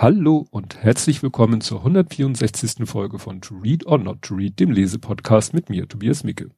Hallo 0.00 0.46
und 0.52 0.80
herzlich 0.80 1.24
willkommen 1.24 1.60
zur 1.60 1.78
164. 1.78 2.88
Folge 2.88 3.18
von 3.18 3.40
To 3.40 3.56
Read 3.56 3.84
or 3.84 3.98
Not 3.98 4.22
to 4.22 4.36
Read, 4.36 4.60
dem 4.60 4.70
Lesepodcast 4.70 5.54
mit 5.54 5.70
mir, 5.70 5.88
Tobias 5.88 6.22
Micke. 6.22 6.50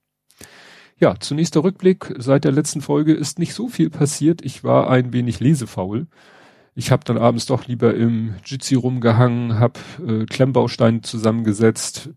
Ja, 0.99 1.19
zunächst 1.19 1.55
der 1.55 1.65
Rückblick. 1.65 2.15
Seit 2.19 2.45
der 2.45 2.53
letzten 2.53 2.83
Folge 2.83 3.15
ist 3.15 3.39
nicht 3.39 3.55
so 3.55 3.69
viel 3.69 3.89
passiert. 3.89 4.45
Ich 4.45 4.63
war 4.63 4.91
ein 4.91 5.15
wenig 5.15 5.41
lesefaul. 5.41 6.07
Ich 6.75 6.91
habe 6.91 7.03
dann 7.03 7.17
abends 7.17 7.47
doch 7.47 7.67
lieber 7.67 7.95
im 7.95 8.35
Jitsi 8.45 8.75
rumgehangen, 8.75 9.59
habe 9.59 9.81
äh, 10.07 10.27
Klemmbausteine 10.27 11.01
zusammengesetzt, 11.01 12.11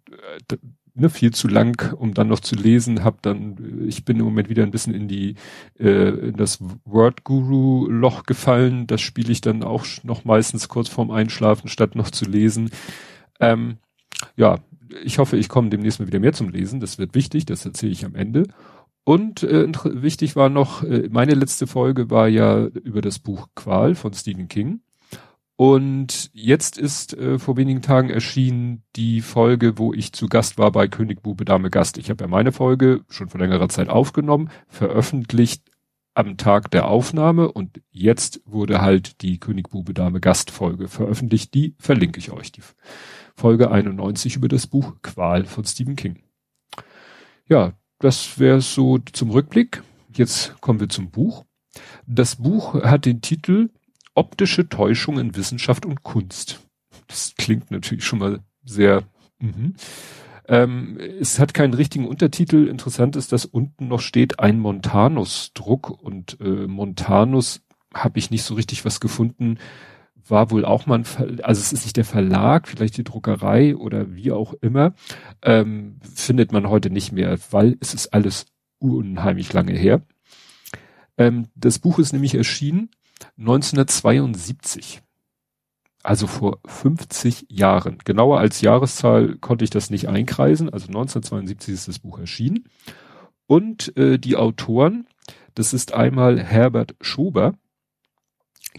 äh, 0.50 0.58
ne, 0.96 1.10
viel 1.10 1.32
zu 1.32 1.48
lang, 1.48 1.94
um 1.94 2.14
dann 2.14 2.28
noch 2.28 2.40
zu 2.40 2.56
lesen. 2.56 3.04
Hab 3.04 3.22
dann, 3.22 3.86
ich 3.88 4.06
bin 4.06 4.18
im 4.20 4.26
Moment 4.26 4.50
wieder 4.50 4.64
ein 4.64 4.72
bisschen 4.72 4.94
in 4.94 5.08
die 5.08 5.36
äh, 5.80 6.10
in 6.30 6.36
das 6.36 6.60
Word 6.86 7.24
Guru 7.24 7.88
Loch 7.90 8.24
gefallen. 8.24 8.88
Das 8.88 9.02
spiele 9.02 9.32
ich 9.32 9.42
dann 9.42 9.64
auch 9.64 9.86
noch 10.04 10.26
meistens 10.26 10.68
kurz 10.70 10.90
vorm 10.90 11.12
Einschlafen, 11.12 11.68
statt 11.70 11.96
noch 11.96 12.12
zu 12.12 12.26
lesen. 12.26 12.70
Ähm, 13.40 13.78
ja, 14.36 14.60
ich 15.04 15.18
hoffe, 15.18 15.38
ich 15.38 15.50
komme 15.50 15.70
demnächst 15.70 16.00
mal 16.00 16.08
wieder 16.08 16.20
mehr 16.20 16.34
zum 16.34 16.50
Lesen. 16.50 16.80
Das 16.80 17.00
wird 17.00 17.16
wichtig, 17.16 17.46
das 17.46 17.66
erzähle 17.66 17.92
ich 17.92 18.06
am 18.06 18.16
Ende. 18.16 18.48
Und 19.04 19.44
äh, 19.44 19.68
wichtig 19.86 20.36
war 20.36 20.50
noch, 20.50 20.84
äh, 20.84 21.10
meine 21.12 21.34
letzte 21.34 21.68
Folge 21.68 22.10
war 22.10 22.28
ja 22.28 22.66
über 22.66 23.02
das 23.02 23.20
Buch 23.20 23.50
Qual 23.56 23.96
von 23.96 24.14
Stephen 24.14 24.48
King. 24.48 24.82
Und 25.64 26.30
jetzt 26.34 26.78
ist 26.78 27.14
äh, 27.14 27.40
vor 27.40 27.56
wenigen 27.56 27.82
Tagen 27.82 28.10
erschienen 28.10 28.84
die 28.98 29.22
Folge, 29.22 29.78
wo 29.78 29.94
ich 29.94 30.12
zu 30.12 30.28
Gast 30.28 30.58
war 30.58 30.74
bei 30.74 30.90
König 30.90 31.24
Bube 31.24 31.46
Dame 31.46 31.70
Gast. 31.70 31.98
Ich 31.98 32.10
habe 32.10 32.26
ja 32.26 32.28
meine 32.28 32.52
Folge 32.52 33.06
schon 33.08 33.30
vor 33.30 33.40
längerer 33.40 33.70
Zeit 33.70 33.88
aufgenommen, 33.88 34.50
veröffentlicht 34.68 35.64
am 36.16 36.36
Tag 36.36 36.70
der 36.72 36.90
Aufnahme 36.90 37.50
und 37.50 37.80
jetzt 37.92 38.42
wurde 38.44 38.82
halt 38.82 39.22
die 39.22 39.40
König 39.40 39.70
Bube 39.70 39.94
Dame 39.94 40.20
Gast 40.20 40.52
Folge 40.52 40.90
veröffentlicht. 40.90 41.54
Die 41.54 41.76
verlinke 41.80 42.20
ich 42.20 42.32
euch. 42.32 42.52
Die 42.52 42.62
Folge 43.34 43.72
91 43.72 44.36
über 44.36 44.50
das 44.50 44.68
Buch 44.68 44.96
Qual 45.02 45.46
von 45.46 45.64
Stephen 45.64 45.96
King. 45.96 46.20
Ja, 47.48 47.72
das 48.00 48.38
wäre 48.38 48.60
so 48.60 48.98
zum 48.98 49.30
Rückblick. 49.30 49.82
Jetzt 50.14 50.60
kommen 50.60 50.82
wir 50.82 50.90
zum 50.90 51.10
Buch. 51.10 51.46
Das 52.06 52.36
Buch 52.36 52.84
hat 52.84 53.06
den 53.06 53.22
Titel 53.22 53.70
optische 54.16 54.70
Täuschung 54.70 55.20
in 55.20 55.36
Wissenschaft 55.36 55.86
und 55.86 56.04
Kunst. 56.04 56.62
Das 57.08 57.34
klingt 57.38 57.72
natürlich 57.72 58.06
schon 58.06 58.20
mal 58.20 58.40
sehr. 58.64 59.04
Mhm. 59.40 59.76
Ähm, 60.48 60.98
es 61.20 61.40
hat 61.40 61.54
keinen 61.54 61.74
richtigen 61.74 62.08
Untertitel. 62.08 62.68
Interessant 62.68 63.16
ist, 63.16 63.32
dass 63.32 63.46
unten 63.46 63.88
noch 63.88 64.02
steht 64.02 64.40
ein 64.40 64.60
Montanus-Druck 64.60 65.90
und 65.90 66.38
äh, 66.42 66.68
Montanus 66.68 67.62
habe 67.94 68.20
ich 68.20 68.30
nicht 68.30 68.44
so 68.44 68.56
richtig 68.56 68.84
was 68.86 69.00
gefunden. 69.00 69.58
War 70.28 70.52
wohl 70.52 70.66
auch 70.66 70.86
mal 70.86 71.00
ein, 71.00 71.06
Ver 71.06 71.28
also 71.44 71.60
es 71.60 71.74
ist 71.74 71.86
nicht 71.86 71.98
der 71.98 72.06
Verlag, 72.06 72.68
vielleicht 72.68 72.98
die 72.98 73.04
Druckerei 73.04 73.76
oder 73.76 74.16
wie 74.16 74.32
auch 74.32 74.54
immer, 74.62 74.94
ähm, 75.42 76.00
findet 76.14 76.52
man 76.52 76.70
heute 76.70 76.90
nicht 76.90 77.12
mehr, 77.12 77.38
weil 77.52 77.78
es 77.80 77.94
ist 77.94 78.14
alles 78.14 78.46
unheimlich 78.80 79.52
lange 79.54 79.74
her. 79.74 80.02
Ähm, 81.18 81.48
das 81.56 81.80
Buch 81.80 82.00
ist 82.00 82.14
nämlich 82.14 82.36
erschienen 82.36 82.90
1972. 83.38 85.02
Also 86.04 86.28
vor 86.28 86.60
50 86.66 87.46
Jahren. 87.50 87.98
Genauer 88.04 88.40
als 88.40 88.60
Jahreszahl 88.62 89.38
konnte 89.38 89.64
ich 89.64 89.70
das 89.70 89.90
nicht 89.90 90.10
einkreisen. 90.10 90.70
Also 90.70 90.88
1972 90.88 91.74
ist 91.74 91.88
das 91.88 92.00
Buch 92.00 92.20
erschienen. 92.20 92.66
Und 93.48 93.96
äh, 93.98 94.20
die 94.20 94.36
Autoren, 94.36 95.08
das 95.56 95.74
ist 95.74 95.94
einmal 95.94 96.40
Herbert 96.40 96.96
Schober, 97.00 97.54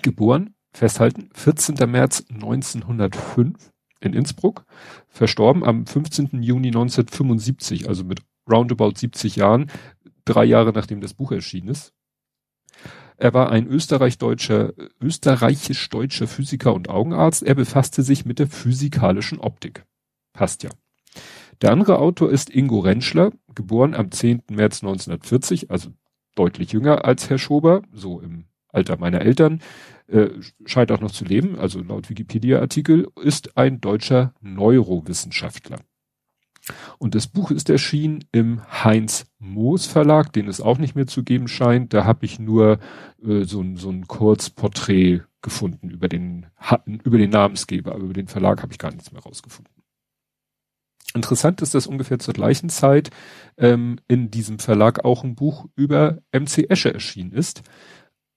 geboren, 0.02 0.54
festhalten, 0.72 1.30
14. 1.34 1.76
März 1.90 2.24
1905 2.30 3.70
in 4.00 4.12
Innsbruck, 4.12 4.66
verstorben 5.08 5.64
am 5.64 5.86
15. 5.86 6.42
Juni 6.42 6.68
1975, 6.68 7.88
also 7.88 8.04
mit 8.04 8.20
roundabout 8.50 8.92
70 8.96 9.36
Jahren, 9.36 9.70
drei 10.24 10.44
Jahre 10.44 10.72
nachdem 10.72 11.00
das 11.00 11.14
Buch 11.14 11.32
erschienen 11.32 11.68
ist. 11.68 11.94
Er 13.16 13.32
war 13.32 13.50
ein 13.50 13.66
österreich-deutscher, 13.66 14.72
österreichisch-deutscher 15.00 16.26
Physiker 16.26 16.74
und 16.74 16.88
Augenarzt. 16.88 17.42
Er 17.42 17.54
befasste 17.54 18.02
sich 18.02 18.24
mit 18.24 18.38
der 18.38 18.48
physikalischen 18.48 19.38
Optik. 19.38 19.84
Passt 20.32 20.62
ja. 20.62 20.70
Der 21.62 21.70
andere 21.70 21.98
Autor 21.98 22.30
ist 22.30 22.50
Ingo 22.50 22.80
Rentschler, 22.80 23.30
geboren 23.54 23.94
am 23.94 24.10
10. 24.10 24.42
März 24.50 24.82
1940, 24.82 25.70
also 25.70 25.90
deutlich 26.34 26.72
jünger 26.72 27.04
als 27.04 27.30
Herr 27.30 27.38
Schober, 27.38 27.82
so 27.92 28.20
im 28.20 28.46
Alter 28.68 28.96
meiner 28.98 29.20
Eltern, 29.20 29.60
äh, 30.08 30.30
scheint 30.66 30.90
auch 30.90 31.00
noch 31.00 31.12
zu 31.12 31.24
leben, 31.24 31.58
also 31.58 31.80
laut 31.80 32.10
Wikipedia-Artikel, 32.10 33.08
ist 33.22 33.56
ein 33.56 33.80
deutscher 33.80 34.34
Neurowissenschaftler. 34.40 35.78
Und 36.98 37.14
das 37.14 37.26
Buch 37.26 37.50
ist 37.50 37.68
erschienen 37.70 38.24
im 38.32 38.62
Heinz 38.84 39.26
Moos 39.38 39.86
Verlag, 39.86 40.32
den 40.32 40.48
es 40.48 40.60
auch 40.60 40.78
nicht 40.78 40.94
mehr 40.94 41.06
zu 41.06 41.22
geben 41.22 41.48
scheint. 41.48 41.92
Da 41.92 42.04
habe 42.04 42.24
ich 42.24 42.38
nur 42.38 42.78
äh, 43.22 43.44
so, 43.44 43.60
ein 43.60 43.76
so 43.76 43.90
ein 43.90 44.06
Kurzporträt 44.06 45.22
gefunden 45.42 45.90
über 45.90 46.08
den, 46.08 46.46
über 46.86 47.18
den 47.18 47.30
Namensgeber, 47.30 47.92
aber 47.92 48.04
über 48.04 48.14
den 48.14 48.28
Verlag 48.28 48.62
habe 48.62 48.72
ich 48.72 48.78
gar 48.78 48.90
nichts 48.90 49.12
mehr 49.12 49.22
rausgefunden. 49.22 49.72
Interessant 51.14 51.62
ist, 51.62 51.74
dass 51.74 51.86
ungefähr 51.86 52.18
zur 52.18 52.34
gleichen 52.34 52.70
Zeit 52.70 53.10
ähm, 53.56 54.00
in 54.08 54.32
diesem 54.32 54.58
Verlag 54.58 55.04
auch 55.04 55.22
ein 55.22 55.36
Buch 55.36 55.66
über 55.76 56.18
MC 56.32 56.68
Escher 56.68 56.92
erschienen 56.92 57.32
ist. 57.32 57.62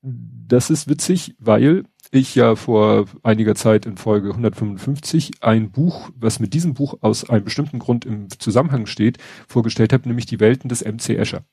Das 0.01 0.69
ist 0.69 0.88
witzig, 0.88 1.35
weil 1.39 1.85
ich 2.12 2.35
ja 2.35 2.56
vor 2.56 3.06
einiger 3.23 3.56
Zeit 3.56 3.85
in 3.85 3.97
Folge 3.97 4.29
155 4.29 5.44
ein 5.44 5.72
Buch, 5.72 6.09
was 6.16 6.40
mit 6.40 6.53
diesem 6.53 6.73
Buch 6.73 6.95
aus 7.01 7.29
einem 7.29 7.44
bestimmten 7.44 7.79
Grund 7.79 8.06
im 8.06 8.29
Zusammenhang 8.40 8.85
steht, 8.85 9.18
vorgestellt 9.47 9.94
habe, 9.94 10.07
nämlich 10.07 10.25
die 10.25 10.40
Welten 10.40 10.69
des 10.69 10.84
MC 10.84 11.18
Escher. 11.18 11.44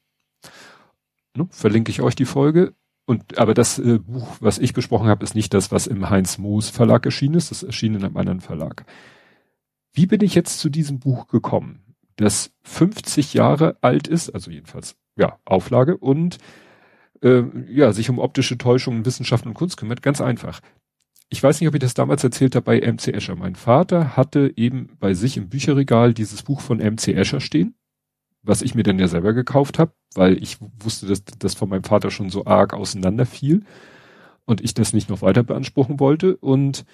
Ne, 1.36 1.46
verlinke 1.50 1.90
ich 1.90 2.00
euch 2.00 2.14
die 2.14 2.24
Folge. 2.24 2.74
Und 3.06 3.38
aber 3.38 3.54
das 3.54 3.78
äh, 3.78 3.98
Buch, 3.98 4.36
was 4.40 4.58
ich 4.58 4.72
besprochen 4.72 5.08
habe, 5.08 5.24
ist 5.24 5.34
nicht 5.34 5.52
das, 5.52 5.70
was 5.70 5.86
im 5.86 6.08
Heinz 6.08 6.38
Moos 6.38 6.70
Verlag 6.70 7.04
erschienen 7.04 7.34
ist. 7.34 7.50
Das 7.50 7.62
erschien 7.62 7.94
in 7.94 8.04
einem 8.04 8.16
anderen 8.16 8.40
Verlag. 8.40 8.86
Wie 9.92 10.06
bin 10.06 10.22
ich 10.22 10.34
jetzt 10.34 10.58
zu 10.58 10.70
diesem 10.70 11.00
Buch 11.00 11.28
gekommen, 11.28 11.82
das 12.16 12.52
50 12.62 13.34
Jahre 13.34 13.76
alt 13.80 14.08
ist, 14.08 14.30
also 14.30 14.50
jedenfalls 14.50 14.96
ja 15.16 15.38
Auflage 15.44 15.96
und 15.96 16.38
äh, 17.24 17.44
ja, 17.68 17.92
sich 17.92 18.10
um 18.10 18.18
optische 18.18 18.58
Täuschungen, 18.58 19.06
Wissenschaft 19.06 19.46
und 19.46 19.54
Kunst 19.54 19.78
kümmert, 19.78 20.02
ganz 20.02 20.20
einfach. 20.20 20.60
Ich 21.30 21.42
weiß 21.42 21.60
nicht, 21.60 21.68
ob 21.68 21.74
ich 21.74 21.80
das 21.80 21.94
damals 21.94 22.22
erzählt 22.22 22.54
habe 22.54 22.66
bei 22.66 22.80
MC 22.80 23.08
Escher. 23.08 23.34
Mein 23.34 23.56
Vater 23.56 24.16
hatte 24.16 24.52
eben 24.56 24.90
bei 25.00 25.14
sich 25.14 25.36
im 25.36 25.48
Bücherregal 25.48 26.14
dieses 26.14 26.42
Buch 26.42 26.60
von 26.60 26.78
MC 26.78 27.08
Escher 27.08 27.40
stehen, 27.40 27.74
was 28.42 28.62
ich 28.62 28.74
mir 28.74 28.82
dann 28.82 28.98
ja 28.98 29.08
selber 29.08 29.32
gekauft 29.32 29.78
habe, 29.78 29.92
weil 30.14 30.40
ich 30.40 30.58
wusste, 30.78 31.06
dass 31.06 31.24
das 31.24 31.54
von 31.54 31.70
meinem 31.70 31.84
Vater 31.84 32.10
schon 32.10 32.28
so 32.28 32.44
arg 32.44 32.74
auseinander 32.74 33.24
fiel 33.26 33.64
und 34.44 34.60
ich 34.60 34.74
das 34.74 34.92
nicht 34.92 35.08
noch 35.08 35.22
weiter 35.22 35.42
beanspruchen 35.42 35.98
wollte. 35.98 36.36
Und 36.36 36.84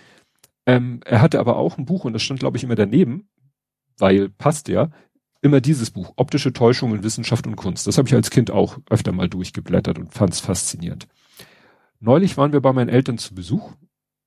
ähm, 0.65 1.01
er 1.05 1.21
hatte 1.21 1.41
aber 1.41 1.57
auch 1.57 1.77
ein 1.77 1.87
Buch, 1.87 2.05
und 2.05 2.13
das 2.13 2.23
stand, 2.23 2.41
glaube 2.41 2.57
ich, 2.57 2.63
immer 2.63 2.77
daneben, 2.77 3.29
weil 3.99 4.29
passt 4.29 4.69
ja, 4.69 4.91
immer 5.43 5.61
dieses 5.61 5.91
Buch, 5.91 6.13
Optische 6.17 6.53
Täuschung 6.53 6.95
in 6.95 7.03
Wissenschaft 7.03 7.47
und 7.47 7.57
Kunst. 7.57 7.87
Das 7.87 7.99
habe 7.99 8.09
ich 8.09 8.15
als 8.15 8.31
Kind 8.31 8.51
auch 8.51 8.79
öfter 8.89 9.13
mal 9.13 9.29
durchgeblättert 9.29 9.99
und 9.99 10.13
fand 10.13 10.35
es 10.35 10.41
faszinierend. 10.41 11.07
Neulich 12.01 12.37
waren 12.37 12.53
wir 12.53 12.61
bei 12.61 12.73
meinen 12.73 12.89
Eltern 12.89 13.19
zu 13.19 13.35
Besuch 13.35 13.73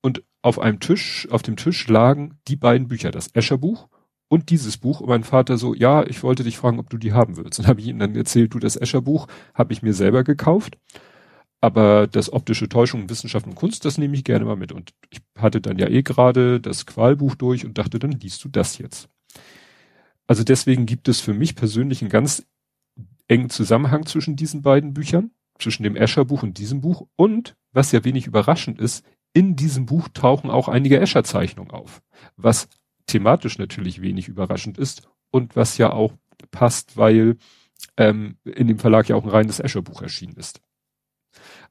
und 0.02 0.24
auf 0.42 0.60
einem 0.60 0.80
Tisch, 0.80 1.28
auf 1.32 1.42
dem 1.42 1.56
Tisch 1.56 1.88
lagen 1.88 2.38
die 2.48 2.56
beiden 2.56 2.88
Bücher, 2.88 3.12
das 3.12 3.30
Escher-Buch 3.34 3.88
und 4.28 4.50
dieses 4.50 4.78
Buch. 4.78 5.00
Und 5.00 5.10
mein 5.10 5.24
Vater 5.24 5.58
so, 5.58 5.74
ja, 5.74 6.06
ich 6.06 6.22
wollte 6.24 6.44
dich 6.44 6.58
fragen, 6.58 6.80
ob 6.80 6.90
du 6.90 6.98
die 6.98 7.14
haben 7.14 7.38
willst. 7.38 7.60
Und 7.60 7.68
habe 7.68 7.80
ich 7.80 7.88
ihm 7.88 8.00
dann 8.00 8.16
erzählt, 8.16 8.54
du, 8.54 8.60
das 8.60 8.76
Escher-Buch 8.76 9.28
habe 9.54 9.74
ich 9.74 9.82
mir 9.82 9.94
selber 9.94 10.24
gekauft. 10.24 10.78
Aber 11.62 12.08
das 12.08 12.34
optische 12.34 12.68
Täuschung 12.68 13.04
in 13.04 13.10
Wissenschaft 13.10 13.48
und 13.48 13.56
Kunst, 13.56 13.86
das 13.86 13.98
nehme 13.98 14.16
ich 14.16 14.26
gerne 14.26 14.44
mal 14.44 14.58
mit. 14.58 14.74
Und 14.74 14.92
ich 15.10 15.22
hatte 15.38 15.62
dann 15.62 15.80
ja 15.80 15.88
eh 15.88 16.04
gerade 16.04 16.60
das 16.60 16.86
Qualbuch 16.86 17.36
durch 17.36 17.66
und 17.66 17.78
dachte, 17.78 18.00
dann 18.00 18.12
liest 18.12 18.44
du 18.44 18.50
das 18.50 18.78
jetzt. 18.78 19.08
Also 20.28 20.44
deswegen 20.44 20.86
gibt 20.86 21.08
es 21.08 21.20
für 21.20 21.34
mich 21.34 21.56
persönlich 21.56 22.02
einen 22.02 22.10
ganz 22.10 22.46
engen 23.28 23.50
Zusammenhang 23.50 24.06
zwischen 24.06 24.36
diesen 24.36 24.62
beiden 24.62 24.94
Büchern, 24.94 25.32
zwischen 25.60 25.84
dem 25.84 25.96
Escher-Buch 25.96 26.44
und 26.44 26.58
diesem 26.58 26.82
Buch. 26.82 27.08
Und, 27.16 27.56
was 27.72 27.92
ja 27.92 28.04
wenig 28.04 28.28
überraschend 28.28 28.80
ist, 28.80 29.06
in 29.34 29.56
diesem 29.56 29.86
Buch 29.86 30.08
tauchen 30.10 30.50
auch 30.50 30.68
einige 30.68 31.00
Escher-Zeichnungen 31.00 31.72
auf. 31.72 32.02
Was 32.38 32.70
thematisch 33.08 33.58
natürlich 33.58 34.02
wenig 34.02 34.28
überraschend 34.28 34.78
ist 34.78 35.10
und 35.32 35.56
was 35.56 35.78
ja 35.78 35.92
auch 35.92 36.14
passt, 36.52 36.98
weil 36.98 37.38
ähm, 37.98 38.38
in 38.44 38.68
dem 38.68 38.80
Verlag 38.80 39.10
ja 39.10 39.16
auch 39.16 39.24
ein 39.24 39.30
reines 39.30 39.60
Escher-Buch 39.60 40.02
erschienen 40.02 40.36
ist. 40.36 40.62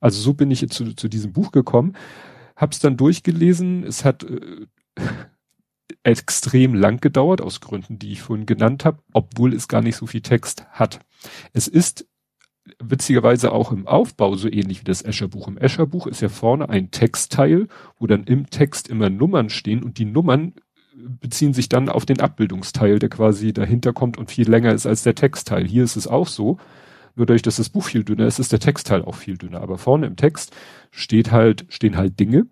Also 0.00 0.20
so 0.20 0.34
bin 0.34 0.50
ich 0.50 0.68
zu, 0.70 0.94
zu 0.94 1.08
diesem 1.08 1.32
Buch 1.32 1.52
gekommen, 1.52 1.96
hab's 2.56 2.80
dann 2.80 2.96
durchgelesen. 2.96 3.84
Es 3.84 4.04
hat 4.04 4.24
äh, 4.24 4.66
extrem 6.04 6.74
lang 6.74 7.00
gedauert, 7.00 7.40
aus 7.40 7.60
Gründen, 7.60 7.98
die 7.98 8.12
ich 8.12 8.22
vorhin 8.22 8.46
genannt 8.46 8.84
habe, 8.84 8.98
obwohl 9.12 9.54
es 9.54 9.68
gar 9.68 9.82
nicht 9.82 9.96
so 9.96 10.06
viel 10.06 10.20
Text 10.20 10.66
hat. 10.72 11.00
Es 11.52 11.68
ist 11.68 12.06
witzigerweise 12.78 13.52
auch 13.52 13.72
im 13.72 13.86
Aufbau 13.86 14.34
so 14.36 14.48
ähnlich 14.48 14.80
wie 14.80 14.84
das 14.84 15.02
Escher-Buch. 15.02 15.48
Im 15.48 15.58
Escher-Buch 15.58 16.06
ist 16.06 16.20
ja 16.20 16.28
vorne 16.28 16.68
ein 16.68 16.90
Textteil, 16.90 17.68
wo 17.98 18.06
dann 18.06 18.24
im 18.24 18.50
Text 18.50 18.88
immer 18.88 19.10
Nummern 19.10 19.50
stehen 19.50 19.82
und 19.82 19.98
die 19.98 20.04
Nummern 20.04 20.54
beziehen 20.94 21.54
sich 21.54 21.68
dann 21.68 21.88
auf 21.88 22.06
den 22.06 22.20
Abbildungsteil, 22.20 22.98
der 22.98 23.08
quasi 23.08 23.52
dahinter 23.52 23.92
kommt 23.92 24.18
und 24.18 24.30
viel 24.30 24.48
länger 24.48 24.72
ist 24.72 24.86
als 24.86 25.02
der 25.02 25.14
Textteil. 25.14 25.66
Hier 25.66 25.84
ist 25.84 25.96
es 25.96 26.06
auch 26.06 26.28
so. 26.28 26.58
Nur 27.14 27.26
dadurch, 27.26 27.42
dass 27.42 27.56
das 27.56 27.68
Buch 27.68 27.84
viel 27.84 28.04
dünner 28.04 28.26
ist, 28.26 28.38
ist 28.38 28.52
der 28.52 28.60
Textteil 28.60 29.02
auch 29.02 29.14
viel 29.14 29.36
dünner. 29.36 29.60
Aber 29.60 29.78
vorne 29.78 30.06
im 30.06 30.16
Text 30.16 30.54
steht 30.90 31.30
halt, 31.30 31.66
stehen 31.68 31.96
halt 31.96 32.18
Dinge, 32.20 32.46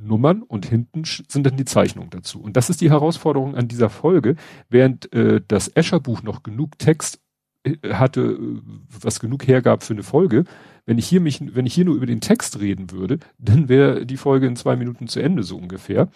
Nummern 0.00 0.42
und 0.42 0.66
hinten 0.66 1.04
sind 1.04 1.46
dann 1.46 1.56
die 1.56 1.64
Zeichnungen 1.64 2.10
dazu. 2.10 2.40
Und 2.40 2.56
das 2.56 2.70
ist 2.70 2.80
die 2.80 2.90
Herausforderung 2.90 3.54
an 3.54 3.68
dieser 3.68 3.90
Folge. 3.90 4.36
Während 4.68 5.12
äh, 5.12 5.40
das 5.46 5.68
Escher-Buch 5.68 6.22
noch 6.22 6.42
genug 6.42 6.78
Text 6.78 7.20
äh, 7.64 7.76
hatte, 7.92 8.20
äh, 8.20 8.60
was 9.02 9.20
genug 9.20 9.46
hergab 9.46 9.82
für 9.82 9.92
eine 9.92 10.02
Folge, 10.02 10.44
wenn 10.86 10.98
ich 10.98 11.06
hier 11.06 11.20
mich, 11.20 11.40
wenn 11.54 11.66
ich 11.66 11.74
hier 11.74 11.84
nur 11.84 11.96
über 11.96 12.06
den 12.06 12.20
Text 12.20 12.58
reden 12.58 12.90
würde, 12.90 13.18
dann 13.38 13.68
wäre 13.68 14.06
die 14.06 14.16
Folge 14.16 14.46
in 14.46 14.56
zwei 14.56 14.76
Minuten 14.76 15.08
zu 15.08 15.20
Ende 15.20 15.42
so 15.42 15.56
ungefähr. 15.56 16.08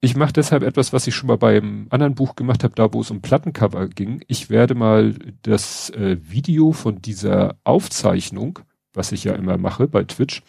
Ich 0.00 0.16
mache 0.16 0.34
deshalb 0.34 0.62
etwas, 0.62 0.92
was 0.92 1.06
ich 1.06 1.14
schon 1.14 1.28
mal 1.28 1.38
beim 1.38 1.86
anderen 1.88 2.14
Buch 2.14 2.36
gemacht 2.36 2.62
habe, 2.62 2.74
da 2.74 2.92
wo 2.92 3.00
es 3.00 3.10
um 3.10 3.22
Plattencover 3.22 3.88
ging. 3.88 4.22
Ich 4.28 4.50
werde 4.50 4.74
mal 4.74 5.14
das 5.42 5.88
äh, 5.90 6.18
Video 6.20 6.72
von 6.72 7.00
dieser 7.00 7.56
Aufzeichnung, 7.64 8.58
was 8.92 9.12
ich 9.12 9.24
ja 9.24 9.34
immer 9.34 9.56
mache 9.56 9.88
bei 9.88 10.04
Twitch, 10.04 10.42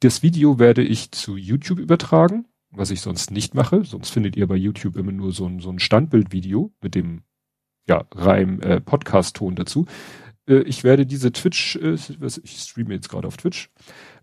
das 0.00 0.22
Video 0.22 0.58
werde 0.58 0.82
ich 0.82 1.10
zu 1.12 1.36
YouTube 1.36 1.78
übertragen, 1.78 2.46
was 2.70 2.90
ich 2.90 3.00
sonst 3.00 3.30
nicht 3.30 3.54
mache. 3.54 3.84
Sonst 3.84 4.10
findet 4.10 4.36
ihr 4.36 4.46
bei 4.46 4.56
YouTube 4.56 4.96
immer 4.96 5.12
nur 5.12 5.32
so 5.32 5.46
ein, 5.46 5.60
so 5.60 5.70
ein 5.70 5.78
Standbildvideo 5.78 6.72
mit 6.82 6.94
dem 6.94 7.22
ja, 7.88 8.04
Reim 8.14 8.60
äh, 8.60 8.80
Podcast-Ton 8.80 9.54
dazu. 9.56 9.86
Äh, 10.46 10.60
ich 10.60 10.84
werde 10.84 11.06
diese 11.06 11.32
Twitch, 11.32 11.76
äh, 11.76 11.94
ich 11.94 12.60
streame 12.60 12.94
jetzt 12.94 13.08
gerade 13.08 13.26
auf 13.26 13.36
Twitch, 13.36 13.70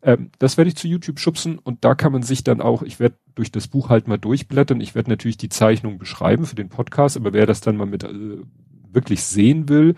ähm, 0.02 0.32
das 0.40 0.58
werde 0.58 0.70
ich 0.70 0.76
zu 0.76 0.88
YouTube 0.88 1.20
schubsen 1.20 1.58
und 1.60 1.84
da 1.84 1.96
kann 1.96 2.12
man 2.12 2.24
sich 2.24 2.44
dann 2.44 2.62
auch, 2.62 2.84
ich 2.84 3.00
werde 3.00 3.18
durch 3.34 3.52
das 3.52 3.68
Buch 3.68 3.90
halt 3.90 4.08
mal 4.08 4.18
durchblättern. 4.18 4.82
Ich 4.82 4.96
werde 4.96 5.10
natürlich 5.10 5.38
die 5.38 5.50
Zeichnung 5.50 5.98
beschreiben 5.98 6.46
für 6.46 6.56
den 6.56 6.70
Podcast, 6.70 7.18
aber 7.18 7.34
wer 7.34 7.46
das 7.46 7.62
dann 7.62 7.78
mal 7.78 7.88
mit 7.88 8.04
äh, 8.04 8.38
wirklich 8.92 9.24
sehen 9.24 9.68
will, 9.68 9.96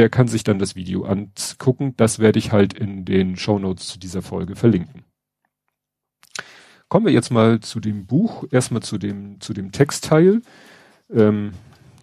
der 0.00 0.08
kann 0.08 0.28
sich 0.28 0.44
dann 0.44 0.58
das 0.58 0.76
Video 0.76 1.04
angucken. 1.04 1.92
Das 1.98 2.20
werde 2.20 2.38
ich 2.38 2.52
halt 2.52 2.72
in 2.72 3.04
den 3.04 3.36
Show 3.36 3.58
Notes 3.58 3.86
zu 3.86 3.98
dieser 3.98 4.22
Folge 4.22 4.56
verlinken. 4.56 5.04
Kommen 6.88 7.04
wir 7.04 7.12
jetzt 7.12 7.30
mal 7.30 7.60
zu 7.60 7.80
dem 7.80 8.06
Buch, 8.06 8.44
erstmal 8.50 8.80
zu 8.80 8.96
dem, 8.96 9.42
zu 9.42 9.52
dem 9.52 9.72
Textteil. 9.72 10.40
Ähm, 11.12 11.52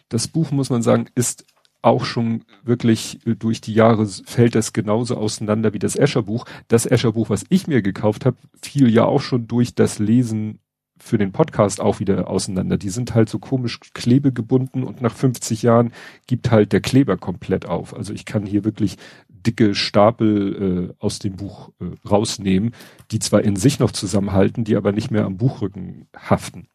das 0.09 0.27
Buch, 0.27 0.51
muss 0.51 0.69
man 0.69 0.83
sagen, 0.83 1.07
ist 1.15 1.43
auch 1.81 2.05
schon 2.05 2.43
wirklich 2.61 3.25
äh, 3.25 3.33
durch 3.33 3.61
die 3.61 3.73
Jahre 3.73 4.05
fällt 4.05 4.55
es 4.55 4.73
genauso 4.73 5.17
auseinander 5.17 5.73
wie 5.73 5.79
das 5.79 5.95
Escher-Buch. 5.95 6.45
Das 6.67 6.85
Escher-Buch, 6.85 7.31
was 7.31 7.45
ich 7.49 7.65
mir 7.65 7.81
gekauft 7.81 8.27
habe, 8.27 8.37
fiel 8.61 8.93
ja 8.93 9.05
auch 9.05 9.21
schon 9.21 9.47
durch 9.47 9.73
das 9.73 9.97
Lesen 9.97 10.59
für 10.99 11.17
den 11.17 11.31
Podcast 11.31 11.79
auch 11.79 11.99
wieder 11.99 12.29
auseinander. 12.29 12.77
Die 12.77 12.89
sind 12.89 13.15
halt 13.15 13.29
so 13.29 13.39
komisch 13.39 13.79
klebegebunden 13.93 14.83
und 14.83 15.01
nach 15.01 15.15
50 15.15 15.61
Jahren 15.61 15.91
gibt 16.27 16.51
halt 16.51 16.73
der 16.73 16.81
Kleber 16.81 17.17
komplett 17.17 17.65
auf. 17.65 17.95
Also 17.95 18.13
ich 18.13 18.25
kann 18.25 18.45
hier 18.45 18.63
wirklich 18.63 18.97
dicke 19.29 19.75
Stapel 19.75 20.89
äh, 20.89 21.03
aus 21.03 21.19
dem 21.19 21.35
Buch 21.35 21.69
äh, 21.79 21.85
rausnehmen, 22.07 22.73
die 23.11 23.19
zwar 23.19 23.43
in 23.43 23.55
sich 23.55 23.79
noch 23.79 23.91
zusammenhalten, 23.91 24.63
die 24.63 24.75
aber 24.75 24.91
nicht 24.91 25.11
mehr 25.11 25.25
am 25.25 25.37
Buchrücken 25.37 26.07
haften. 26.15 26.67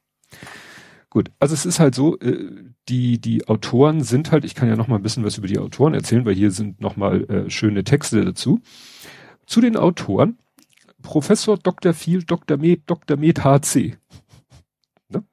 Gut, 1.11 1.31
also 1.39 1.53
es 1.53 1.67
ist 1.67 1.79
halt 1.79 1.95
so, 1.95 2.19
äh, 2.21 2.51
die, 2.89 3.21
die 3.21 3.47
Autoren 3.47 4.03
sind 4.03 4.33
halt, 4.33 4.45
ich 4.45 4.55
kann 4.55 4.69
ja 4.69 4.77
noch 4.77 4.89
mal 4.89 4.97
ein 4.97 5.03
bisschen 5.03 5.25
was 5.25 5.37
über 5.37 5.47
die 5.47 5.59
Autoren 5.59 5.93
erzählen, 5.93 6.25
weil 6.25 6.35
hier 6.35 6.51
sind 6.51 6.81
noch 6.81 6.97
mal 6.97 7.25
äh, 7.25 7.51
schöne 7.51 7.85
Texte 7.85 8.25
dazu. 8.25 8.61
Zu 9.45 9.61
den 9.61 9.77
Autoren, 9.77 10.39
Professor 11.03 11.59
Dr. 11.59 11.93
Viel, 11.93 12.25
Dr. 12.25 12.57
Med, 12.57 12.83
Dr. 12.87 13.17
Med 13.17 13.45
HC. 13.45 13.97
Ne? 15.09 15.25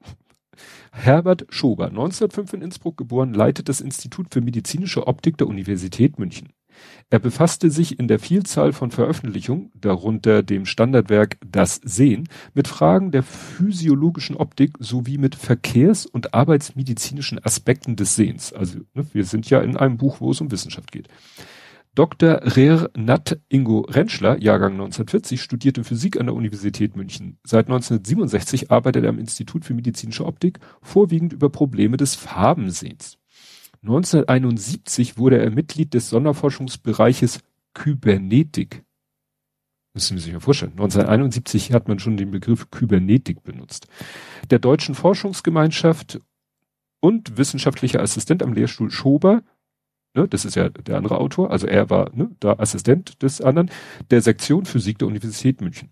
Herbert 0.92 1.46
Schober, 1.48 1.86
1905 1.86 2.52
in 2.54 2.62
Innsbruck 2.62 2.96
geboren, 2.96 3.32
leitet 3.32 3.68
das 3.68 3.80
Institut 3.80 4.26
für 4.32 4.40
medizinische 4.40 5.06
Optik 5.06 5.38
der 5.38 5.46
Universität 5.46 6.18
München. 6.18 6.52
Er 7.10 7.18
befasste 7.18 7.70
sich 7.70 7.98
in 7.98 8.08
der 8.08 8.18
Vielzahl 8.18 8.72
von 8.72 8.90
Veröffentlichungen, 8.90 9.70
darunter 9.74 10.42
dem 10.42 10.66
Standardwerk 10.66 11.38
Das 11.44 11.80
Sehen, 11.82 12.28
mit 12.54 12.68
Fragen 12.68 13.10
der 13.10 13.22
physiologischen 13.22 14.36
Optik 14.36 14.72
sowie 14.78 15.18
mit 15.18 15.34
verkehrs- 15.34 16.06
und 16.06 16.34
arbeitsmedizinischen 16.34 17.44
Aspekten 17.44 17.96
des 17.96 18.14
Sehens. 18.16 18.52
Also 18.52 18.80
ne, 18.94 19.06
wir 19.12 19.24
sind 19.24 19.50
ja 19.50 19.60
in 19.60 19.76
einem 19.76 19.96
Buch, 19.96 20.20
wo 20.20 20.30
es 20.30 20.40
um 20.40 20.50
Wissenschaft 20.50 20.92
geht. 20.92 21.08
Dr. 22.00 22.40
Rehr 22.56 22.88
Nat 22.96 23.38
Ingo 23.50 23.80
Rentschler, 23.80 24.38
Jahrgang 24.38 24.72
1940, 24.72 25.42
studierte 25.42 25.84
Physik 25.84 26.18
an 26.18 26.24
der 26.24 26.34
Universität 26.34 26.96
München. 26.96 27.36
Seit 27.44 27.66
1967 27.66 28.70
arbeitet 28.70 29.04
er 29.04 29.10
am 29.10 29.18
Institut 29.18 29.66
für 29.66 29.74
medizinische 29.74 30.24
Optik, 30.24 30.60
vorwiegend 30.80 31.34
über 31.34 31.50
Probleme 31.50 31.98
des 31.98 32.14
Farbensehens. 32.14 33.18
1971 33.82 35.18
wurde 35.18 35.40
er 35.40 35.50
Mitglied 35.50 35.92
des 35.92 36.08
Sonderforschungsbereiches 36.08 37.40
Kybernetik. 37.74 38.82
Müssen 39.92 40.16
Sie 40.16 40.24
sich 40.24 40.32
mal 40.32 40.40
vorstellen. 40.40 40.72
1971 40.72 41.74
hat 41.74 41.86
man 41.86 41.98
schon 41.98 42.16
den 42.16 42.30
Begriff 42.30 42.70
Kybernetik 42.70 43.42
benutzt. 43.42 43.88
Der 44.48 44.58
Deutschen 44.58 44.94
Forschungsgemeinschaft 44.94 46.18
und 47.00 47.36
wissenschaftlicher 47.36 48.00
Assistent 48.00 48.42
am 48.42 48.54
Lehrstuhl 48.54 48.90
Schober, 48.90 49.42
ne, 50.14 50.28
das 50.28 50.44
ist 50.44 50.56
ja 50.56 50.68
der 50.68 50.96
andere 50.96 51.18
Autor, 51.18 51.50
also 51.50 51.66
er 51.66 51.90
war 51.90 52.10
ne, 52.14 52.30
da 52.40 52.54
Assistent 52.54 53.22
des 53.22 53.40
anderen, 53.40 53.70
der 54.10 54.20
Sektion 54.22 54.64
Physik 54.64 54.98
der 54.98 55.08
Universität 55.08 55.60
München. 55.60 55.90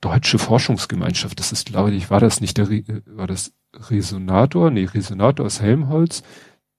Deutsche 0.00 0.38
Forschungsgemeinschaft, 0.38 1.38
das 1.38 1.52
ist, 1.52 1.66
glaube 1.66 1.92
ich, 1.92 2.10
war 2.10 2.20
das 2.20 2.40
nicht 2.40 2.56
der, 2.56 2.68
war 3.06 3.26
das 3.26 3.52
Resonator? 3.74 4.70
Nee, 4.70 4.84
Resonator 4.84 5.44
aus 5.44 5.60
Helmholtz 5.60 6.22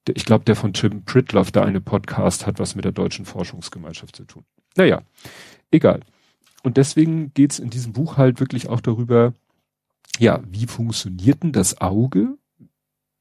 ich 0.09 0.25
glaube, 0.25 0.45
der 0.45 0.55
von 0.55 0.73
Tim 0.73 1.03
Pritloff, 1.03 1.51
der 1.51 1.63
eine 1.63 1.81
Podcast 1.81 2.47
hat, 2.47 2.59
was 2.59 2.75
mit 2.75 2.85
der 2.85 2.91
Deutschen 2.91 3.25
Forschungsgemeinschaft 3.25 4.15
zu 4.15 4.25
tun. 4.25 4.45
Naja, 4.75 5.03
egal. 5.69 6.01
Und 6.63 6.77
deswegen 6.77 7.33
geht's 7.33 7.59
in 7.59 7.69
diesem 7.69 7.93
Buch 7.93 8.17
halt 8.17 8.39
wirklich 8.39 8.67
auch 8.69 8.81
darüber, 8.81 9.33
ja, 10.19 10.41
wie 10.47 10.67
funktioniert 10.67 11.43
denn 11.43 11.51
das 11.51 11.81
Auge? 11.81 12.37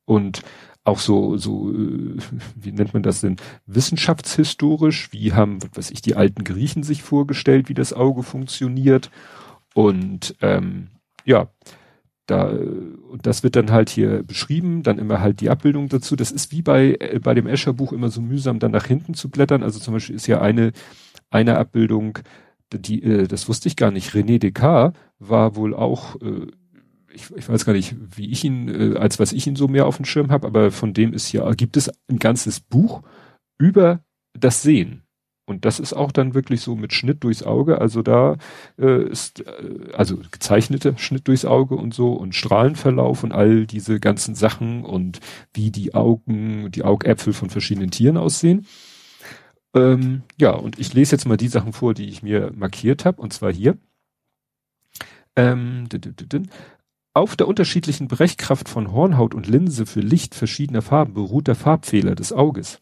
Und 0.04 0.42
auch 0.84 0.98
so, 0.98 1.36
so, 1.36 1.72
äh, 1.72 2.16
wie 2.56 2.72
nennt 2.72 2.94
man 2.94 3.02
das 3.02 3.20
denn, 3.20 3.36
wissenschaftshistorisch, 3.66 5.12
wie 5.12 5.32
haben, 5.32 5.62
was 5.62 5.76
weiß 5.76 5.90
ich, 5.90 6.02
die 6.02 6.16
alten 6.16 6.44
Griechen 6.44 6.82
sich 6.82 7.02
vorgestellt, 7.02 7.68
wie 7.68 7.74
das 7.74 7.92
Auge 7.92 8.22
funktioniert. 8.22 9.10
Und 9.74 10.36
ähm, 10.40 10.88
ja, 11.24 11.48
da, 12.26 12.48
und 12.48 13.26
das 13.26 13.42
wird 13.42 13.56
dann 13.56 13.72
halt 13.72 13.90
hier 13.90 14.22
beschrieben, 14.22 14.82
dann 14.82 14.98
immer 14.98 15.20
halt 15.20 15.40
die 15.40 15.50
Abbildung 15.50 15.88
dazu. 15.88 16.14
Das 16.16 16.30
ist 16.30 16.52
wie 16.52 16.62
bei, 16.62 16.96
äh, 17.00 17.18
bei 17.20 17.34
dem 17.34 17.46
Escher-Buch 17.46 17.92
immer 17.92 18.08
so 18.08 18.20
mühsam, 18.20 18.60
dann 18.60 18.70
nach 18.70 18.86
hinten 18.86 19.14
zu 19.14 19.28
blättern. 19.28 19.62
Also 19.62 19.80
zum 19.80 19.94
Beispiel 19.94 20.16
ist 20.16 20.28
ja 20.28 20.40
eine, 20.40 20.72
eine 21.30 21.58
Abbildung, 21.58 22.18
die, 22.72 23.02
äh, 23.02 23.26
das 23.26 23.48
wusste 23.48 23.68
ich 23.68 23.76
gar 23.76 23.90
nicht. 23.90 24.12
René 24.14 24.38
Descartes 24.38 24.98
war 25.18 25.56
wohl 25.56 25.74
auch, 25.74 26.20
äh, 26.22 26.46
ich, 27.12 27.30
ich 27.34 27.48
weiß 27.48 27.64
gar 27.64 27.72
nicht, 27.72 27.94
wie 28.16 28.30
ich 28.30 28.44
ihn, 28.44 28.68
äh, 28.68 28.98
als 28.98 29.18
was 29.18 29.32
ich 29.32 29.46
ihn 29.46 29.56
so 29.56 29.68
mehr 29.68 29.86
auf 29.86 29.96
dem 29.96 30.04
Schirm 30.04 30.30
habe, 30.30 30.46
aber 30.46 30.70
von 30.70 30.94
dem 30.94 31.12
ist 31.12 31.32
ja, 31.32 31.50
gibt 31.52 31.76
es 31.76 31.90
ein 32.08 32.18
ganzes 32.18 32.60
Buch 32.60 33.02
über 33.58 34.00
das 34.32 34.62
Sehen. 34.62 35.02
Und 35.46 35.64
das 35.64 35.80
ist 35.80 35.94
auch 35.94 36.12
dann 36.12 36.34
wirklich 36.34 36.60
so 36.60 36.76
mit 36.76 36.92
Schnitt 36.92 37.24
durchs 37.24 37.42
Auge. 37.42 37.80
Also 37.80 38.02
da 38.02 38.36
äh, 38.78 39.02
ist, 39.08 39.40
äh, 39.40 39.92
also 39.94 40.18
gezeichnete 40.30 40.96
Schnitt 40.96 41.26
durchs 41.26 41.44
Auge 41.44 41.74
und 41.74 41.92
so 41.92 42.12
und 42.12 42.36
Strahlenverlauf 42.36 43.24
und 43.24 43.32
all 43.32 43.66
diese 43.66 43.98
ganzen 43.98 44.36
Sachen 44.36 44.84
und 44.84 45.18
wie 45.52 45.72
die 45.72 45.92
Augen, 45.94 46.70
die 46.70 46.84
Augäpfel 46.84 47.32
von 47.32 47.50
verschiedenen 47.50 47.90
Tieren 47.90 48.16
aussehen. 48.16 48.66
Ähm, 49.74 50.22
ja, 50.38 50.52
und 50.52 50.78
ich 50.78 50.94
lese 50.94 51.16
jetzt 51.16 51.26
mal 51.26 51.36
die 51.36 51.48
Sachen 51.48 51.72
vor, 51.72 51.94
die 51.94 52.08
ich 52.08 52.22
mir 52.22 52.52
markiert 52.54 53.04
habe, 53.04 53.20
und 53.20 53.32
zwar 53.32 53.52
hier. 53.52 53.76
Ähm, 55.34 55.88
auf 57.12 57.36
der 57.36 57.48
unterschiedlichen 57.48 58.08
Brechkraft 58.08 58.68
von 58.68 58.92
Hornhaut 58.92 59.34
und 59.34 59.48
Linse 59.48 59.86
für 59.86 60.00
Licht 60.00 60.34
verschiedener 60.34 60.82
Farben 60.82 61.14
beruht 61.14 61.48
der 61.48 61.56
Farbfehler 61.56 62.14
des 62.14 62.32
Auges. 62.32 62.80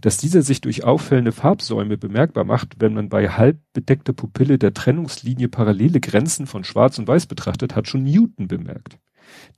Dass 0.00 0.18
dieser 0.18 0.42
sich 0.42 0.60
durch 0.60 0.84
auffällende 0.84 1.32
Farbsäume 1.32 1.96
bemerkbar 1.96 2.44
macht, 2.44 2.76
wenn 2.78 2.94
man 2.94 3.08
bei 3.08 3.30
halb 3.30 3.58
bedeckter 3.72 4.12
Pupille 4.12 4.58
der 4.58 4.74
Trennungslinie 4.74 5.48
parallele 5.48 6.00
Grenzen 6.00 6.46
von 6.46 6.64
Schwarz 6.64 6.98
und 6.98 7.08
Weiß 7.08 7.26
betrachtet, 7.26 7.74
hat 7.74 7.88
schon 7.88 8.04
Newton 8.04 8.46
bemerkt. 8.46 8.98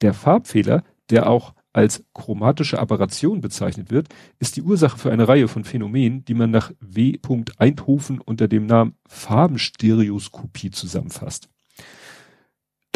Der 0.00 0.14
Farbfehler, 0.14 0.85
der 1.11 1.28
auch 1.28 1.54
als 1.73 2.04
chromatische 2.14 2.78
Aberration 2.78 3.42
bezeichnet 3.42 3.90
wird, 3.90 4.08
ist 4.38 4.56
die 4.56 4.62
Ursache 4.62 4.96
für 4.99 5.12
eine 5.12 5.28
Reihe 5.28 5.49
von 5.49 5.64
Phänomenen, 5.64 6.25
die 6.25 6.32
man 6.32 6.50
nach 6.50 6.73
W. 6.80 7.18
Eindhoven 7.58 8.20
unter 8.20 8.49
dem 8.49 8.64
Namen 8.64 8.94
Farbenstereoskopie 9.06 10.70
zusammenfasst. 10.70 11.50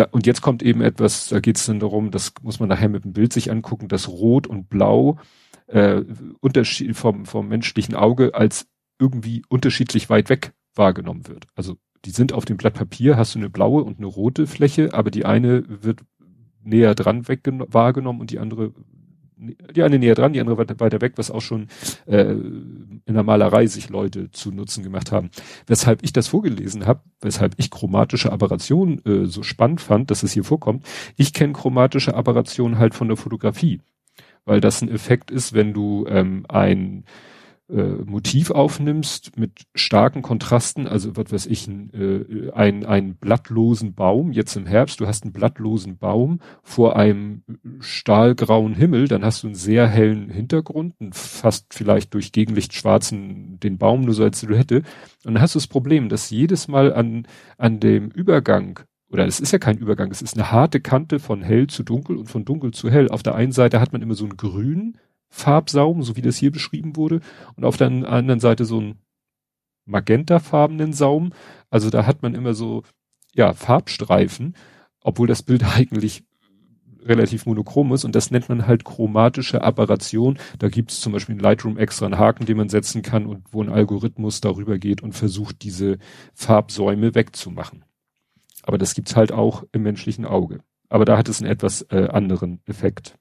Da, 0.01 0.07
und 0.13 0.27
jetzt 0.27 0.41
kommt 0.41 0.63
eben 0.63 0.81
etwas, 0.81 1.29
da 1.29 1.41
geht 1.41 1.59
es 1.59 1.67
dann 1.67 1.79
darum, 1.79 2.11
das 2.11 2.33
muss 2.41 2.59
man 2.59 2.71
nachher 2.71 2.89
mit 2.89 3.05
dem 3.05 3.13
Bild 3.13 3.35
sich 3.35 3.51
angucken, 3.51 3.87
dass 3.89 4.09
Rot 4.09 4.47
und 4.47 4.71
Blau 4.71 5.19
äh, 5.67 6.03
Unterschied 6.41 6.97
vom, 6.97 7.27
vom 7.27 7.49
menschlichen 7.49 7.95
Auge 7.95 8.35
als 8.35 8.67
irgendwie 8.99 9.43
unterschiedlich 9.51 10.09
weit 10.09 10.31
weg 10.31 10.55
wahrgenommen 10.75 11.29
wird. 11.29 11.49
Also 11.55 11.77
die 12.07 12.13
sind 12.13 12.33
auf 12.33 12.47
dem 12.47 12.57
Blatt 12.57 12.73
Papier, 12.73 13.19
hast 13.19 13.35
du 13.35 13.41
eine 13.41 13.51
blaue 13.51 13.85
und 13.85 13.99
eine 13.99 14.07
rote 14.07 14.47
Fläche, 14.47 14.95
aber 14.95 15.11
die 15.11 15.27
eine 15.27 15.65
wird 15.69 16.01
näher 16.63 16.95
dran 16.95 17.27
wahrgenommen 17.29 18.23
und 18.23 18.31
die 18.31 18.39
andere 18.39 18.73
die 19.75 19.83
eine 19.83 19.99
näher 19.99 20.15
dran, 20.15 20.33
die 20.33 20.41
andere 20.41 20.59
weiter 20.59 21.01
weg, 21.01 21.15
was 21.17 21.31
auch 21.31 21.41
schon 21.41 21.69
äh, 22.07 22.31
in 22.31 23.03
der 23.15 23.23
Malerei 23.23 23.67
sich 23.67 23.89
Leute 23.89 24.31
zu 24.31 24.53
Nutzen 24.53 24.85
gemacht 24.85 25.13
haben. 25.13 25.31
Weshalb 25.67 26.03
ich 26.03 26.13
das 26.13 26.29
vorgelesen 26.29 26.87
habe, 26.87 27.01
weshalb 27.21 27.55
ich 27.57 27.71
chromatische 27.71 28.33
Aberration 28.33 29.05
äh, 29.05 29.27
so 29.27 29.43
spannend 29.43 29.81
fand, 29.81 30.11
dass 30.11 30.23
es 30.23 30.33
hier 30.33 30.45
vorkommt. 30.45 30.85
Ich 31.17 31.33
kenne 31.33 31.53
chromatische 31.53 32.15
Aberration 32.15 32.79
halt 32.79 32.95
von 32.95 33.09
der 33.09 33.17
Fotografie, 33.17 33.81
weil 34.45 34.61
das 34.61 34.83
ein 34.83 34.91
Effekt 34.91 35.31
ist, 35.31 35.53
wenn 35.53 35.73
du 35.73 36.07
ähm, 36.09 36.45
ein 36.49 37.05
äh, 37.71 38.05
Motiv 38.05 38.51
aufnimmst 38.51 39.39
mit 39.39 39.63
starken 39.75 40.23
Kontrasten, 40.23 40.87
also 40.87 41.17
was 41.17 41.33
weiß 41.33 41.47
ich, 41.47 41.67
ein, 41.67 41.91
äh, 41.95 42.51
ein, 42.53 43.15
blattlosen 43.15 43.95
Baum, 43.95 44.33
jetzt 44.33 44.57
im 44.57 44.67
Herbst, 44.67 45.01
du 45.01 45.07
hast 45.07 45.25
einen 45.25 45.33
blattlosen 45.33 45.97
Baum 45.97 46.41
vor 46.63 46.97
einem 46.97 47.43
stahlgrauen 47.81 48.75
Himmel, 48.75 49.09
dann 49.09 49.25
hast 49.25 49.43
du 49.43 49.49
einen 49.49 49.55
sehr 49.55 49.87
hellen 49.87 50.31
Hintergrund, 50.31 50.95
fast 51.13 51.73
vielleicht 51.73 52.15
durch 52.15 52.33
Gegenlicht 52.33 52.75
schwarzen 52.75 53.59
den 53.61 53.79
Baum 53.79 54.03
nur 54.03 54.15
so 54.15 54.25
als 54.25 54.41
du 54.41 54.57
hätte. 54.57 54.79
Und 55.25 55.35
dann 55.35 55.41
hast 55.41 55.55
du 55.55 55.59
das 55.59 55.67
Problem, 55.67 56.09
dass 56.09 56.31
jedes 56.31 56.69
Mal 56.69 56.93
an, 56.93 57.27
an 57.57 57.81
dem 57.81 58.11
Übergang 58.11 58.81
oder 59.13 59.27
es 59.27 59.41
ist 59.41 59.53
ja 59.53 59.59
kein 59.59 59.79
Übergang, 59.79 60.11
es 60.13 60.23
ist 60.23 60.37
eine 60.37 60.53
harte 60.53 60.81
Kante 60.81 61.19
von 61.19 61.43
hell 61.43 61.67
zu 61.67 61.83
dunkel 61.83 62.17
und 62.17 62.27
von 62.27 62.45
dunkel 62.45 62.71
zu 62.71 62.91
hell. 62.91 63.09
Auf 63.09 63.25
der 63.25 63.35
einen 63.35 63.51
Seite 63.51 63.81
hat 63.81 63.93
man 63.93 64.03
immer 64.03 64.15
so 64.15 64.25
ein 64.25 64.37
Grün, 64.37 64.99
Farbsaum, 65.31 66.03
so 66.03 66.17
wie 66.17 66.23
das 66.23 66.37
hier 66.37 66.51
beschrieben 66.51 66.97
wurde, 66.97 67.21
und 67.57 67.65
auf 67.65 67.77
der 67.77 67.89
anderen 67.89 68.41
Seite 68.41 68.65
so 68.65 68.81
ein 68.81 68.99
magentafarbenen 69.87 70.93
Saum. 70.93 71.33
Also 71.71 71.91
da 71.91 72.07
hat 72.07 72.23
man 72.23 72.35
immer 72.35 72.55
so, 72.55 72.83
ja, 73.35 73.53
Farbstreifen, 73.53 74.55
obwohl 75.03 75.27
das 75.27 75.43
Bild 75.43 75.65
eigentlich 75.77 76.25
relativ 77.03 77.47
monochrom 77.47 77.93
ist 77.95 78.05
und 78.05 78.15
das 78.15 78.31
nennt 78.31 78.49
man 78.49 78.67
halt 78.67 78.85
chromatische 78.85 79.63
Aberration. 79.63 80.39
Da 80.59 80.69
gibt 80.69 80.91
es 80.91 81.01
zum 81.01 81.13
Beispiel 81.13 81.35
in 81.35 81.41
Lightroom 81.41 81.79
extra 81.79 82.07
einen 82.07 82.19
Haken, 82.19 82.45
den 82.45 82.59
man 82.59 82.69
setzen 82.69 83.03
kann 83.03 83.27
und 83.27 83.45
wo 83.53 83.63
ein 83.63 83.71
Algorithmus 83.71 84.41
darüber 84.41 84.79
geht 84.79 85.03
und 85.03 85.13
versucht, 85.13 85.63
diese 85.63 85.99
Farbsäume 86.35 87.15
wegzumachen. 87.15 87.85
Aber 88.63 88.77
das 88.77 88.95
gibt's 88.95 89.17
halt 89.17 89.33
auch 89.33 89.65
im 89.73 89.83
menschlichen 89.83 90.27
Auge. 90.27 90.61
Aber 90.91 91.05
da 91.05 91.17
hat 91.17 91.29
es 91.29 91.41
einen 91.41 91.51
etwas 91.51 91.83
äh, 91.91 92.09
anderen 92.09 92.61
Effekt. 92.67 93.17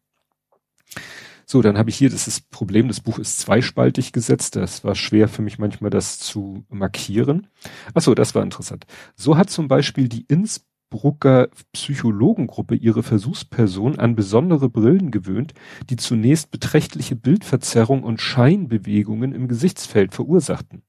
So, 1.52 1.64
dann 1.64 1.80
habe 1.80 1.90
ich 1.90 1.96
hier, 1.96 2.12
das 2.12 2.28
ist 2.28 2.42
das 2.42 2.48
Problem, 2.52 2.90
das 2.90 3.00
Buch 3.00 3.18
ist 3.18 3.40
zweispaltig 3.40 4.14
gesetzt. 4.14 4.56
Das 4.56 4.84
war 4.84 4.94
schwer 4.94 5.28
für 5.28 5.42
mich 5.42 5.58
manchmal, 5.58 5.90
das 5.90 6.20
zu 6.20 6.64
markieren. 6.70 7.48
Ach 7.96 8.04
so, 8.04 8.14
das 8.14 8.36
war 8.36 8.44
interessant. 8.44 8.86
So 9.16 9.36
hat 9.36 9.50
zum 9.50 9.68
Beispiel 9.68 10.10
die 10.10 10.26
Innsbrucker 10.28 11.50
Psychologengruppe 11.74 12.76
ihre 12.76 13.02
Versuchsperson 13.02 13.98
an 13.98 14.16
besondere 14.16 14.70
Brillen 14.70 15.10
gewöhnt, 15.10 15.56
die 15.90 15.96
zunächst 15.96 16.52
beträchtliche 16.52 17.16
Bildverzerrung 17.16 18.04
und 18.04 18.22
Scheinbewegungen 18.22 19.34
im 19.34 19.48
Gesichtsfeld 19.48 20.14
verursachten. 20.14 20.84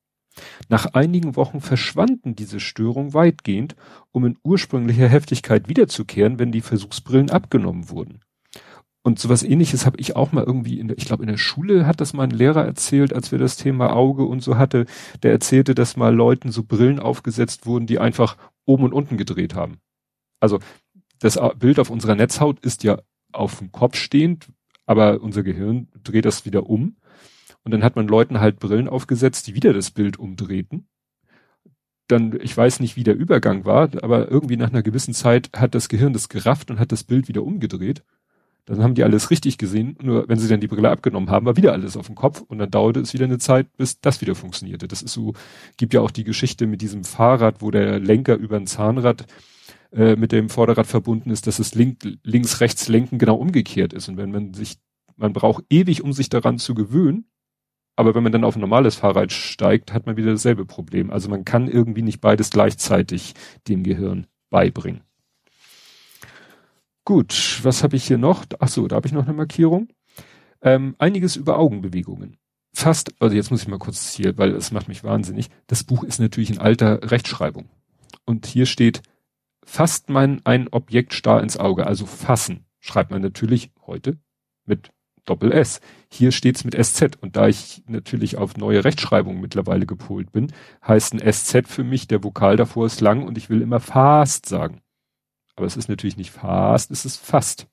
Nach 0.69 0.85
einigen 0.93 1.37
Wochen 1.37 1.63
verschwanden 1.63 2.37
diese 2.37 2.61
Störungen 2.61 3.15
weitgehend, 3.15 3.77
um 4.13 4.27
in 4.27 4.37
ursprünglicher 4.43 5.09
Heftigkeit 5.09 5.71
wiederzukehren, 5.71 6.39
wenn 6.39 6.53
die 6.53 6.61
Versuchsbrillen 6.61 7.31
abgenommen 7.31 7.89
wurden. 7.89 8.21
Und 9.03 9.19
sowas 9.19 9.43
ähnliches 9.43 9.87
habe 9.87 9.99
ich 9.99 10.15
auch 10.15 10.33
mal 10.33 10.45
irgendwie 10.45 10.79
in 10.79 10.89
der, 10.89 10.99
ich 10.99 11.07
glaube 11.07 11.23
in 11.23 11.29
der 11.29 11.39
Schule 11.39 11.87
hat 11.87 12.01
das 12.01 12.13
mal 12.13 12.25
ein 12.25 12.31
Lehrer 12.31 12.67
erzählt, 12.67 13.15
als 13.15 13.33
wir 13.33 13.39
das 13.39 13.57
Thema 13.57 13.95
Auge 13.95 14.25
und 14.25 14.43
so 14.43 14.59
hatte, 14.59 14.85
der 15.23 15.33
erzählte, 15.33 15.75
dass 15.75 15.97
mal 15.97 16.15
Leuten 16.15 16.53
so 16.53 16.65
Brillen 16.65 17.01
aufgesetzt 17.01 17.65
wurden, 17.65 17.87
die 17.87 17.99
einfach 17.99 18.37
oben 18.67 18.85
und 18.85 18.93
unten 18.93 19.17
gedreht 19.17 19.55
haben. 19.55 19.79
Also 20.39 20.59
das 21.19 21.39
Bild 21.59 21.79
auf 21.79 21.91
unserer 21.91 22.15
Netzhaut 22.15 22.61
ist 22.61 22.85
ja 22.85 23.01
auf 23.33 23.59
dem 23.59 23.73
Kopf 23.73 23.97
stehend, 23.97 24.49
aber 24.87 25.23
unser 25.23 25.43
Gehirn 25.43 25.89
dreht 26.03 26.25
das 26.25 26.45
wieder 26.45 26.69
um. 26.69 26.97
Und 27.63 27.73
dann 27.73 27.85
hat 27.85 27.97
man 27.97 28.09
Leuten 28.09 28.41
halt 28.41 28.59
Brillen 28.59 28.89
aufgesetzt, 28.89 29.47
die 29.47 29.55
wieder 29.55 29.73
das 29.73 29.91
Bild 29.91 30.19
umdrehten. 30.19 30.89
Dann, 32.09 32.39
ich 32.41 32.57
weiß 32.57 32.81
nicht, 32.81 32.97
wie 32.97 33.05
der 33.05 33.17
Übergang 33.17 33.65
war, 33.65 33.91
aber 34.03 34.31
irgendwie 34.31 34.57
nach 34.57 34.71
einer 34.71 34.83
gewissen 34.83 35.15
Zeit 35.15 35.51
hat 35.55 35.75
das 35.75 35.89
Gehirn 35.89 36.13
das 36.13 36.29
gerafft 36.29 36.71
und 36.71 36.81
hat 36.81 36.91
das 36.91 37.05
Bild 37.05 37.29
wieder 37.29 37.45
umgedreht. 37.45 38.03
Dann 38.71 38.85
haben 38.85 38.95
die 38.95 39.03
alles 39.03 39.31
richtig 39.31 39.59
gesehen, 39.59 39.97
nur 40.01 40.29
wenn 40.29 40.39
sie 40.39 40.47
dann 40.47 40.61
die 40.61 40.69
Brille 40.69 40.91
abgenommen 40.91 41.29
haben, 41.29 41.45
war 41.45 41.57
wieder 41.57 41.73
alles 41.73 41.97
auf 41.97 42.07
dem 42.07 42.15
Kopf 42.15 42.41
und 42.41 42.59
dann 42.59 42.71
dauerte 42.71 43.01
es 43.01 43.13
wieder 43.13 43.25
eine 43.25 43.39
Zeit, 43.39 43.67
bis 43.77 44.01
das 44.01 44.21
wieder 44.21 44.37
funktionierte. 44.37 44.87
Das 44.87 45.03
ist 45.03 45.13
so, 45.13 45.33
gibt 45.77 45.93
ja 45.93 46.01
auch 46.01 46.13
die 46.13 46.23
Geschichte 46.23 46.69
mit 46.69 46.81
diesem 46.81 47.03
Fahrrad, 47.03 47.63
wo 47.63 47.73
der 47.73 47.99
Lenker 47.99 48.37
über 48.37 48.55
ein 48.55 48.69
Zahnrad 48.69 49.27
äh, 49.91 50.15
mit 50.15 50.31
dem 50.31 50.49
Vorderrad 50.49 50.87
verbunden 50.87 51.31
ist, 51.31 51.49
dass 51.49 51.59
es 51.59 51.75
link, 51.75 51.99
links, 52.23 52.61
rechts 52.61 52.87
lenken 52.87 53.19
genau 53.19 53.35
umgekehrt 53.35 53.93
ist. 53.93 54.09
Und 54.09 54.19
wenn 54.19 54.31
man 54.31 54.55
sich, 54.55 54.77
man 55.17 55.33
braucht 55.33 55.65
ewig, 55.69 56.05
um 56.05 56.13
sich 56.13 56.29
daran 56.29 56.59
zu 56.59 56.75
gewöhnen, 56.75 57.25
aber 57.97 58.15
wenn 58.15 58.23
man 58.23 58.31
dann 58.31 58.45
auf 58.45 58.55
ein 58.55 58.61
normales 58.61 58.95
Fahrrad 58.95 59.33
steigt, 59.33 59.93
hat 59.93 60.07
man 60.07 60.17
wieder 60.17 60.31
dasselbe 60.31 60.65
Problem. 60.65 61.11
Also 61.11 61.29
man 61.29 61.45
kann 61.45 61.67
irgendwie 61.67 62.03
nicht 62.03 62.21
beides 62.21 62.51
gleichzeitig 62.51 63.35
dem 63.67 63.83
Gehirn 63.83 64.29
beibringen. 64.49 65.03
Gut, 67.05 67.61
was 67.63 67.83
habe 67.83 67.97
ich 67.97 68.05
hier 68.05 68.19
noch? 68.19 68.45
Ach 68.59 68.69
so, 68.69 68.87
da 68.87 68.97
habe 68.97 69.07
ich 69.07 69.13
noch 69.13 69.25
eine 69.25 69.33
Markierung. 69.33 69.89
Ähm, 70.63 70.95
einiges 70.99 71.37
über 71.37 71.59
Augenbewegungen. 71.59 72.37
Fast, 72.73 73.13
also 73.21 73.35
jetzt 73.35 73.51
muss 73.51 73.63
ich 73.63 73.69
mal 73.69 73.79
kurz 73.79 74.13
hier, 74.13 74.37
weil 74.39 74.55
es 74.55 74.71
macht 74.71 74.89
mich 74.89 75.03
wahnsinnig. 75.03 75.49
Das 75.67 75.85
Buch 75.85 76.05
ist 76.05 76.21
natürlich 76.21 76.51
in 76.51 76.59
alter 76.59 77.11
Rechtschreibung. 77.11 77.69
Und 78.25 78.47
hier 78.47 78.67
steht, 78.67 79.03
fasst 79.65 80.09
man 80.09 80.41
ein 80.45 80.69
Objekt 80.69 81.15
starr 81.15 81.43
ins 81.43 81.57
Auge, 81.57 81.87
also 81.87 82.07
fassen, 82.07 82.67
schreibt 82.79 83.11
man 83.11 83.23
natürlich 83.23 83.71
heute 83.87 84.19
mit 84.67 84.91
Doppel 85.25 85.53
S. 85.53 85.81
Hier 86.11 86.33
steht's 86.33 86.65
mit 86.65 86.75
SZ. 86.75 87.17
Und 87.21 87.37
da 87.37 87.49
ich 87.49 87.83
natürlich 87.87 88.37
auf 88.37 88.57
neue 88.57 88.85
Rechtschreibung 88.85 89.41
mittlerweile 89.41 89.87
gepolt 89.87 90.33
bin, 90.33 90.53
heißt 90.87 91.15
ein 91.15 91.33
SZ 91.33 91.69
für 91.69 91.85
mich, 91.85 92.09
der 92.09 92.25
Vokal 92.25 92.57
davor 92.57 92.87
ist 92.87 93.01
lang 93.01 93.23
und 93.27 93.39
ich 93.39 93.51
will 93.51 93.63
immer 93.63 93.81
fast 93.81 94.47
sagen. 94.47 94.81
Aber 95.61 95.67
es 95.67 95.77
ist 95.77 95.91
natürlich 95.91 96.17
nicht 96.17 96.31
fast, 96.31 96.91
es 96.91 97.05
ist 97.05 97.19
fast. 97.19 97.67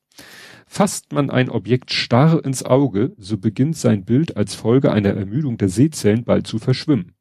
Fasst 0.66 1.14
man 1.14 1.30
ein 1.30 1.50
Objekt 1.50 1.94
starr 1.94 2.44
ins 2.44 2.64
Auge, 2.64 3.16
so 3.18 3.38
beginnt 3.38 3.78
sein 3.78 4.04
Bild 4.04 4.36
als 4.36 4.56
Folge 4.56 4.92
einer 4.92 5.12
Ermüdung 5.12 5.58
der 5.58 5.70
Sehzellen 5.70 6.26
bald 6.26 6.48
zu 6.48 6.60
verschwimmen. 6.60 7.14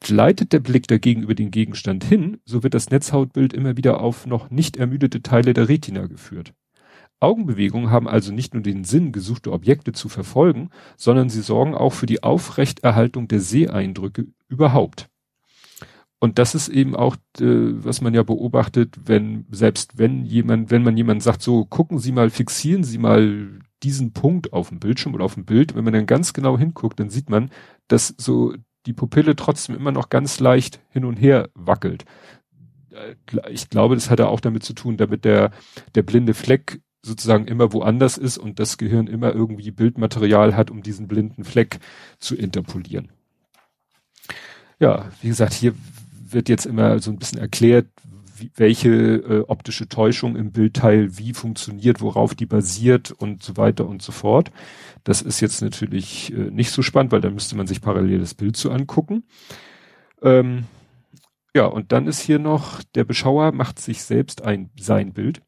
Gleitet 0.00 0.54
der 0.54 0.60
Blick 0.60 0.88
dagegen 0.88 1.22
über 1.22 1.34
den 1.34 1.50
Gegenstand 1.50 2.02
hin, 2.02 2.38
so 2.46 2.62
wird 2.62 2.72
das 2.72 2.88
Netzhautbild 2.88 3.52
immer 3.52 3.76
wieder 3.76 4.00
auf 4.00 4.24
noch 4.24 4.48
nicht 4.48 4.78
ermüdete 4.78 5.20
Teile 5.20 5.52
der 5.52 5.68
Retina 5.68 6.06
geführt. 6.06 6.54
Augenbewegungen 7.20 7.90
haben 7.90 8.08
also 8.08 8.32
nicht 8.32 8.54
nur 8.54 8.62
den 8.62 8.84
Sinn, 8.84 9.12
gesuchte 9.12 9.52
Objekte 9.52 9.92
zu 9.92 10.08
verfolgen, 10.08 10.70
sondern 10.96 11.28
sie 11.28 11.42
sorgen 11.42 11.74
auch 11.74 11.92
für 11.92 12.06
die 12.06 12.22
Aufrechterhaltung 12.22 13.28
der 13.28 13.40
Seeeindrücke 13.40 14.28
überhaupt. 14.48 15.09
Und 16.20 16.38
das 16.38 16.54
ist 16.54 16.68
eben 16.68 16.94
auch, 16.94 17.16
äh, 17.40 17.84
was 17.84 18.02
man 18.02 18.14
ja 18.14 18.22
beobachtet, 18.22 18.94
wenn, 19.06 19.46
selbst 19.50 19.98
wenn 19.98 20.24
jemand, 20.26 20.70
wenn 20.70 20.82
man 20.82 20.96
jemand 20.96 21.22
sagt, 21.22 21.42
so, 21.42 21.64
gucken 21.64 21.98
Sie 21.98 22.12
mal, 22.12 22.28
fixieren 22.28 22.84
Sie 22.84 22.98
mal 22.98 23.58
diesen 23.82 24.12
Punkt 24.12 24.52
auf 24.52 24.68
dem 24.68 24.80
Bildschirm 24.80 25.14
oder 25.14 25.24
auf 25.24 25.34
dem 25.34 25.46
Bild, 25.46 25.74
wenn 25.74 25.84
man 25.84 25.94
dann 25.94 26.04
ganz 26.04 26.34
genau 26.34 26.58
hinguckt, 26.58 27.00
dann 27.00 27.08
sieht 27.08 27.30
man, 27.30 27.50
dass 27.88 28.14
so 28.18 28.54
die 28.84 28.92
Pupille 28.92 29.34
trotzdem 29.34 29.74
immer 29.74 29.92
noch 29.92 30.10
ganz 30.10 30.40
leicht 30.40 30.80
hin 30.90 31.06
und 31.06 31.16
her 31.16 31.48
wackelt. 31.54 32.04
Äh, 32.90 33.14
ich 33.50 33.70
glaube, 33.70 33.94
das 33.94 34.10
hat 34.10 34.20
auch 34.20 34.40
damit 34.40 34.62
zu 34.62 34.74
tun, 34.74 34.98
damit 34.98 35.24
der, 35.24 35.52
der 35.94 36.02
blinde 36.02 36.34
Fleck 36.34 36.82
sozusagen 37.02 37.46
immer 37.46 37.72
woanders 37.72 38.18
ist 38.18 38.36
und 38.36 38.58
das 38.58 38.76
Gehirn 38.76 39.06
immer 39.06 39.34
irgendwie 39.34 39.70
Bildmaterial 39.70 40.54
hat, 40.54 40.70
um 40.70 40.82
diesen 40.82 41.08
blinden 41.08 41.44
Fleck 41.44 41.78
zu 42.18 42.34
interpolieren. 42.34 43.10
Ja, 44.78 45.10
wie 45.22 45.28
gesagt, 45.28 45.54
hier 45.54 45.74
wird 46.32 46.48
jetzt 46.48 46.66
immer 46.66 46.98
so 47.00 47.10
ein 47.10 47.18
bisschen 47.18 47.38
erklärt, 47.38 47.86
wie, 48.36 48.50
welche 48.56 48.88
äh, 48.88 49.44
optische 49.46 49.88
Täuschung 49.88 50.36
im 50.36 50.52
Bildteil 50.52 51.18
wie 51.18 51.34
funktioniert, 51.34 52.00
worauf 52.00 52.34
die 52.34 52.46
basiert 52.46 53.10
und 53.10 53.42
so 53.42 53.56
weiter 53.56 53.86
und 53.86 54.02
so 54.02 54.12
fort. 54.12 54.50
Das 55.04 55.22
ist 55.22 55.40
jetzt 55.40 55.62
natürlich 55.62 56.32
äh, 56.32 56.50
nicht 56.50 56.70
so 56.70 56.82
spannend, 56.82 57.12
weil 57.12 57.20
da 57.20 57.30
müsste 57.30 57.56
man 57.56 57.66
sich 57.66 57.80
parallel 57.80 58.20
das 58.20 58.34
Bild 58.34 58.56
zu 58.56 58.70
angucken. 58.70 59.24
Ähm, 60.22 60.64
ja, 61.54 61.66
und 61.66 61.92
dann 61.92 62.06
ist 62.06 62.20
hier 62.20 62.38
noch, 62.38 62.82
der 62.94 63.04
Beschauer 63.04 63.52
macht 63.52 63.78
sich 63.78 64.02
selbst 64.02 64.42
ein 64.44 64.70
sein 64.78 65.12
Bild. 65.12 65.42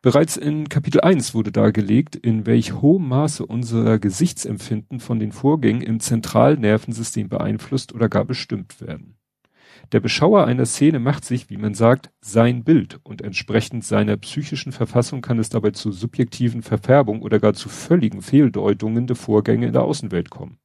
Bereits 0.00 0.36
in 0.36 0.68
Kapitel 0.68 1.00
1 1.00 1.32
wurde 1.32 1.52
dargelegt, 1.52 2.16
in 2.16 2.44
welch 2.44 2.72
hohem 2.80 3.06
Maße 3.08 3.46
unser 3.46 4.00
Gesichtsempfinden 4.00 4.98
von 4.98 5.20
den 5.20 5.30
Vorgängen 5.30 5.80
im 5.80 6.00
Zentralnervensystem 6.00 7.28
beeinflusst 7.28 7.94
oder 7.94 8.08
gar 8.08 8.24
bestimmt 8.24 8.80
werden. 8.80 9.16
Der 9.90 10.00
Beschauer 10.00 10.46
einer 10.46 10.64
Szene 10.66 10.98
macht 11.00 11.24
sich, 11.24 11.50
wie 11.50 11.56
man 11.56 11.74
sagt, 11.74 12.10
sein 12.20 12.64
Bild 12.64 13.00
und 13.02 13.20
entsprechend 13.20 13.84
seiner 13.84 14.16
psychischen 14.16 14.72
Verfassung 14.72 15.20
kann 15.20 15.38
es 15.38 15.48
dabei 15.48 15.70
zu 15.72 15.92
subjektiven 15.92 16.62
Verfärbung 16.62 17.22
oder 17.22 17.40
gar 17.40 17.54
zu 17.54 17.68
völligen 17.68 18.22
Fehldeutungen 18.22 19.06
der 19.06 19.16
Vorgänge 19.16 19.66
in 19.66 19.72
der 19.72 19.82
Außenwelt 19.82 20.30
kommen. 20.30 20.58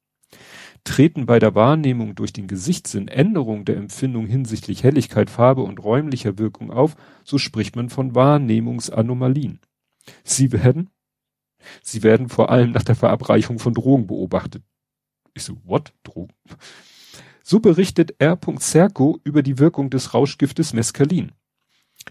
Treten 0.83 1.25
bei 1.25 1.39
der 1.39 1.55
Wahrnehmung 1.55 2.15
durch 2.15 2.31
den 2.31 2.47
Gesichtssinn 2.47 3.07
Änderungen 3.07 3.65
der 3.65 3.77
Empfindung 3.77 4.25
hinsichtlich 4.25 4.83
Helligkeit, 4.83 5.29
Farbe 5.29 5.63
und 5.63 5.83
räumlicher 5.83 6.37
Wirkung 6.37 6.71
auf, 6.71 6.95
so 7.25 7.37
spricht 7.37 7.75
man 7.75 7.89
von 7.89 8.15
Wahrnehmungsanomalien. 8.15 9.59
Sie 10.23 10.53
werden, 10.53 10.89
sie 11.81 12.03
werden 12.03 12.29
vor 12.29 12.49
allem 12.49 12.71
nach 12.71 12.83
der 12.83 12.95
Verabreichung 12.95 13.59
von 13.59 13.73
Drogen 13.73 14.07
beobachtet. 14.07 14.63
Ich 15.33 15.43
so, 15.43 15.57
what? 15.65 15.93
Drogen? 16.03 16.33
So 17.49 17.61
berichtet 17.61 18.13
R. 18.19 18.37
Serko 18.59 19.21
über 19.23 19.41
die 19.41 19.57
Wirkung 19.57 19.89
des 19.89 20.13
Rauschgiftes 20.13 20.73
Mescalin. 20.73 21.31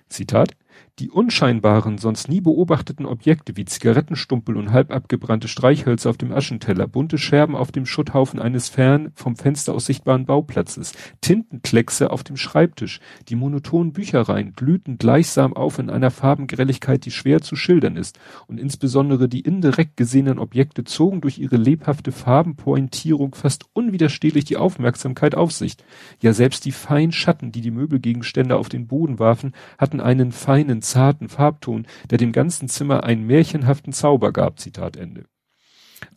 Zitat, 0.09 0.57
die 0.99 1.11
unscheinbaren, 1.11 1.99
sonst 1.99 2.29
nie 2.29 2.41
beobachteten 2.41 3.05
Objekte 3.05 3.57
wie 3.57 3.67
Zigarettenstumpel 3.67 4.57
und 4.57 4.73
halb 4.73 4.91
abgebrannte 4.91 5.47
Streichhölzer 5.47 6.09
auf 6.09 6.17
dem 6.17 6.33
Aschenteller, 6.33 6.87
bunte 6.87 7.19
Scherben 7.19 7.55
auf 7.55 7.71
dem 7.71 7.85
Schutthaufen 7.85 8.41
eines 8.41 8.71
fern 8.71 9.13
vom 9.15 9.37
Fenster 9.37 9.75
aus 9.75 9.85
sichtbaren 9.85 10.25
Bauplatzes, 10.25 10.95
Tintenkleckse 11.21 12.11
auf 12.11 12.25
dem 12.25 12.39
Schreibtisch, 12.39 13.01
die 13.29 13.37
monotonen 13.37 13.93
Büchereien 13.93 14.55
glühten 14.55 14.97
gleichsam 14.97 15.53
auf 15.53 15.79
in 15.79 15.91
einer 15.91 16.11
Farbengrelligkeit, 16.11 17.05
die 17.05 17.11
schwer 17.11 17.43
zu 17.43 17.57
schildern 17.57 17.97
ist, 17.97 18.19
und 18.47 18.59
insbesondere 18.59 19.29
die 19.29 19.41
indirekt 19.41 19.99
gesehenen 19.99 20.39
Objekte 20.39 20.85
zogen 20.85 21.21
durch 21.21 21.39
ihre 21.39 21.59
lebhafte 21.59 22.11
Farbenpointierung 22.11 23.35
fast 23.35 23.67
unwiderstehlich 23.75 24.47
die 24.47 24.57
Aufmerksamkeit 24.57 25.35
auf 25.35 25.53
sich. 25.53 25.77
Ja, 26.23 26.33
selbst 26.33 26.65
die 26.65 26.73
feinen 26.73 27.13
Schatten, 27.13 27.53
die 27.53 27.61
die 27.61 27.71
Möbelgegenstände 27.71 28.57
auf 28.57 28.71
den 28.71 28.87
Boden 28.87 29.19
warfen, 29.19 29.53
hatten 29.77 30.01
einen 30.01 30.33
feinen 30.33 30.81
zarten 30.87 31.29
Farbton, 31.29 31.87
der 32.11 32.19
dem 32.19 32.33
ganzen 32.33 32.69
Zimmer 32.69 33.05
einen 33.05 33.27
märchenhaften 33.27 33.93
Zauber 33.93 34.33
gab. 34.33 34.59
Zitat 34.59 34.97
Ende. 34.97 35.25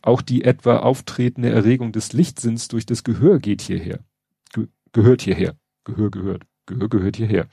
Auch 0.01 0.21
die 0.21 0.43
etwa 0.43 0.77
auftretende 0.77 1.49
Erregung 1.49 1.91
des 1.91 2.13
Lichtsinns 2.13 2.67
durch 2.67 2.85
das 2.85 3.03
Gehör 3.03 3.39
geht 3.39 3.61
hierher. 3.61 3.99
Ge 4.53 4.67
gehört 4.91 5.21
hierher. 5.21 5.55
Gehör 5.83 6.11
gehört. 6.11 6.43
Gehör 6.65 6.89
gehört 6.89 7.15
hierher. 7.17 7.47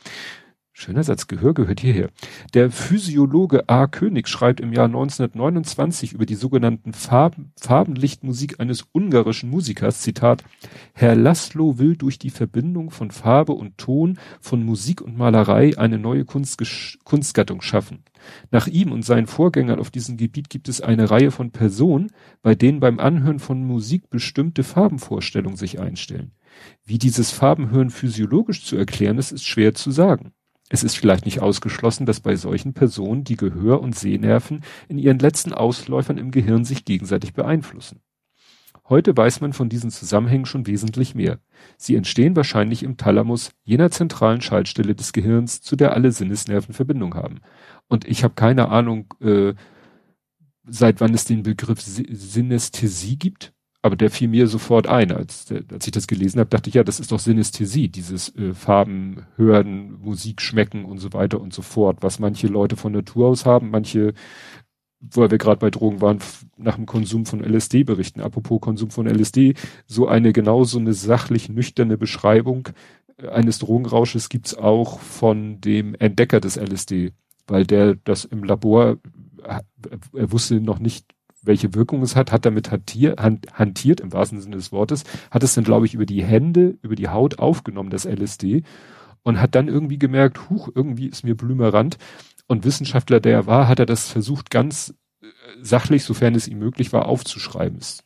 Schöner 0.79 1.05
Satz, 1.05 1.27
Gehör 1.27 1.55
gehört 1.55 1.81
hierher. 1.81 2.11
Der 2.53 2.71
Physiologe 2.71 3.67
A. 3.67 3.87
König 3.87 4.29
schreibt 4.29 4.61
im 4.61 4.75
Jahr 4.75 4.85
1929 4.85 6.13
über 6.13 6.27
die 6.27 6.35
sogenannten 6.35 6.93
Farben, 6.93 7.53
Farbenlichtmusik 7.59 8.61
eines 8.61 8.85
ungarischen 8.93 9.49
Musikers, 9.49 10.03
Zitat, 10.03 10.45
Herr 10.93 11.17
Laszlo 11.17 11.79
will 11.79 11.97
durch 11.97 12.19
die 12.19 12.29
Verbindung 12.29 12.91
von 12.91 13.11
Farbe 13.11 13.53
und 13.53 13.79
Ton, 13.79 14.19
von 14.39 14.63
Musik 14.63 15.01
und 15.01 15.17
Malerei 15.17 15.79
eine 15.79 15.99
neue 15.99 16.27
Kunstgattung 16.27 17.63
schaffen. 17.63 18.05
Nach 18.51 18.67
ihm 18.67 18.93
und 18.93 19.03
seinen 19.03 19.29
Vorgängern 19.29 19.81
auf 19.81 19.91
diesem 19.91 20.19
Gebiet 20.19 20.51
gibt 20.51 20.69
es 20.69 20.83
eine 20.83 21.11
Reihe 21.11 21.31
von 21.31 21.53
Personen, 21.53 22.13
bei 22.43 22.55
denen 22.55 22.81
beim 22.81 23.01
Anhören 23.01 23.39
von 23.39 23.65
Musik 23.65 24.11
bestimmte 24.11 24.63
Farbenvorstellungen 24.63 25.57
sich 25.57 25.81
einstellen. 25.81 26.33
Wie 26.85 26.99
dieses 26.99 27.31
Farbenhören 27.31 27.89
physiologisch 27.89 28.63
zu 28.63 28.77
erklären 28.77 29.17
ist, 29.17 29.33
ist 29.33 29.47
schwer 29.47 29.73
zu 29.73 29.91
sagen. 29.91 30.35
Es 30.69 30.83
ist 30.83 30.97
vielleicht 30.97 31.25
nicht 31.27 31.41
ausgeschlossen, 31.41 32.07
dass 32.07 32.21
bei 32.21 32.35
solchen 32.35 32.75
Personen 32.75 33.25
die 33.25 33.37
Gehör- 33.37 33.81
und 33.81 33.95
Sehnerven 33.95 34.65
in 34.89 34.99
ihren 34.99 35.19
letzten 35.19 35.53
Ausläufern 35.53 36.19
im 36.19 36.33
Gehirn 36.33 36.65
sich 36.65 36.85
gegenseitig 36.85 37.35
beeinflussen. 37.35 38.01
Heute 38.89 39.17
weiß 39.17 39.41
man 39.41 39.53
von 39.53 39.69
diesen 39.69 39.91
Zusammenhängen 39.91 40.47
schon 40.47 40.67
wesentlich 40.67 41.15
mehr. 41.15 41.41
Sie 41.77 41.97
entstehen 41.97 42.37
wahrscheinlich 42.37 42.85
im 42.85 42.97
Thalamus, 42.97 43.51
jener 43.65 43.91
zentralen 43.91 44.41
Schaltstelle 44.41 44.95
des 44.95 45.13
Gehirns, 45.13 45.61
zu 45.61 45.75
der 45.75 45.93
alle 45.93 46.13
Sinnesnerven 46.13 46.73
Verbindung 46.73 47.15
haben. 47.15 47.41
Und 47.89 48.05
ich 48.07 48.23
habe 48.23 48.35
keine 48.35 48.69
Ahnung, 48.69 49.13
äh, 49.21 49.55
seit 50.69 51.01
wann 51.01 51.15
es 51.15 51.25
den 51.25 51.43
Begriff 51.43 51.81
Synästhesie 51.81 53.17
gibt 53.17 53.56
aber 53.87 53.97
der 53.97 54.11
fiel 54.11 54.29
mir 54.29 54.47
sofort 54.49 54.87
ein. 54.87 55.13
Als, 55.13 55.47
als 55.73 55.87
ich 55.87 55.93
das 55.93 56.07
gelesen 56.07 56.41
habe, 56.41 56.51
dachte 56.51 56.69
ich, 56.69 56.75
ja, 56.75 56.85
das 56.85 57.01
ist 57.01 57.13
doch 57.13 57.19
Synästhesie, 57.19 57.89
dieses 57.89 58.35
äh, 58.37 58.53
Farben 58.53 59.27
hören, 59.37 59.99
Musik 60.01 60.43
schmecken 60.43 60.85
und 60.85 60.99
so 60.99 61.13
weiter 61.13 61.41
und 61.41 61.55
so 61.55 61.63
fort, 61.63 61.99
was 62.01 62.19
manche 62.19 62.49
Leute 62.49 62.77
von 62.77 62.93
Natur 62.93 63.29
aus 63.29 63.47
haben, 63.47 63.71
manche, 63.71 64.13
wo 65.01 65.31
wir 65.31 65.39
gerade 65.39 65.61
bei 65.61 65.71
Drogen 65.71 66.01
waren, 66.01 66.19
nach 66.57 66.77
dem 66.77 66.87
Konsum 66.87 67.27
von 67.27 67.43
LSD 67.43 67.85
berichten. 67.85 68.21
Apropos 68.21 68.61
Konsum 68.61 68.91
von 68.91 69.07
LSD, 69.07 69.55
so 69.87 70.09
eine 70.09 70.33
genauso 70.33 70.79
eine 70.79 70.93
sachlich 70.93 71.49
nüchterne 71.49 71.97
Beschreibung 71.97 72.69
äh, 73.17 73.29
eines 73.29 73.59
Drogenrausches 73.59 74.29
gibt's 74.29 74.55
auch 74.55 75.01
von 75.01 75.61
dem 75.61 75.95
Entdecker 75.95 76.41
des 76.41 76.57
LSD, 76.57 77.13
weil 77.47 77.65
der 77.65 77.95
das 77.95 78.25
im 78.25 78.45
Labor, 78.45 78.99
äh, 79.45 79.61
er 80.13 80.33
wusste 80.33 80.61
noch 80.61 80.79
nicht, 80.79 81.16
welche 81.47 81.75
Wirkung 81.75 82.03
es 82.03 82.17
hat, 82.17 82.33
hat 82.33 82.45
damit 82.45 82.71
hantiert, 82.71 83.21
hantiert 83.21 84.01
im 84.01 84.13
wahrsten 84.13 84.41
Sinne 84.41 84.57
des 84.57 84.73
Wortes, 84.73 85.05
hat 85.31 85.43
es 85.43 85.55
dann, 85.55 85.65
glaube 85.65 85.87
ich, 85.87 85.95
über 85.95 86.07
die 86.07 86.25
Hände, 86.25 86.79
über 86.83 86.97
die 86.97 87.09
Haut 87.09 87.39
aufgenommen, 87.39 87.91
das 87.91 88.05
LSD, 88.05 88.63
und 89.23 89.41
hat 89.41 89.55
dann 89.55 89.69
irgendwie 89.69 89.99
gemerkt, 89.99 90.51
huch, 90.51 90.71
irgendwie 90.75 91.07
ist 91.07 91.25
mir 91.25 91.37
blümerant. 91.37 91.99
Und 92.47 92.65
Wissenschaftler, 92.65 93.19
der 93.19 93.33
er 93.33 93.47
war, 93.47 93.67
hat 93.69 93.81
er 93.81 93.87
das 93.87 94.09
versucht, 94.09 94.51
ganz 94.51 94.95
äh, 95.21 95.27
sachlich, 95.61 96.05
sofern 96.05 96.35
es 96.35 96.47
ihm 96.47 96.59
möglich 96.59 96.93
war, 96.93 97.07
aufzuschreiben. 97.07 97.79
Ist 97.79 98.05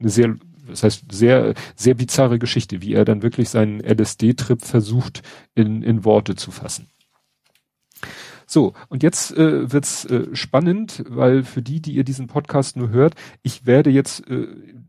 eine 0.00 0.10
sehr, 0.10 0.34
das 0.66 0.82
heißt, 0.82 1.12
sehr, 1.12 1.54
sehr 1.76 1.94
bizarre 1.94 2.38
Geschichte, 2.38 2.82
wie 2.82 2.94
er 2.94 3.04
dann 3.04 3.22
wirklich 3.22 3.50
seinen 3.50 3.80
LSD-Trip 3.80 4.62
versucht, 4.62 5.22
in, 5.54 5.82
in 5.82 6.04
Worte 6.04 6.34
zu 6.34 6.50
fassen. 6.50 6.88
So, 8.50 8.72
und 8.88 9.02
jetzt 9.02 9.36
äh, 9.36 9.70
wird's 9.70 10.06
äh, 10.06 10.34
spannend, 10.34 11.04
weil 11.06 11.44
für 11.44 11.60
die, 11.60 11.82
die 11.82 11.92
ihr 11.92 12.04
diesen 12.04 12.28
Podcast 12.28 12.78
nur 12.78 12.88
hört, 12.88 13.14
ich 13.42 13.66
werde 13.66 13.90
jetzt 13.90 14.26
äh, 14.26 14.46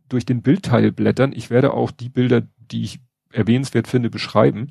durch 0.08 0.26
den 0.26 0.42
Bildteil 0.42 0.94
blättern. 0.94 1.34
Ich 1.36 1.50
werde 1.50 1.74
auch 1.74 1.92
die 1.92 2.08
Bilder, 2.08 2.44
die 2.58 2.84
ich 2.84 3.00
erwähnenswert 3.34 3.90
finde, 3.90 4.10
beschreiben. 4.10 4.70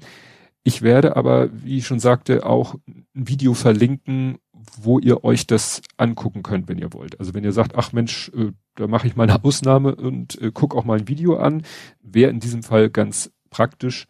Ich 0.65 0.81
werde 0.81 1.17
aber, 1.17 1.51
wie 1.53 1.79
ich 1.79 1.87
schon 1.87 2.01
sagte, 2.01 2.47
auch 2.47 2.77
ein 2.87 3.07
Video 3.13 3.53
verlinken, 3.53 4.39
wo 4.81 4.99
ihr 4.99 5.23
euch 5.23 5.47
das 5.47 5.83
angucken 5.99 6.43
könnt, 6.43 6.67
wenn 6.69 6.79
ihr 6.79 6.95
wollt. 6.95 7.21
Also 7.21 7.35
wenn 7.35 7.45
ihr 7.45 7.53
sagt, 7.53 7.77
ach 7.77 7.93
Mensch, 7.93 8.31
äh, 8.35 8.53
da 8.75 8.87
mache 8.87 9.07
ich 9.07 9.17
mal 9.17 9.25
eine 9.25 9.45
Ausnahme 9.45 9.97
und 9.97 10.41
äh, 10.41 10.51
guck 10.53 10.75
auch 10.75 10.85
mal 10.85 10.99
ein 10.99 11.09
Video 11.09 11.37
an, 11.37 11.63
wäre 12.01 12.31
in 12.31 12.41
diesem 12.41 12.63
Fall 12.63 12.89
ganz 12.89 13.31
praktisch, 13.51 14.07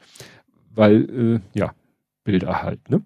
weil 0.72 1.42
äh, 1.54 1.58
ja 1.58 1.74
Bilder 2.28 2.62
halt. 2.62 2.90
Ne? 2.90 3.00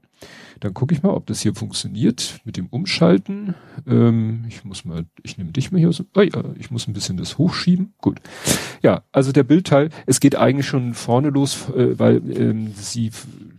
Dann 0.59 0.75
gucke 0.75 0.93
ich 0.93 1.05
mal, 1.05 1.11
ob 1.11 1.27
das 1.27 1.41
hier 1.41 1.55
funktioniert 1.55 2.41
mit 2.45 2.57
dem 2.57 2.67
Umschalten. 2.67 3.55
Ähm, 3.87 4.45
ich 4.49 4.65
muss 4.65 4.85
mal, 4.85 5.07
ich 5.23 5.39
nehme 5.39 5.53
dich 5.53 5.71
mal 5.71 5.79
hier 5.79 5.91
aus. 5.91 6.03
Oh 6.17 6.21
ja, 6.21 6.43
ich 6.59 6.73
muss 6.73 6.89
ein 6.89 6.93
bisschen 6.93 7.17
das 7.19 7.39
hochschieben. 7.39 7.95
Gut. 7.99 8.21
Ja, 8.83 9.05
also 9.13 9.31
der 9.31 9.45
Bildteil, 9.45 9.91
es 10.07 10.19
geht 10.19 10.35
eigentlich 10.35 10.67
schon 10.67 10.95
vorne 10.95 11.29
los, 11.29 11.69
äh, 11.69 11.97
weil 12.01 12.21
ähm, 12.37 12.73
sie, 12.75 13.13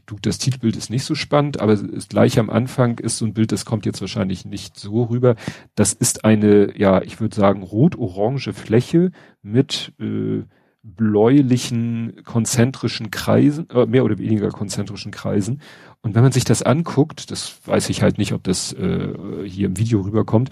du, 0.06 0.18
das 0.22 0.38
Titelbild 0.38 0.76
ist 0.76 0.90
nicht 0.90 1.06
so 1.06 1.16
spannend, 1.16 1.62
aber 1.62 1.72
ist 1.72 2.10
gleich 2.10 2.38
am 2.38 2.50
Anfang 2.50 3.00
ist 3.00 3.20
so 3.20 3.26
ein 3.26 3.34
Bild, 3.34 3.54
das 3.54 3.64
kommt 3.64 3.86
jetzt 3.86 4.02
wahrscheinlich 4.02 4.44
nicht 4.44 4.78
so 4.78 5.04
rüber. 5.04 5.38
Das 5.76 5.94
ist 5.94 6.26
eine, 6.26 6.78
ja, 6.78 7.02
ich 7.02 7.22
würde 7.22 7.38
sagen, 7.38 7.64
rot-orange 7.64 8.52
Fläche 8.52 9.12
mit 9.42 9.94
äh, 9.98 10.44
bläulichen 10.84 12.24
konzentrischen 12.26 13.10
Kreisen, 13.10 13.70
äh, 13.70 13.86
mehr 13.86 14.04
oder 14.04 14.18
weniger 14.18 14.50
konzentrischen 14.50 15.12
Kreisen. 15.12 15.62
Und 16.02 16.14
wenn 16.14 16.24
man 16.24 16.34
sich 16.34 16.44
das 16.44 16.62
anguckt, 16.62 17.32
das 17.32 17.60
weiß 17.66 17.90
ich 17.90 18.02
halt 18.02 18.18
nicht, 18.18 18.34
ob 18.34 18.44
das 18.44 18.74
äh, 18.74 19.48
hier 19.48 19.68
im 19.68 19.78
Video 19.78 20.02
rüberkommt, 20.02 20.50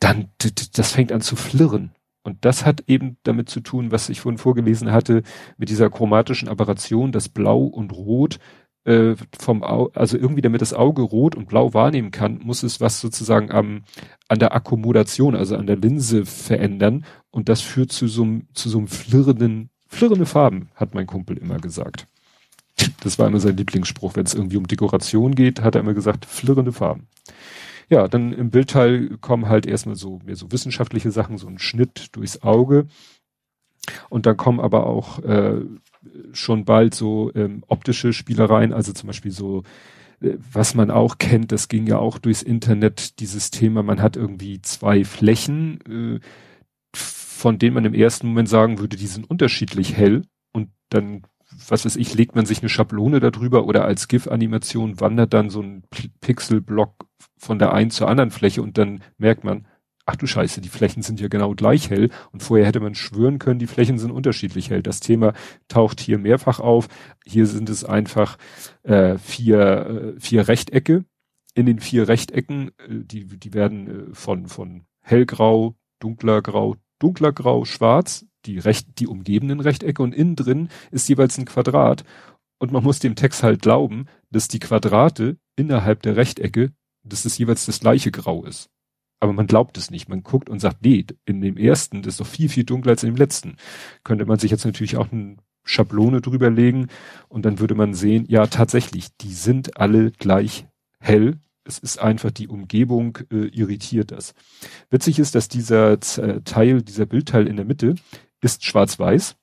dann 0.00 0.30
das 0.72 0.92
fängt 0.92 1.12
an 1.12 1.20
zu 1.20 1.36
flirren. 1.36 1.92
Und 2.22 2.44
das 2.44 2.66
hat 2.66 2.84
eben 2.88 3.16
damit 3.22 3.48
zu 3.48 3.60
tun, 3.60 3.92
was 3.92 4.08
ich 4.08 4.20
vorhin 4.20 4.38
vorgelesen 4.38 4.90
hatte, 4.90 5.22
mit 5.56 5.68
dieser 5.68 5.88
chromatischen 5.88 6.48
Aberration, 6.48 7.12
dass 7.12 7.28
Blau 7.28 7.62
und 7.64 7.92
Rot 7.92 8.38
äh, 8.88 9.16
vom 9.38 9.62
Au 9.62 9.90
also 9.94 10.16
irgendwie 10.16 10.40
damit 10.40 10.62
das 10.62 10.72
Auge 10.72 11.02
rot 11.02 11.34
und 11.34 11.48
blau 11.48 11.74
wahrnehmen 11.74 12.10
kann, 12.10 12.40
muss 12.42 12.62
es 12.62 12.80
was 12.80 13.00
sozusagen 13.00 13.50
am, 13.50 13.82
an 14.28 14.38
der 14.38 14.54
Akkommodation, 14.54 15.36
also 15.36 15.56
an 15.56 15.66
der 15.66 15.76
Linse 15.76 16.24
verändern. 16.24 17.04
Und 17.30 17.48
das 17.48 17.60
führt 17.60 17.92
zu 17.92 18.08
so 18.08 18.22
einem, 18.22 18.48
zu 18.54 18.70
so 18.70 18.78
einem 18.78 18.88
flirrenden, 18.88 19.70
flirrende 19.86 20.26
Farben, 20.26 20.70
hat 20.74 20.94
mein 20.94 21.06
Kumpel 21.06 21.36
immer 21.36 21.58
gesagt. 21.58 22.06
Das 23.02 23.18
war 23.18 23.26
immer 23.26 23.40
sein 23.40 23.56
Lieblingsspruch. 23.56 24.16
Wenn 24.16 24.24
es 24.24 24.34
irgendwie 24.34 24.56
um 24.56 24.66
Dekoration 24.66 25.34
geht, 25.34 25.60
hat 25.60 25.74
er 25.74 25.82
immer 25.82 25.94
gesagt, 25.94 26.24
flirrende 26.24 26.72
Farben. 26.72 27.08
Ja, 27.90 28.08
dann 28.08 28.32
im 28.32 28.50
Bildteil 28.50 29.18
kommen 29.20 29.48
halt 29.48 29.66
erstmal 29.66 29.96
so 29.96 30.20
mehr 30.24 30.36
so 30.36 30.50
wissenschaftliche 30.52 31.10
Sachen, 31.10 31.38
so 31.38 31.46
ein 31.46 31.58
Schnitt 31.58 32.08
durchs 32.12 32.42
Auge. 32.42 32.86
Und 34.08 34.26
dann 34.26 34.36
kommen 34.36 34.60
aber 34.60 34.86
auch 34.86 35.18
äh, 35.20 35.60
schon 36.32 36.64
bald 36.64 36.94
so 36.94 37.32
ähm, 37.34 37.64
optische 37.66 38.12
Spielereien, 38.12 38.72
also 38.72 38.92
zum 38.92 39.08
Beispiel 39.08 39.30
so, 39.30 39.62
äh, 40.20 40.34
was 40.52 40.74
man 40.74 40.90
auch 40.90 41.18
kennt, 41.18 41.52
das 41.52 41.68
ging 41.68 41.86
ja 41.86 41.98
auch 41.98 42.18
durchs 42.18 42.42
Internet, 42.42 43.20
dieses 43.20 43.50
Thema, 43.50 43.82
man 43.82 44.02
hat 44.02 44.16
irgendwie 44.16 44.60
zwei 44.62 45.04
Flächen, 45.04 45.80
äh, 45.88 46.20
von 46.94 47.58
denen 47.58 47.74
man 47.74 47.84
im 47.84 47.94
ersten 47.94 48.28
Moment 48.28 48.48
sagen 48.48 48.78
würde, 48.78 48.96
die 48.96 49.06
sind 49.06 49.28
unterschiedlich 49.28 49.96
hell 49.96 50.22
und 50.52 50.70
dann, 50.88 51.22
was 51.68 51.84
weiß 51.84 51.96
ich, 51.96 52.14
legt 52.14 52.34
man 52.34 52.46
sich 52.46 52.60
eine 52.60 52.68
Schablone 52.68 53.20
darüber 53.20 53.64
oder 53.66 53.84
als 53.84 54.08
GIF-Animation 54.08 55.00
wandert 55.00 55.32
dann 55.32 55.50
so 55.50 55.62
ein 55.62 55.84
Pixelblock 56.20 57.06
von 57.36 57.58
der 57.58 57.72
einen 57.72 57.90
zur 57.90 58.08
anderen 58.08 58.30
Fläche 58.30 58.62
und 58.62 58.76
dann 58.76 59.02
merkt 59.18 59.44
man, 59.44 59.66
ach 60.08 60.16
du 60.16 60.26
Scheiße, 60.26 60.62
die 60.62 60.70
Flächen 60.70 61.02
sind 61.02 61.20
ja 61.20 61.28
genau 61.28 61.54
gleich 61.54 61.90
hell 61.90 62.08
und 62.32 62.42
vorher 62.42 62.66
hätte 62.66 62.80
man 62.80 62.94
schwören 62.94 63.38
können, 63.38 63.58
die 63.58 63.66
Flächen 63.66 63.98
sind 63.98 64.10
unterschiedlich 64.10 64.70
hell. 64.70 64.82
Das 64.82 65.00
Thema 65.00 65.34
taucht 65.68 66.00
hier 66.00 66.18
mehrfach 66.18 66.60
auf. 66.60 66.88
Hier 67.26 67.46
sind 67.46 67.68
es 67.68 67.84
einfach 67.84 68.38
äh, 68.84 69.18
vier, 69.18 70.14
äh, 70.16 70.20
vier 70.20 70.48
Rechtecke. 70.48 71.04
In 71.54 71.66
den 71.66 71.78
vier 71.78 72.08
Rechtecken, 72.08 72.70
äh, 72.78 73.04
die, 73.04 73.26
die 73.26 73.52
werden 73.52 74.12
äh, 74.12 74.14
von, 74.14 74.46
von 74.46 74.86
hellgrau, 75.02 75.74
dunkler 75.98 76.40
grau, 76.40 76.76
dunkler 76.98 77.32
grau, 77.32 77.66
schwarz, 77.66 78.24
die 78.46 78.58
recht, 78.58 79.00
die 79.00 79.08
umgebenden 79.08 79.60
Rechtecke 79.60 80.02
und 80.02 80.14
innen 80.14 80.36
drin 80.36 80.70
ist 80.90 81.06
jeweils 81.10 81.36
ein 81.36 81.44
Quadrat. 81.44 82.04
Und 82.58 82.72
man 82.72 82.82
muss 82.82 82.98
dem 82.98 83.14
Text 83.14 83.42
halt 83.42 83.60
glauben, 83.60 84.06
dass 84.30 84.48
die 84.48 84.58
Quadrate 84.58 85.36
innerhalb 85.54 86.00
der 86.00 86.16
Rechtecke, 86.16 86.72
dass 87.04 87.24
das 87.24 87.36
jeweils 87.36 87.66
das 87.66 87.80
gleiche 87.80 88.10
Grau 88.10 88.46
ist. 88.46 88.70
Aber 89.20 89.32
man 89.32 89.46
glaubt 89.46 89.76
es 89.78 89.90
nicht. 89.90 90.08
Man 90.08 90.22
guckt 90.22 90.48
und 90.48 90.60
sagt, 90.60 90.82
nee, 90.82 91.04
in 91.24 91.40
dem 91.40 91.56
ersten, 91.56 92.04
ist 92.04 92.20
doch 92.20 92.26
viel, 92.26 92.48
viel 92.48 92.64
dunkler 92.64 92.92
als 92.92 93.02
in 93.02 93.12
dem 93.12 93.16
letzten. 93.16 93.56
Könnte 94.04 94.26
man 94.26 94.38
sich 94.38 94.50
jetzt 94.50 94.64
natürlich 94.64 94.96
auch 94.96 95.10
eine 95.10 95.36
Schablone 95.64 96.20
drüber 96.20 96.50
legen 96.50 96.88
und 97.28 97.44
dann 97.44 97.58
würde 97.58 97.74
man 97.74 97.94
sehen, 97.94 98.24
ja, 98.28 98.46
tatsächlich, 98.46 99.16
die 99.18 99.32
sind 99.32 99.76
alle 99.78 100.12
gleich 100.12 100.66
hell. 101.00 101.38
Es 101.64 101.78
ist 101.78 101.98
einfach 101.98 102.30
die 102.30 102.48
Umgebung 102.48 103.18
äh, 103.30 103.48
irritiert 103.48 104.10
das. 104.10 104.34
Witzig 104.90 105.18
ist, 105.18 105.34
dass 105.34 105.48
dieser 105.48 105.92
äh, 105.92 106.40
Teil, 106.42 106.82
dieser 106.82 107.04
Bildteil 107.04 107.46
in 107.46 107.56
der 107.56 107.66
Mitte 107.66 107.96
ist 108.40 108.64
schwarz-weiß 108.64 109.36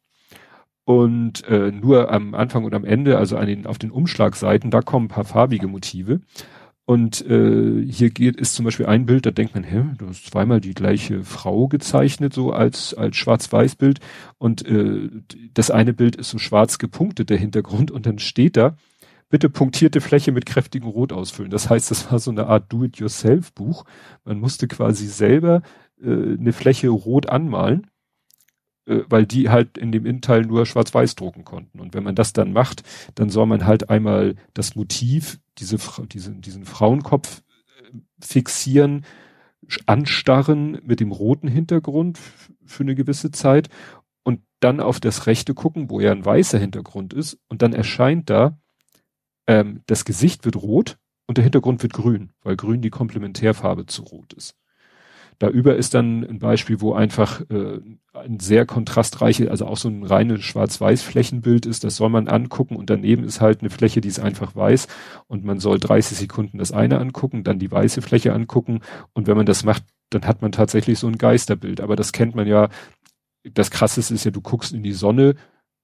und 0.86 1.44
äh, 1.48 1.72
nur 1.72 2.12
am 2.12 2.34
Anfang 2.34 2.64
und 2.64 2.74
am 2.74 2.86
Ende, 2.86 3.18
also 3.18 3.38
an 3.38 3.48
den, 3.48 3.66
auf 3.68 3.78
den 3.78 3.92
Umschlagseiten, 3.92 4.72
da 4.72 4.82
kommen 4.82 5.06
ein 5.06 5.10
paar 5.10 5.26
farbige 5.26 5.68
Motive. 5.68 6.22
Und 6.86 7.26
äh, 7.28 7.84
hier 7.84 8.12
geht 8.12 8.36
ist 8.36 8.54
zum 8.54 8.64
Beispiel 8.64 8.86
ein 8.86 9.08
Bild, 9.08 9.26
da 9.26 9.32
denkt 9.32 9.56
man, 9.56 9.64
hä, 9.64 9.86
du 9.98 10.08
hast 10.08 10.28
zweimal 10.28 10.62
die 10.62 10.76
gleiche 10.76 11.24
Frau 11.24 11.68
gezeichnet, 11.68 12.34
so 12.34 12.52
als 12.52 12.94
als 12.94 13.16
Schwarz-Weiß-Bild. 13.16 14.00
Und 14.38 14.68
äh, 14.68 15.10
das 15.54 15.72
eine 15.72 15.94
Bild 15.94 16.16
ist 16.16 16.30
so 16.30 16.38
schwarz 16.38 16.78
gepunktet, 16.78 17.32
der 17.32 17.38
Hintergrund, 17.38 17.90
und 17.90 18.06
dann 18.06 18.20
steht 18.20 18.56
da, 18.56 18.78
bitte 19.30 19.50
punktierte 19.50 20.00
Fläche 20.00 20.32
mit 20.32 20.46
kräftigem 20.46 20.88
Rot 20.88 21.12
ausfüllen. 21.12 21.50
Das 21.50 21.70
heißt, 21.72 21.90
das 21.90 22.12
war 22.12 22.20
so 22.20 22.30
eine 22.30 22.46
Art 22.46 22.72
Do-it-yourself-Buch. 22.72 23.86
Man 24.24 24.40
musste 24.40 24.68
quasi 24.68 25.08
selber 25.08 25.64
äh, 26.00 26.38
eine 26.38 26.54
Fläche 26.54 26.90
rot 26.90 27.30
anmalen 27.30 27.88
weil 28.86 29.26
die 29.26 29.50
halt 29.50 29.78
in 29.78 29.92
dem 29.92 30.06
Innenteil 30.06 30.42
nur 30.42 30.66
schwarz-weiß 30.66 31.16
drucken 31.16 31.44
konnten. 31.44 31.80
Und 31.80 31.94
wenn 31.94 32.04
man 32.04 32.16
das 32.16 32.34
dann 32.34 32.54
macht, 32.54 32.84
dann 33.16 33.30
soll 33.30 33.46
man 33.48 33.66
halt 33.66 33.90
einmal 33.90 34.36
das 34.54 34.76
Motiv, 34.76 35.40
diese, 35.58 35.78
diese, 36.12 36.32
diesen 36.32 36.66
Frauenkopf 36.66 37.42
äh, 37.82 37.98
fixieren, 38.20 39.06
anstarren 39.88 40.80
mit 40.84 41.00
dem 41.00 41.12
roten 41.12 41.48
Hintergrund 41.48 42.20
für 42.66 42.84
eine 42.84 42.96
gewisse 42.96 43.32
Zeit 43.32 43.70
und 44.24 44.42
dann 44.60 44.80
auf 44.80 45.00
das 45.00 45.26
rechte 45.28 45.54
gucken, 45.54 45.90
wo 45.90 46.00
ja 46.00 46.12
ein 46.12 46.26
weißer 46.26 46.60
Hintergrund 46.60 47.14
ist 47.14 47.40
und 47.48 47.62
dann 47.62 47.74
erscheint 47.74 48.30
da, 48.30 48.60
ähm, 49.48 49.82
das 49.88 50.06
Gesicht 50.06 50.46
wird 50.46 50.56
rot 50.56 50.98
und 51.28 51.38
der 51.38 51.44
Hintergrund 51.44 51.82
wird 51.82 51.94
grün, 51.94 52.32
weil 52.42 52.56
grün 52.56 52.82
die 52.82 52.90
Komplementärfarbe 52.92 53.86
zu 53.88 54.04
rot 54.04 54.34
ist. 54.34 54.56
Da 55.40 55.50
über 55.50 55.76
ist 55.76 55.94
dann 55.94 56.24
ein 56.24 56.40
Beispiel, 56.40 56.82
wo 56.82 56.94
einfach 56.94 57.42
äh, 57.50 57.80
ein 58.14 58.40
sehr 58.40 58.66
kontrastreiche, 58.66 59.52
also 59.52 59.66
auch 59.66 59.78
so 59.78 59.90
ein 59.90 60.04
reines 60.04 60.44
Schwarz-Weiß-Flächenbild 60.44 61.66
ist, 61.66 61.84
das 61.84 61.98
soll 61.98 62.10
man 62.10 62.28
angucken 62.28 62.76
und 62.76 62.90
daneben 62.90 63.24
ist 63.24 63.42
halt 63.42 63.62
eine 63.62 63.70
Fläche, 63.70 64.02
die 64.02 64.08
ist 64.08 64.20
einfach 64.20 64.56
weiß 64.56 64.88
und 65.28 65.44
man 65.44 65.60
soll 65.60 65.80
30 65.80 66.18
Sekunden 66.18 66.58
das 66.58 66.72
eine 66.72 67.00
angucken, 67.00 67.44
dann 67.44 67.60
die 67.60 67.72
weiße 67.72 68.02
Fläche 68.02 68.34
angucken 68.34 68.80
und 69.14 69.28
wenn 69.28 69.38
man 69.38 69.46
das 69.46 69.64
macht, 69.64 69.84
dann 70.10 70.26
hat 70.26 70.42
man 70.42 70.52
tatsächlich 70.52 71.00
so 71.00 71.08
ein 71.08 71.18
Geisterbild. 71.18 71.82
Aber 71.82 71.96
das 71.96 72.12
kennt 72.12 72.36
man 72.36 72.48
ja, 72.48 72.70
das 73.44 73.72
krasseste 73.72 74.14
ist 74.14 74.24
ja, 74.24 74.32
du 74.32 74.42
guckst 74.42 74.74
in 74.74 74.84
die 74.84 74.94
Sonne, 74.94 75.36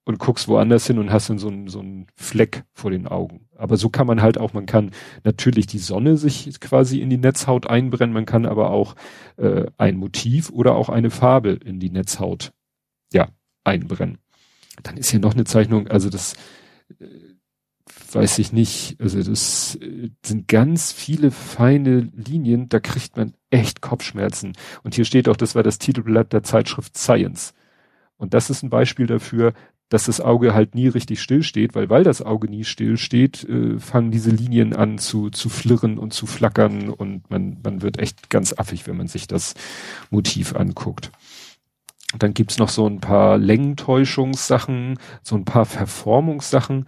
und 0.03 0.19
guckst 0.19 0.47
woanders 0.47 0.87
hin 0.87 0.97
und 0.97 1.11
hast 1.11 1.29
dann 1.29 1.37
so 1.37 1.47
einen 1.47 1.67
so 1.67 1.79
einen 1.79 2.07
Fleck 2.15 2.63
vor 2.73 2.91
den 2.91 3.07
Augen. 3.07 3.47
Aber 3.55 3.77
so 3.77 3.89
kann 3.89 4.07
man 4.07 4.21
halt 4.21 4.37
auch, 4.37 4.53
man 4.53 4.65
kann 4.65 4.91
natürlich 5.23 5.67
die 5.67 5.77
Sonne 5.77 6.17
sich 6.17 6.59
quasi 6.59 6.99
in 6.99 7.09
die 7.09 7.17
Netzhaut 7.17 7.67
einbrennen, 7.67 8.13
man 8.13 8.25
kann 8.25 8.45
aber 8.45 8.71
auch 8.71 8.95
äh, 9.37 9.65
ein 9.77 9.97
Motiv 9.97 10.49
oder 10.49 10.75
auch 10.75 10.89
eine 10.89 11.11
Farbe 11.11 11.51
in 11.51 11.79
die 11.79 11.91
Netzhaut 11.91 12.51
ja 13.13 13.29
einbrennen. 13.63 14.17
Dann 14.83 14.97
ist 14.97 15.11
hier 15.11 15.19
noch 15.19 15.33
eine 15.33 15.43
Zeichnung, 15.43 15.87
also 15.87 16.09
das 16.09 16.33
äh, 16.99 17.05
weiß 18.11 18.39
ich 18.39 18.51
nicht, 18.51 18.99
also 18.99 19.21
das 19.21 19.75
äh, 19.75 20.09
sind 20.25 20.47
ganz 20.47 20.91
viele 20.91 21.29
feine 21.29 22.11
Linien, 22.15 22.69
da 22.69 22.79
kriegt 22.79 23.17
man 23.17 23.33
echt 23.51 23.81
Kopfschmerzen. 23.81 24.53
Und 24.83 24.95
hier 24.95 25.05
steht 25.05 25.29
auch, 25.29 25.37
das 25.37 25.53
war 25.53 25.63
das 25.63 25.77
Titelblatt 25.77 26.33
der 26.33 26.43
Zeitschrift 26.43 26.97
Science. 26.97 27.53
Und 28.17 28.33
das 28.33 28.49
ist 28.49 28.63
ein 28.63 28.69
Beispiel 28.69 29.07
dafür, 29.07 29.53
dass 29.91 30.05
das 30.05 30.21
Auge 30.21 30.53
halt 30.53 30.73
nie 30.73 30.87
richtig 30.87 31.21
still 31.21 31.43
steht, 31.43 31.75
weil 31.75 31.89
weil 31.89 32.05
das 32.05 32.21
Auge 32.21 32.49
nie 32.49 32.63
still 32.63 32.97
steht, 32.97 33.43
äh, 33.43 33.77
fangen 33.77 34.09
diese 34.09 34.31
Linien 34.31 34.73
an 34.73 34.97
zu, 34.97 35.29
zu 35.29 35.49
flirren 35.49 35.99
und 35.99 36.13
zu 36.13 36.25
flackern 36.25 36.89
und 36.89 37.29
man, 37.29 37.57
man 37.61 37.81
wird 37.81 37.99
echt 37.99 38.29
ganz 38.29 38.57
affig, 38.57 38.87
wenn 38.87 38.95
man 38.95 39.07
sich 39.07 39.27
das 39.27 39.53
Motiv 40.09 40.55
anguckt. 40.55 41.11
Dann 42.17 42.33
gibt's 42.33 42.57
noch 42.57 42.69
so 42.69 42.87
ein 42.87 43.01
paar 43.01 43.37
Längentäuschungssachen, 43.37 44.97
so 45.23 45.35
ein 45.35 45.43
paar 45.43 45.65
Verformungssachen. 45.65 46.85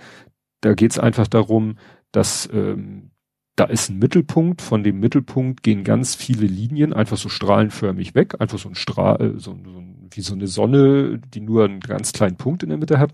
Da 0.62 0.74
geht's 0.74 0.98
einfach 0.98 1.28
darum, 1.28 1.78
dass 2.14 2.50
ähm, 2.54 3.12
da 3.56 3.66
ist 3.66 3.90
ein 3.90 4.00
Mittelpunkt, 4.00 4.62
von 4.62 4.84
dem 4.84 5.00
Mittelpunkt 5.00 5.62
gehen 5.62 5.84
ganz 5.84 6.16
viele 6.16 6.48
Linien 6.48 6.94
einfach 6.94 7.18
so 7.18 7.30
strahlenförmig 7.30 8.16
weg, 8.16 8.36
einfach 8.40 8.58
so 8.58 8.70
ein 8.70 8.76
Strahl, 8.76 9.22
äh, 9.22 9.40
so, 9.40 9.58
so 9.64 9.84
wie 10.12 10.22
so 10.22 10.34
eine 10.34 10.48
Sonne, 10.48 11.20
die 11.20 11.40
nur 11.40 11.66
einen 11.66 11.80
ganz 11.80 12.14
kleinen 12.14 12.38
Punkt 12.38 12.64
in 12.64 12.70
der 12.70 12.78
Mitte 12.78 13.00
hat. 13.00 13.14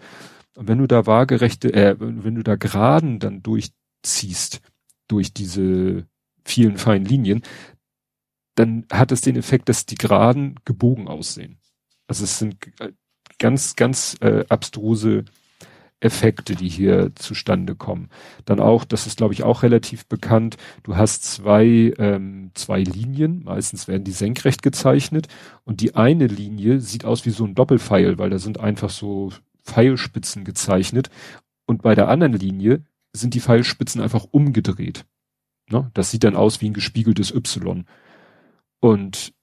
Und 0.55 0.67
wenn 0.67 0.77
du 0.77 0.87
da 0.87 1.05
waagerechte, 1.05 1.73
äh, 1.73 1.95
wenn 1.99 2.35
du 2.35 2.43
da 2.43 2.55
Geraden 2.55 3.19
dann 3.19 3.43
durchziehst, 3.43 4.61
durch 5.07 5.33
diese 5.33 6.05
vielen 6.45 6.77
feinen 6.77 7.05
Linien, 7.05 7.41
dann 8.55 8.85
hat 8.91 9.11
es 9.11 9.21
den 9.21 9.35
Effekt, 9.35 9.69
dass 9.69 9.85
die 9.85 9.95
Geraden 9.95 10.55
gebogen 10.65 11.07
aussehen. 11.07 11.59
Also 12.07 12.23
es 12.23 12.39
sind 12.39 12.57
ganz, 13.39 13.75
ganz 13.75 14.17
äh, 14.21 14.45
abstruse 14.49 15.25
Effekte, 16.01 16.55
die 16.55 16.69
hier 16.69 17.11
zustande 17.15 17.75
kommen. 17.75 18.09
Dann 18.45 18.59
auch, 18.59 18.85
das 18.85 19.07
ist 19.07 19.17
glaube 19.17 19.33
ich 19.33 19.43
auch 19.43 19.63
relativ 19.63 20.05
bekannt, 20.05 20.57
du 20.83 20.95
hast 20.95 21.23
zwei, 21.23 21.93
ähm, 21.97 22.51
zwei 22.53 22.81
Linien, 22.81 23.43
meistens 23.43 23.87
werden 23.87 24.03
die 24.03 24.11
senkrecht 24.11 24.61
gezeichnet 24.61 25.27
und 25.65 25.81
die 25.81 25.95
eine 25.95 26.27
Linie 26.27 26.79
sieht 26.79 27.05
aus 27.05 27.25
wie 27.25 27.31
so 27.31 27.45
ein 27.45 27.55
Doppelpfeil, 27.55 28.17
weil 28.17 28.29
da 28.29 28.39
sind 28.39 28.59
einfach 28.59 28.89
so 28.89 29.31
Pfeilspitzen 29.63 30.45
gezeichnet 30.45 31.09
und 31.65 31.81
bei 31.81 31.95
der 31.95 32.07
anderen 32.07 32.33
Linie 32.33 32.83
sind 33.13 33.33
die 33.33 33.41
Pfeilspitzen 33.41 34.01
einfach 34.01 34.25
umgedreht. 34.31 35.05
Ne? 35.69 35.91
Das 35.93 36.11
sieht 36.11 36.23
dann 36.23 36.35
aus 36.35 36.61
wie 36.61 36.69
ein 36.69 36.73
gespiegeltes 36.73 37.33
Y. 37.33 37.85
Und 38.79 39.33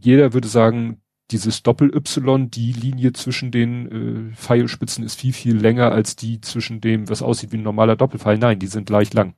jeder 0.00 0.32
würde 0.32 0.48
sagen, 0.48 1.00
dieses 1.30 1.62
Doppel-Y, 1.62 2.50
die 2.50 2.72
Linie 2.72 3.12
zwischen 3.12 3.50
den 3.50 4.30
äh, 4.32 4.34
Pfeilspitzen 4.34 5.04
ist 5.04 5.20
viel, 5.20 5.32
viel 5.32 5.56
länger 5.56 5.92
als 5.92 6.16
die 6.16 6.40
zwischen 6.40 6.80
dem, 6.80 7.08
was 7.08 7.22
aussieht 7.22 7.52
wie 7.52 7.58
ein 7.58 7.62
normaler 7.62 7.96
Doppelpfeil. 7.96 8.38
Nein, 8.38 8.58
die 8.58 8.66
sind 8.66 8.86
gleich 8.86 9.12
lang. 9.12 9.34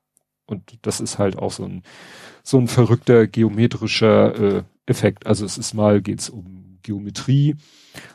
Und 0.47 0.79
das 0.83 1.01
ist 1.01 1.19
halt 1.19 1.39
auch 1.39 1.53
so 1.53 1.65
ein, 1.65 1.83
so 2.43 2.59
ein 2.59 2.69
verrückter 2.69 3.27
geometrischer 3.27 4.35
äh, 4.59 4.63
Effekt. 4.87 5.27
Also 5.27 5.45
es 5.45 5.59
ist 5.59 5.75
mal 5.75 6.03
geht's 6.03 6.29
um 6.29 6.79
Geometrie, 6.83 7.57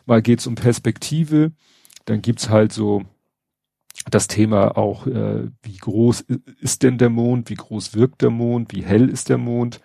mal 0.05 0.21
geht's 0.21 0.45
um 0.45 0.55
Perspektive, 0.55 1.53
dann 2.05 2.21
gibt's 2.21 2.49
halt 2.49 2.73
so 2.73 3.03
das 4.09 4.27
Thema 4.27 4.77
auch, 4.77 5.07
äh, 5.07 5.49
wie 5.63 5.77
groß 5.77 6.25
ist 6.59 6.83
denn 6.83 6.97
der 6.97 7.09
Mond, 7.09 7.49
wie 7.49 7.55
groß 7.55 7.95
wirkt 7.95 8.21
der 8.21 8.29
Mond, 8.29 8.73
wie 8.73 8.83
hell 8.83 9.09
ist 9.09 9.29
der 9.29 9.37
Mond 9.37 9.81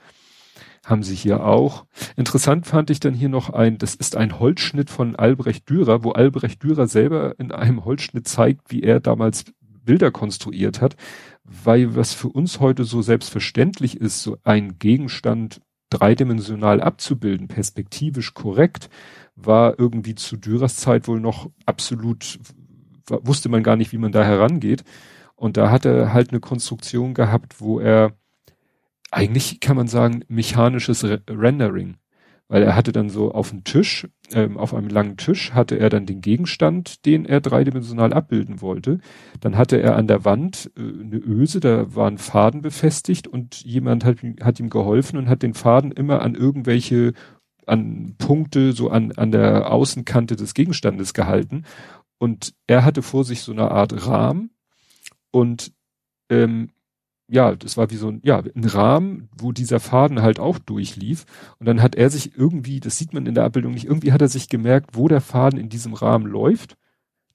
haben 0.85 1.03
sie 1.03 1.15
hier 1.15 1.45
auch. 1.45 1.87
Interessant 2.17 2.67
fand 2.67 2.91
ich 2.91 3.01
dann 3.01 3.15
hier 3.15 3.29
noch 3.29 3.51
ein, 3.51 3.79
das 3.79 3.95
ist 3.95 4.17
ein 4.17 4.39
Holzschnitt 4.39 4.91
von 4.91 5.17
Albrecht 5.17 5.69
Dürer, 5.69 6.03
wo 6.05 6.13
Albrecht 6.13 6.63
Dürer 6.63 6.87
selber 6.87 7.39
in 7.39 7.53
einem 7.53 7.85
Holzschnitt 7.85 8.27
zeigt, 8.27 8.71
wie 8.71 8.83
er 8.83 9.01
damals 9.01 9.45
Bilder 9.85 10.11
konstruiert 10.11 10.81
hat, 10.81 10.97
weil 11.45 11.97
was 11.97 12.13
für 12.13 12.29
uns 12.29 12.61
heute 12.61 12.85
so 12.85 13.03
selbstverständlich 13.03 14.01
ist, 14.01 14.23
so 14.23 14.39
ein 14.45 14.79
Gegenstand 14.79 15.61
dreidimensional 15.91 16.81
abzubilden, 16.81 17.49
perspektivisch 17.49 18.35
korrekt, 18.35 18.89
war 19.37 19.79
irgendwie 19.79 20.15
zu 20.15 20.37
Dürers 20.37 20.77
Zeit 20.77 21.07
wohl 21.09 21.21
noch 21.21 21.51
absolut, 21.67 22.39
wusste 23.09 23.49
man 23.49 23.63
gar 23.63 23.77
nicht, 23.77 23.93
wie 23.93 23.99
man 23.99 24.13
da 24.13 24.25
herangeht. 24.25 24.85
Und 25.35 25.57
da 25.57 25.71
hat 25.71 25.85
er 25.85 26.13
halt 26.13 26.31
eine 26.31 26.41
Konstruktion 26.41 27.15
gehabt, 27.15 27.61
wo 27.61 27.81
er 27.81 28.13
eigentlich 29.13 29.61
kann 29.61 29.77
man 29.77 29.87
sagen, 29.87 30.25
mechanisches 30.29 31.05
Re 31.05 31.23
Rendering. 31.29 31.97
Weil 32.49 32.65
er 32.65 32.77
hatte 32.77 32.93
dann 32.93 33.09
so 33.09 33.33
auf 33.33 33.49
dem 33.51 33.65
Tisch, 33.65 34.09
ähm, 34.33 34.59
auf 34.59 34.75
einem 34.75 34.89
langen 34.89 35.17
Tisch, 35.17 35.53
hatte 35.53 35.79
er 35.79 35.89
dann 35.89 36.05
den 36.05 36.21
Gegenstand, 36.21 37.07
den 37.07 37.25
er 37.25 37.41
dreidimensional 37.41 38.13
abbilden 38.13 38.61
wollte. 38.61 38.99
Dann 39.41 39.57
hatte 39.57 39.81
er 39.81 39.97
an 39.97 40.07
der 40.07 40.27
Wand 40.27 40.71
äh, 40.77 40.81
eine 40.81 41.17
Öse, 41.17 41.61
da 41.61 41.95
war 41.95 42.11
ein 42.11 42.19
Faden 42.19 42.61
befestigt 42.61 43.27
und 43.27 43.65
jemand 43.65 44.05
hat, 44.05 44.19
hat 44.43 44.61
ihm 44.61 44.69
geholfen 44.69 45.17
und 45.19 45.29
hat 45.31 45.43
den 45.43 45.55
Faden 45.55 45.93
immer 45.93 46.21
an 46.21 46.35
irgendwelche 46.35 47.15
an 47.67 48.17
Punkte, 48.19 48.73
so 48.73 48.91
an, 48.91 49.13
an 49.13 49.31
der 49.31 49.73
Außenkante 49.73 50.37
des 50.37 50.53
Gegenstandes 50.53 51.15
gehalten. 51.15 51.65
Und 52.19 52.55
er 52.67 52.85
hatte 52.85 53.03
vor 53.03 53.25
sich 53.25 53.43
so 53.43 53.53
eine 53.53 53.71
Art 53.71 54.07
Rahmen 54.07 54.51
und 55.31 55.73
ähm, 56.29 56.71
ja, 57.33 57.57
das 57.57 57.79
war 57.79 57.91
wie 57.91 57.97
so 57.97 58.09
ein, 58.09 58.21
ja, 58.23 58.43
ein 58.55 58.65
Rahmen, 58.65 59.31
wo 59.35 59.53
dieser 59.53 59.81
Faden 59.81 60.21
halt 60.21 60.39
auch 60.39 60.59
durchlief. 60.59 61.25
Und 61.59 61.67
dann 61.67 61.81
hat 61.81 61.95
er 61.95 62.11
sich 62.11 62.37
irgendwie, 62.37 62.79
das 62.79 62.99
sieht 62.99 63.15
man 63.15 63.25
in 63.25 63.35
der 63.35 63.45
Abbildung 63.45 63.73
nicht, 63.73 63.87
irgendwie 63.87 64.13
hat 64.13 64.21
er 64.21 64.29
sich 64.29 64.51
gemerkt, 64.51 64.91
wo 64.99 65.09
der 65.09 65.23
Faden 65.23 65.59
in 65.59 65.71
diesem 65.71 65.95
Rahmen 65.95 66.27
läuft. 66.27 66.77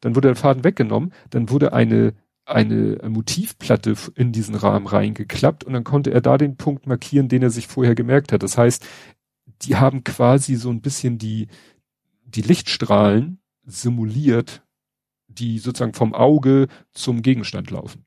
Dann 0.01 0.15
wurde 0.15 0.27
der 0.27 0.35
Faden 0.35 0.63
weggenommen, 0.63 1.13
dann 1.31 1.49
wurde 1.49 1.73
eine, 1.73 2.13
eine 2.45 2.99
Motivplatte 3.09 3.95
in 4.13 4.31
diesen 4.31 4.53
Rahmen 4.53 4.85
reingeklappt 4.85 5.63
und 5.63 5.73
dann 5.73 5.83
konnte 5.83 6.11
er 6.11 6.21
da 6.21 6.37
den 6.37 6.57
Punkt 6.57 6.85
markieren, 6.85 7.27
den 7.27 7.41
er 7.41 7.49
sich 7.49 7.65
vorher 7.65 7.95
gemerkt 7.95 8.31
hat. 8.31 8.43
Das 8.43 8.55
heißt, 8.55 8.85
die 9.63 9.77
haben 9.77 10.03
quasi 10.03 10.57
so 10.57 10.69
ein 10.69 10.81
bisschen 10.81 11.17
die, 11.17 11.47
die 12.23 12.43
Lichtstrahlen 12.43 13.39
simuliert, 13.65 14.61
die 15.27 15.57
sozusagen 15.57 15.93
vom 15.93 16.13
Auge 16.13 16.67
zum 16.93 17.23
Gegenstand 17.23 17.71
laufen. 17.71 18.05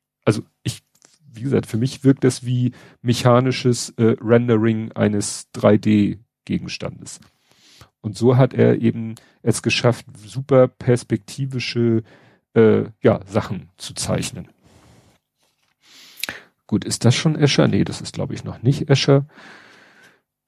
Wie 1.32 1.42
gesagt, 1.42 1.66
für 1.66 1.76
mich 1.76 2.04
wirkt 2.04 2.24
das 2.24 2.44
wie 2.44 2.72
mechanisches 3.02 3.90
äh, 3.96 4.16
Rendering 4.20 4.92
eines 4.92 5.48
3D-Gegenstandes. 5.54 7.20
Und 8.00 8.16
so 8.16 8.36
hat 8.36 8.54
er 8.54 8.80
eben 8.80 9.14
es 9.42 9.62
geschafft, 9.62 10.06
super 10.16 10.68
perspektivische 10.68 12.02
äh, 12.54 12.84
ja, 13.02 13.20
Sachen 13.26 13.68
zu 13.76 13.94
zeichnen. 13.94 14.48
Gut, 16.66 16.84
ist 16.84 17.04
das 17.04 17.14
schon 17.14 17.36
Escher? 17.36 17.68
Nee, 17.68 17.84
das 17.84 18.00
ist 18.00 18.14
glaube 18.14 18.34
ich 18.34 18.44
noch 18.44 18.62
nicht 18.62 18.88
Escher. 18.88 19.26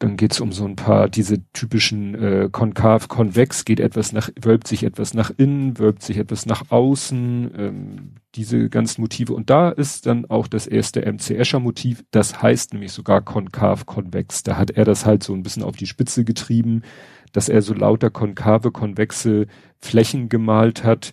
Dann 0.03 0.17
geht's 0.17 0.41
um 0.41 0.51
so 0.51 0.65
ein 0.65 0.75
paar, 0.75 1.09
diese 1.09 1.49
typischen 1.53 2.17
äh, 2.17 2.49
konkav, 2.51 3.07
konvex, 3.07 3.65
geht 3.65 3.79
etwas 3.79 4.13
nach, 4.13 4.31
wölbt 4.41 4.67
sich 4.67 4.83
etwas 4.83 5.15
nach 5.15 5.31
innen, 5.37 5.79
wölbt 5.79 6.03
sich 6.03 6.17
etwas 6.17 6.45
nach 6.45 6.73
außen, 6.73 7.53
ähm, 7.57 8.15
diese 8.35 8.69
ganzen 8.69 9.03
Motive. 9.03 9.33
Und 9.33 9.49
da 9.49 9.69
ist 9.69 10.07
dann 10.07 10.25
auch 10.25 10.49
das 10.49 10.67
erste 10.67 11.03
MC 11.03 11.39
Escher 11.39 11.61
Motiv, 11.61 12.05
das 12.11 12.43
heißt 12.43 12.73
nämlich 12.73 12.91
sogar 12.91 13.21
konkav, 13.21 13.87
konvex. 13.87 14.43
Da 14.43 14.57
hat 14.57 14.73
er 14.73 14.85
das 14.85 15.07
halt 15.07 15.23
so 15.23 15.35
ein 15.35 15.45
bisschen 15.45 15.63
auf 15.63 15.77
die 15.77 15.87
Spitze 15.87 16.25
getrieben, 16.25 16.83
dass 17.31 17.49
er 17.49 17.63
so 17.63 17.73
lauter 17.73 18.11
konkave, 18.11 18.73
konvexe 18.73 19.47
Flächen 19.79 20.29
gemalt 20.29 20.83
hat, 20.83 21.13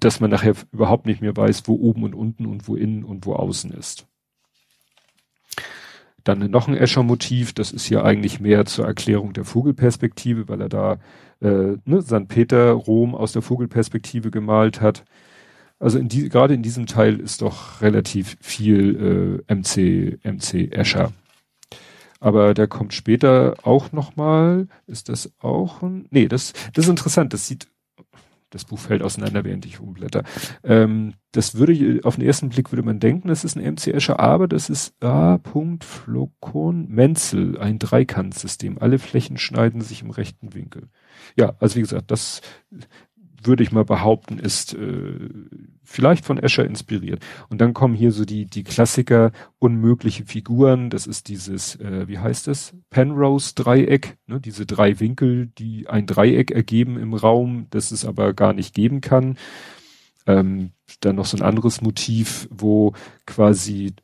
dass 0.00 0.18
man 0.18 0.30
nachher 0.30 0.56
überhaupt 0.72 1.06
nicht 1.06 1.20
mehr 1.20 1.36
weiß, 1.36 1.68
wo 1.68 1.74
oben 1.76 2.02
und 2.02 2.16
unten 2.16 2.46
und 2.46 2.66
wo 2.66 2.74
innen 2.74 3.04
und 3.04 3.24
wo 3.24 3.34
außen 3.34 3.70
ist. 3.70 4.08
Dann 6.24 6.50
noch 6.50 6.68
ein 6.68 6.76
Escher-Motiv, 6.76 7.52
das 7.52 7.70
ist 7.70 7.84
hier 7.84 8.04
eigentlich 8.04 8.40
mehr 8.40 8.64
zur 8.64 8.86
Erklärung 8.86 9.34
der 9.34 9.44
Vogelperspektive, 9.44 10.48
weil 10.48 10.62
er 10.62 10.68
da 10.70 10.98
äh, 11.40 11.76
ne, 11.84 12.02
St. 12.02 12.28
Peter, 12.28 12.72
Rom 12.72 13.14
aus 13.14 13.32
der 13.32 13.42
Vogelperspektive 13.42 14.30
gemalt 14.30 14.80
hat. 14.80 15.04
Also 15.78 15.98
in 15.98 16.08
die, 16.08 16.28
gerade 16.30 16.54
in 16.54 16.62
diesem 16.62 16.86
Teil 16.86 17.20
ist 17.20 17.42
doch 17.42 17.82
relativ 17.82 18.36
viel 18.40 19.42
äh, 19.48 19.54
MC, 19.54 20.18
MC 20.24 20.72
Escher. 20.72 21.12
Aber 22.20 22.54
der 22.54 22.68
kommt 22.68 22.94
später 22.94 23.54
auch 23.64 23.92
nochmal. 23.92 24.66
Ist 24.86 25.10
das 25.10 25.30
auch 25.40 25.82
ein. 25.82 26.06
Nee, 26.10 26.26
das, 26.26 26.54
das 26.72 26.86
ist 26.86 26.90
interessant. 26.90 27.34
Das 27.34 27.46
sieht 27.46 27.66
das 28.54 28.64
Buch 28.64 28.78
fällt 28.78 29.02
auseinander, 29.02 29.44
während 29.44 29.66
ich 29.66 29.80
umblätter. 29.80 30.22
Ähm, 30.62 31.14
das 31.32 31.56
würde, 31.56 32.00
auf 32.04 32.14
den 32.14 32.24
ersten 32.24 32.48
Blick 32.48 32.70
würde 32.70 32.84
man 32.84 33.00
denken, 33.00 33.28
das 33.28 33.44
ist 33.44 33.56
ein 33.56 33.74
MC 33.74 33.88
Escher, 33.88 34.20
aber 34.20 34.46
das 34.46 34.70
ist 34.70 34.94
A. 35.02 35.38
Flokon 35.80 36.88
Menzel, 36.88 37.58
ein 37.58 37.80
Dreikantsystem. 37.80 38.78
Alle 38.78 38.98
Flächen 38.98 39.36
schneiden 39.36 39.80
sich 39.80 40.02
im 40.02 40.10
rechten 40.10 40.54
Winkel. 40.54 40.88
Ja, 41.36 41.54
also 41.58 41.76
wie 41.76 41.80
gesagt, 41.80 42.10
das 42.10 42.40
würde 43.46 43.62
ich 43.62 43.72
mal 43.72 43.84
behaupten, 43.84 44.38
ist 44.38 44.74
äh, 44.74 45.28
vielleicht 45.82 46.24
von 46.24 46.38
Escher 46.38 46.64
inspiriert. 46.64 47.22
Und 47.48 47.60
dann 47.60 47.74
kommen 47.74 47.94
hier 47.94 48.12
so 48.12 48.24
die, 48.24 48.46
die 48.46 48.64
Klassiker 48.64 49.32
unmögliche 49.58 50.24
Figuren. 50.24 50.90
Das 50.90 51.06
ist 51.06 51.28
dieses, 51.28 51.76
äh, 51.76 52.08
wie 52.08 52.18
heißt 52.18 52.46
das? 52.46 52.74
Penrose-Dreieck, 52.90 54.16
ne? 54.26 54.40
diese 54.40 54.66
drei 54.66 55.00
Winkel, 55.00 55.46
die 55.58 55.88
ein 55.88 56.06
Dreieck 56.06 56.50
ergeben 56.50 56.98
im 56.98 57.14
Raum, 57.14 57.66
das 57.70 57.90
es 57.90 58.04
aber 58.04 58.32
gar 58.34 58.52
nicht 58.52 58.74
geben 58.74 59.00
kann. 59.00 59.36
Ähm, 60.26 60.70
dann 61.00 61.16
noch 61.16 61.26
so 61.26 61.36
ein 61.36 61.42
anderes 61.42 61.80
Motiv, 61.80 62.48
wo 62.50 62.92
quasi 63.26 63.94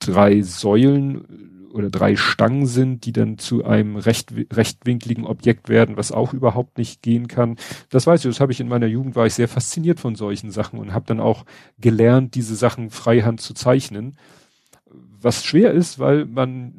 drei 0.00 0.42
Säulen 0.42 1.53
oder 1.74 1.90
drei 1.90 2.14
Stangen 2.14 2.66
sind, 2.66 3.04
die 3.04 3.12
dann 3.12 3.36
zu 3.36 3.64
einem 3.64 3.96
recht, 3.96 4.32
rechtwinkligen 4.52 5.26
Objekt 5.26 5.68
werden, 5.68 5.96
was 5.96 6.12
auch 6.12 6.32
überhaupt 6.32 6.78
nicht 6.78 7.02
gehen 7.02 7.26
kann. 7.26 7.56
Das 7.90 8.06
weiß 8.06 8.24
ich, 8.24 8.30
das 8.30 8.40
habe 8.40 8.52
ich 8.52 8.60
in 8.60 8.68
meiner 8.68 8.86
Jugend, 8.86 9.16
war 9.16 9.26
ich 9.26 9.34
sehr 9.34 9.48
fasziniert 9.48 9.98
von 9.98 10.14
solchen 10.14 10.52
Sachen 10.52 10.78
und 10.78 10.94
habe 10.94 11.06
dann 11.06 11.18
auch 11.18 11.44
gelernt, 11.78 12.36
diese 12.36 12.54
Sachen 12.54 12.90
freihand 12.90 13.40
zu 13.40 13.54
zeichnen. 13.54 14.16
Was 15.20 15.44
schwer 15.44 15.72
ist, 15.72 15.98
weil 15.98 16.26
man 16.26 16.72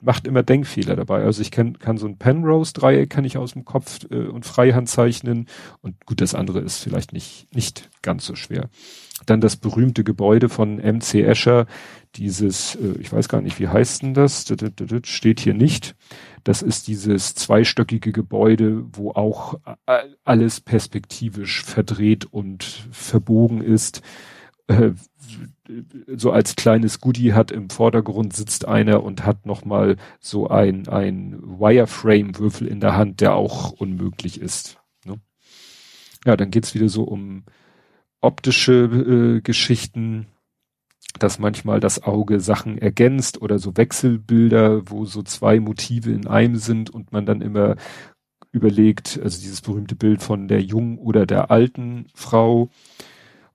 macht 0.00 0.26
immer 0.26 0.42
Denkfehler 0.42 0.96
dabei. 0.96 1.22
Also 1.22 1.42
ich 1.42 1.50
kann, 1.50 1.78
kann 1.78 1.98
so 1.98 2.06
ein 2.06 2.16
Penrose-Dreieck 2.16 3.10
kann 3.10 3.24
ich 3.24 3.36
aus 3.36 3.52
dem 3.52 3.66
Kopf 3.66 4.06
äh, 4.10 4.26
und 4.26 4.46
freihand 4.46 4.88
zeichnen. 4.88 5.48
Und 5.82 6.06
gut, 6.06 6.20
das 6.20 6.34
andere 6.34 6.60
ist 6.60 6.78
vielleicht 6.78 7.12
nicht, 7.12 7.54
nicht 7.54 7.90
ganz 8.00 8.24
so 8.24 8.34
schwer. 8.36 8.68
Dann 9.26 9.40
das 9.40 9.56
berühmte 9.56 10.04
Gebäude 10.04 10.48
von 10.48 10.76
MC 10.76 11.22
Escher, 11.22 11.66
dieses, 12.16 12.76
äh, 12.76 12.98
ich 13.00 13.12
weiß 13.12 13.28
gar 13.28 13.40
nicht, 13.40 13.58
wie 13.58 13.68
heißt 13.68 14.02
denn 14.02 14.14
das? 14.14 14.46
Steht 15.04 15.40
hier 15.40 15.54
nicht. 15.54 15.96
Das 16.44 16.62
ist 16.62 16.88
dieses 16.88 17.34
zweistöckige 17.34 18.12
Gebäude, 18.12 18.84
wo 18.92 19.12
auch 19.12 19.58
alles 20.24 20.60
perspektivisch 20.60 21.64
verdreht 21.64 22.26
und 22.26 22.64
verbogen 22.90 23.62
ist. 23.62 24.02
Äh, 24.66 24.92
so 26.14 26.30
als 26.30 26.56
kleines 26.56 27.00
Goodie 27.00 27.32
hat 27.32 27.50
im 27.50 27.70
Vordergrund 27.70 28.34
sitzt 28.34 28.66
einer 28.66 29.02
und 29.02 29.24
hat 29.24 29.46
nochmal 29.46 29.96
so 30.20 30.48
ein, 30.48 30.88
ein 30.88 31.40
Wireframe-Würfel 31.42 32.66
in 32.66 32.80
der 32.80 32.96
Hand, 32.96 33.20
der 33.20 33.34
auch 33.34 33.72
unmöglich 33.72 34.40
ist. 34.40 34.78
Ne? 35.04 35.20
Ja, 36.26 36.36
dann 36.36 36.50
geht's 36.50 36.74
wieder 36.74 36.88
so 36.88 37.04
um 37.04 37.44
optische 38.24 39.36
äh, 39.36 39.40
Geschichten, 39.40 40.26
dass 41.18 41.38
manchmal 41.38 41.80
das 41.80 42.02
Auge 42.02 42.40
Sachen 42.40 42.78
ergänzt 42.78 43.40
oder 43.40 43.58
so 43.58 43.76
Wechselbilder, 43.76 44.90
wo 44.90 45.04
so 45.04 45.22
zwei 45.22 45.60
Motive 45.60 46.10
in 46.10 46.26
einem 46.26 46.56
sind 46.56 46.90
und 46.90 47.12
man 47.12 47.26
dann 47.26 47.40
immer 47.40 47.76
überlegt, 48.50 49.20
also 49.22 49.40
dieses 49.40 49.60
berühmte 49.60 49.96
Bild 49.96 50.22
von 50.22 50.48
der 50.48 50.62
jungen 50.62 50.98
oder 50.98 51.26
der 51.26 51.50
alten 51.50 52.06
Frau 52.14 52.70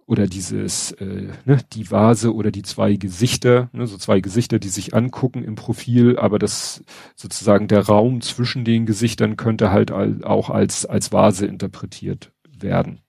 oder 0.05 0.25
dieses, 0.25 0.91
äh, 0.93 1.29
ne, 1.45 1.59
die 1.73 1.91
Vase 1.91 2.33
oder 2.33 2.51
die 2.51 2.63
zwei 2.63 2.95
Gesichter, 2.95 3.69
ne, 3.73 3.85
so 3.87 3.97
zwei 3.97 4.21
Gesichter, 4.21 4.57
die 4.57 4.69
sich 4.69 4.93
angucken 4.93 5.43
im 5.43 5.55
Profil, 5.55 6.17
aber 6.17 6.39
das 6.39 6.83
sozusagen 7.15 7.67
der 7.67 7.81
Raum 7.81 8.21
zwischen 8.21 8.65
den 8.65 8.85
Gesichtern 8.85 9.37
könnte 9.37 9.71
halt 9.71 9.91
auch 9.91 10.49
als, 10.49 10.85
als 10.85 11.11
Vase 11.11 11.45
interpretiert 11.45 12.31
werden. 12.49 13.01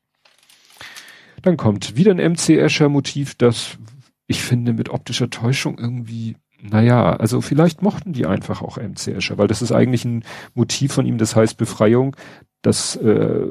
Dann 1.42 1.56
kommt 1.56 1.96
wieder 1.96 2.12
ein 2.12 2.32
MC 2.32 2.50
Escher 2.58 2.88
Motiv, 2.88 3.34
das 3.34 3.78
ich 4.26 4.42
finde 4.42 4.72
mit 4.72 4.90
optischer 4.90 5.28
Täuschung 5.28 5.78
irgendwie, 5.78 6.36
naja, 6.62 7.16
also 7.16 7.40
vielleicht 7.40 7.82
mochten 7.82 8.12
die 8.12 8.26
einfach 8.26 8.62
auch 8.62 8.76
MC 8.76 9.08
Escher, 9.08 9.38
weil 9.38 9.48
das 9.48 9.62
ist 9.62 9.72
eigentlich 9.72 10.04
ein 10.04 10.24
Motiv 10.54 10.92
von 10.92 11.04
ihm, 11.04 11.18
das 11.18 11.34
heißt 11.34 11.56
Befreiung, 11.56 12.16
das 12.62 12.94
äh, 12.96 13.46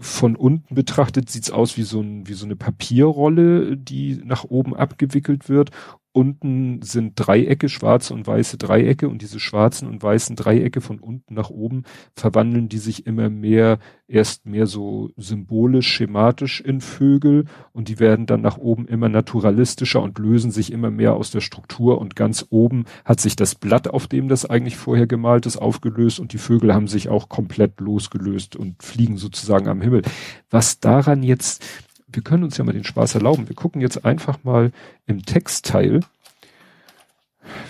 von 0.00 0.36
unten 0.36 0.74
betrachtet 0.74 1.30
sieht's 1.30 1.50
aus 1.50 1.76
wie 1.76 1.82
so, 1.82 2.00
ein, 2.00 2.28
wie 2.28 2.34
so 2.34 2.44
eine 2.44 2.56
Papierrolle, 2.56 3.76
die 3.76 4.20
nach 4.24 4.44
oben 4.44 4.76
abgewickelt 4.76 5.48
wird 5.48 5.70
unten 6.12 6.82
sind 6.82 7.14
Dreiecke, 7.16 7.68
schwarze 7.68 8.14
und 8.14 8.26
weiße 8.26 8.58
Dreiecke. 8.58 9.08
Und 9.08 9.22
diese 9.22 9.40
schwarzen 9.40 9.88
und 9.88 10.02
weißen 10.02 10.36
Dreiecke 10.36 10.80
von 10.80 10.98
unten 10.98 11.34
nach 11.34 11.50
oben 11.50 11.84
verwandeln 12.14 12.68
die 12.68 12.78
sich 12.78 13.06
immer 13.06 13.30
mehr, 13.30 13.78
erst 14.08 14.46
mehr 14.46 14.66
so 14.66 15.10
symbolisch, 15.16 15.86
schematisch 15.86 16.60
in 16.60 16.80
Vögel. 16.80 17.44
Und 17.72 17.88
die 17.88 18.00
werden 18.00 18.26
dann 18.26 18.40
nach 18.40 18.58
oben 18.58 18.86
immer 18.88 19.08
naturalistischer 19.08 20.02
und 20.02 20.18
lösen 20.18 20.50
sich 20.50 20.72
immer 20.72 20.90
mehr 20.90 21.14
aus 21.14 21.30
der 21.30 21.40
Struktur. 21.40 21.98
Und 22.00 22.16
ganz 22.16 22.46
oben 22.50 22.84
hat 23.04 23.20
sich 23.20 23.36
das 23.36 23.54
Blatt, 23.54 23.88
auf 23.88 24.06
dem 24.06 24.28
das 24.28 24.44
eigentlich 24.46 24.76
vorher 24.76 25.06
gemalt 25.06 25.46
ist, 25.46 25.56
aufgelöst. 25.56 26.20
Und 26.20 26.32
die 26.32 26.38
Vögel 26.38 26.74
haben 26.74 26.88
sich 26.88 27.08
auch 27.08 27.28
komplett 27.28 27.80
losgelöst 27.80 28.56
und 28.56 28.82
fliegen 28.82 29.18
sozusagen 29.18 29.68
am 29.68 29.80
Himmel. 29.80 30.02
Was 30.50 30.80
daran 30.80 31.22
jetzt 31.22 31.64
wir 32.08 32.22
können 32.22 32.44
uns 32.44 32.56
ja 32.56 32.64
mal 32.64 32.72
den 32.72 32.84
Spaß 32.84 33.14
erlauben. 33.14 33.48
Wir 33.48 33.56
gucken 33.56 33.80
jetzt 33.80 34.04
einfach 34.04 34.42
mal 34.42 34.72
im 35.06 35.24
Textteil, 35.24 36.00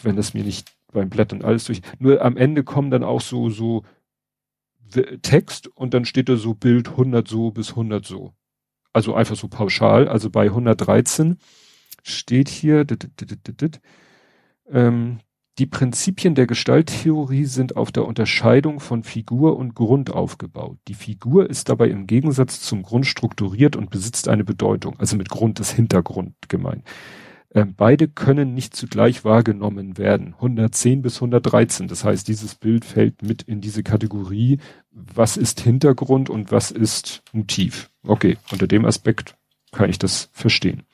wenn 0.03 0.16
das 0.16 0.35
mir 0.35 0.44
nicht 0.44 0.72
beim 0.92 1.11
Blättern 1.11 1.42
alles 1.42 1.64
durch. 1.64 1.83
Nur 1.98 2.22
am 2.22 2.37
Ende 2.37 2.64
kommen 2.64 2.90
dann 2.90 3.05
auch 3.05 3.20
so, 3.20 3.51
so 3.51 3.85
Text 5.22 5.66
und 5.68 5.92
dann 5.92 6.05
steht 6.05 6.29
da 6.29 6.37
so 6.37 6.55
Bild 6.55 6.88
100 6.88 7.27
so 7.29 7.51
bis 7.51 7.70
100 7.70 8.07
so. 8.07 8.33
Also 8.92 9.14
einfach 9.14 9.37
so 9.37 9.48
pauschal. 9.48 10.09
Also 10.09 10.31
bei 10.31 10.46
113 10.46 11.37
steht 12.03 12.48
hier, 12.48 12.85
dit, 12.85 13.09
dit, 13.20 13.61
dit, 13.61 13.81
ähm, 14.70 15.20
die 15.59 15.66
Prinzipien 15.66 16.37
der 16.37 16.47
Gestalttheorie 16.47 17.44
sind 17.44 17.77
auf 17.77 17.90
der 17.90 18.05
Unterscheidung 18.05 18.79
von 18.79 19.03
Figur 19.03 19.57
und 19.57 19.75
Grund 19.75 20.11
aufgebaut. 20.11 20.79
Die 20.87 20.94
Figur 20.94 21.51
ist 21.51 21.68
dabei 21.68 21.88
im 21.88 22.07
Gegensatz 22.07 22.61
zum 22.61 22.83
Grund 22.83 23.07
strukturiert 23.07 23.75
und 23.75 23.90
besitzt 23.90 24.29
eine 24.29 24.44
Bedeutung. 24.44 24.94
Also 24.99 25.16
mit 25.16 25.29
Grund 25.29 25.59
ist 25.59 25.73
Hintergrund 25.73 26.35
gemeint. 26.49 26.85
Ähm, 27.53 27.75
beide 27.77 28.07
können 28.07 28.55
nicht 28.55 28.77
zugleich 28.77 29.25
wahrgenommen 29.25 29.99
werden. 29.99 30.35
110 30.35 31.03
bis 31.03 31.16
113. 31.16 31.88
Das 31.88 32.05
heißt, 32.05 32.29
dieses 32.29 32.55
Bild 32.55 32.85
fällt 32.85 33.23
mit 33.23 33.42
in 33.42 33.61
diese 33.61 33.83
Kategorie, 33.83 34.59
was 34.92 35.37
ist 35.37 35.61
Hintergrund 35.61 36.31
und 36.31 36.53
was 36.53 36.71
ist 36.71 37.23
Motiv. 37.33 37.90
Okay, 38.07 38.37
unter 38.53 38.68
dem 38.68 38.85
Aspekt 38.85 39.35
kann 39.73 39.90
ich 39.90 39.99
das 39.99 40.29
verstehen. 40.33 40.85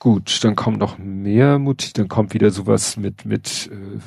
Gut, 0.00 0.42
dann 0.44 0.56
kommen 0.56 0.78
noch 0.78 0.96
mehr 0.96 1.58
Motiv, 1.58 1.92
dann 1.92 2.08
kommt 2.08 2.32
wieder 2.32 2.50
sowas 2.50 2.96
mit, 2.96 3.26
mit, 3.26 3.68
äh, 3.70 3.98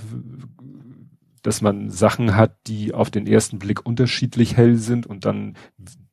dass 1.44 1.62
man 1.62 1.92
Sachen 1.92 2.36
hat, 2.36 2.58
die 2.66 2.96
auf 2.96 3.12
den 3.12 3.28
ersten 3.28 3.60
Blick 3.60 3.86
unterschiedlich 3.86 4.58
hell 4.58 4.78
sind 4.78 5.06
und 5.06 5.24
dann 5.24 5.56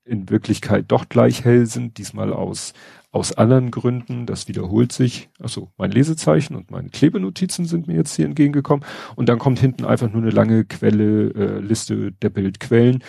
in 0.05 0.29
Wirklichkeit 0.29 0.85
doch 0.89 1.09
gleich 1.09 1.47
hell 1.47 1.65
sind, 1.65 1.97
diesmal 1.97 2.31
aus, 2.35 2.75
aus 3.11 3.33
anderen 3.33 3.71
Gründen, 3.71 4.27
das 4.27 4.49
wiederholt 4.49 4.93
sich. 4.93 5.31
Also 5.41 5.71
mein 5.79 5.93
Lesezeichen 5.93 6.57
und 6.57 6.71
meine 6.71 6.91
Klebenotizen 6.91 7.65
sind 7.65 7.87
mir 7.87 7.97
jetzt 7.97 8.15
hier 8.17 8.27
entgegengekommen. 8.27 8.85
Und 9.17 9.31
dann 9.31 9.39
kommt 9.39 9.61
hinten 9.61 9.87
einfach 9.87 10.13
nur 10.13 10.21
eine 10.21 10.31
lange 10.31 10.67
Quelle, 10.67 11.31
äh, 11.31 11.61
Liste 11.61 12.13
der 12.13 12.29
Bildquellen. 12.29 13.03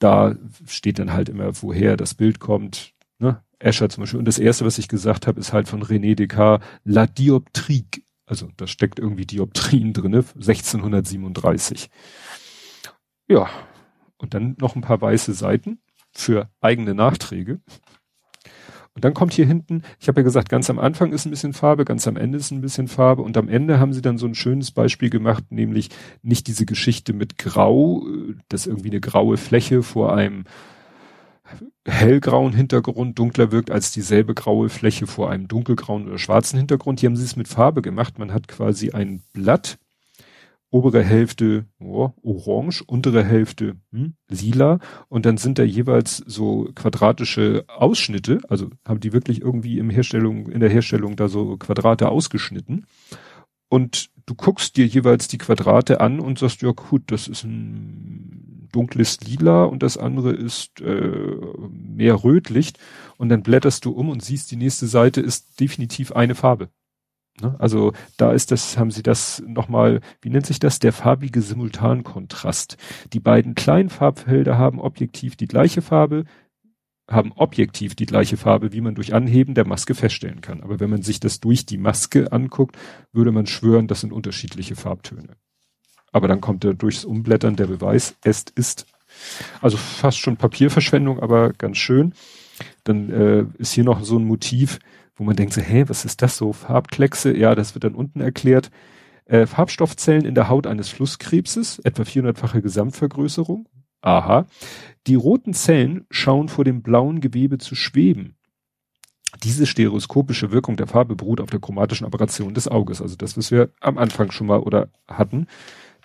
Da 0.00 0.34
steht 0.66 0.98
dann 0.98 1.12
halt 1.12 1.28
immer, 1.28 1.62
woher 1.62 1.96
das 1.96 2.14
Bild 2.14 2.40
kommt. 2.40 2.94
Ne? 3.20 3.40
Escher 3.60 3.88
zum 3.88 4.02
Beispiel. 4.02 4.18
Und 4.18 4.26
das 4.26 4.38
erste, 4.38 4.64
was 4.64 4.78
ich 4.78 4.88
gesagt 4.88 5.26
habe, 5.26 5.38
ist 5.38 5.52
halt 5.52 5.68
von 5.68 5.82
René 5.82 6.14
Descartes, 6.14 6.66
La 6.84 7.06
Dioptrique. 7.06 8.02
Also 8.26 8.48
da 8.56 8.66
steckt 8.66 8.98
irgendwie 8.98 9.26
Dioptrien 9.26 9.92
drinne, 9.92 10.24
1637. 10.34 11.90
Ja, 13.28 13.48
und 14.18 14.34
dann 14.34 14.56
noch 14.58 14.74
ein 14.76 14.82
paar 14.82 15.00
weiße 15.00 15.32
Seiten 15.32 15.80
für 16.12 16.48
eigene 16.60 16.94
Nachträge. 16.94 17.60
Und 18.94 19.04
dann 19.04 19.14
kommt 19.14 19.32
hier 19.32 19.46
hinten, 19.46 19.82
ich 20.00 20.08
habe 20.08 20.20
ja 20.20 20.24
gesagt, 20.24 20.48
ganz 20.48 20.68
am 20.68 20.78
Anfang 20.78 21.12
ist 21.12 21.24
ein 21.24 21.30
bisschen 21.30 21.52
Farbe, 21.52 21.84
ganz 21.84 22.08
am 22.08 22.16
Ende 22.16 22.38
ist 22.38 22.50
ein 22.50 22.60
bisschen 22.60 22.88
Farbe 22.88 23.22
und 23.22 23.36
am 23.36 23.48
Ende 23.48 23.78
haben 23.78 23.92
sie 23.92 24.02
dann 24.02 24.18
so 24.18 24.26
ein 24.26 24.34
schönes 24.34 24.72
Beispiel 24.72 25.10
gemacht, 25.10 25.44
nämlich 25.50 25.90
nicht 26.22 26.48
diese 26.48 26.66
Geschichte 26.66 27.12
mit 27.12 27.38
Grau, 27.38 28.06
äh, 28.08 28.34
dass 28.48 28.66
irgendwie 28.66 28.90
eine 28.90 29.00
graue 29.00 29.36
Fläche 29.36 29.82
vor 29.82 30.14
einem 30.14 30.44
hellgrauen 31.86 32.52
Hintergrund 32.52 33.18
dunkler 33.18 33.52
wirkt 33.52 33.70
als 33.70 33.92
dieselbe 33.92 34.34
graue 34.34 34.68
Fläche 34.68 35.06
vor 35.06 35.30
einem 35.30 35.48
dunkelgrauen 35.48 36.08
oder 36.08 36.18
schwarzen 36.18 36.58
Hintergrund. 36.58 37.00
Hier 37.00 37.08
haben 37.08 37.16
sie 37.16 37.24
es 37.24 37.36
mit 37.36 37.48
Farbe 37.48 37.82
gemacht. 37.82 38.18
Man 38.18 38.32
hat 38.32 38.48
quasi 38.48 38.90
ein 38.90 39.22
Blatt, 39.32 39.78
obere 40.70 41.02
Hälfte 41.02 41.66
oh, 41.80 42.10
orange, 42.22 42.82
untere 42.86 43.24
Hälfte 43.24 43.76
hm, 43.92 44.14
lila 44.28 44.78
und 45.08 45.26
dann 45.26 45.36
sind 45.36 45.58
da 45.58 45.64
jeweils 45.64 46.18
so 46.18 46.70
quadratische 46.74 47.64
Ausschnitte, 47.68 48.40
also 48.48 48.70
haben 48.86 49.00
die 49.00 49.12
wirklich 49.12 49.40
irgendwie 49.40 49.78
im 49.78 49.90
Herstellung, 49.90 50.48
in 50.48 50.60
der 50.60 50.70
Herstellung 50.70 51.16
da 51.16 51.28
so 51.28 51.56
Quadrate 51.56 52.08
ausgeschnitten 52.08 52.86
und 53.68 54.10
du 54.26 54.34
guckst 54.34 54.76
dir 54.76 54.86
jeweils 54.86 55.28
die 55.28 55.38
Quadrate 55.38 56.00
an 56.00 56.20
und 56.20 56.38
sagst, 56.38 56.62
ja 56.62 56.70
gut, 56.70 57.02
das 57.06 57.26
ist 57.26 57.44
ein 57.44 58.29
dunkles 58.72 59.20
Lila 59.20 59.64
und 59.64 59.82
das 59.82 59.96
andere 59.96 60.32
ist 60.32 60.80
äh, 60.80 61.36
mehr 61.70 62.24
rötlich 62.24 62.72
und 63.16 63.28
dann 63.28 63.42
blätterst 63.42 63.84
du 63.84 63.92
um 63.92 64.08
und 64.08 64.22
siehst, 64.22 64.50
die 64.50 64.56
nächste 64.56 64.86
Seite 64.86 65.20
ist 65.20 65.60
definitiv 65.60 66.12
eine 66.12 66.34
Farbe. 66.34 66.68
Ne? 67.40 67.54
Also 67.58 67.92
da 68.16 68.32
ist 68.32 68.50
das, 68.50 68.78
haben 68.78 68.90
sie 68.90 69.02
das 69.02 69.42
nochmal, 69.46 70.00
wie 70.22 70.30
nennt 70.30 70.46
sich 70.46 70.58
das, 70.58 70.78
der 70.78 70.92
farbige 70.92 71.42
Simultankontrast. 71.42 72.76
Die 73.12 73.20
beiden 73.20 73.54
kleinen 73.54 73.90
Farbfelder 73.90 74.58
haben 74.58 74.80
objektiv 74.80 75.36
die 75.36 75.46
gleiche 75.46 75.82
Farbe, 75.82 76.24
haben 77.08 77.32
objektiv 77.32 77.94
die 77.94 78.06
gleiche 78.06 78.36
Farbe, 78.36 78.72
wie 78.72 78.80
man 78.80 78.94
durch 78.94 79.14
Anheben 79.14 79.54
der 79.54 79.66
Maske 79.66 79.94
feststellen 79.94 80.40
kann. 80.40 80.62
Aber 80.62 80.78
wenn 80.80 80.90
man 80.90 81.02
sich 81.02 81.18
das 81.18 81.40
durch 81.40 81.66
die 81.66 81.78
Maske 81.78 82.32
anguckt, 82.32 82.76
würde 83.12 83.32
man 83.32 83.46
schwören, 83.46 83.88
das 83.88 84.00
sind 84.00 84.12
unterschiedliche 84.12 84.76
Farbtöne. 84.76 85.36
Aber 86.12 86.28
dann 86.28 86.40
kommt 86.40 86.64
er 86.64 86.74
durchs 86.74 87.04
Umblättern 87.04 87.56
der 87.56 87.66
Beweis, 87.66 88.16
es 88.22 88.44
ist. 88.54 88.86
Also 89.60 89.76
fast 89.76 90.18
schon 90.18 90.36
Papierverschwendung, 90.36 91.20
aber 91.20 91.52
ganz 91.52 91.76
schön. 91.76 92.14
Dann 92.84 93.10
äh, 93.10 93.44
ist 93.58 93.72
hier 93.72 93.84
noch 93.84 94.02
so 94.04 94.18
ein 94.18 94.24
Motiv, 94.24 94.78
wo 95.16 95.24
man 95.24 95.36
denkt 95.36 95.52
so, 95.52 95.60
hä, 95.60 95.84
was 95.88 96.04
ist 96.04 96.22
das 96.22 96.36
so? 96.36 96.52
Farbkleckse? 96.52 97.36
Ja, 97.36 97.54
das 97.54 97.74
wird 97.74 97.84
dann 97.84 97.94
unten 97.94 98.20
erklärt. 98.20 98.70
Äh, 99.26 99.46
Farbstoffzellen 99.46 100.24
in 100.24 100.34
der 100.34 100.48
Haut 100.48 100.66
eines 100.66 100.88
Flusskrebses, 100.88 101.78
etwa 101.80 102.02
400-fache 102.02 102.60
Gesamtvergrößerung. 102.60 103.68
Aha. 104.02 104.46
Die 105.06 105.14
roten 105.14 105.54
Zellen 105.54 106.06
schauen 106.10 106.48
vor 106.48 106.64
dem 106.64 106.82
blauen 106.82 107.20
Gewebe 107.20 107.58
zu 107.58 107.74
schweben. 107.74 108.36
Diese 109.44 109.66
stereoskopische 109.66 110.50
Wirkung 110.50 110.76
der 110.76 110.86
Farbe 110.86 111.14
beruht 111.14 111.40
auf 111.40 111.50
der 111.50 111.60
chromatischen 111.60 112.06
Aberration 112.06 112.54
des 112.54 112.66
Auges, 112.66 113.00
also 113.00 113.14
das, 113.14 113.36
was 113.36 113.50
wir 113.50 113.70
am 113.80 113.96
Anfang 113.96 114.32
schon 114.32 114.48
mal 114.48 114.58
oder 114.58 114.88
hatten. 115.06 115.46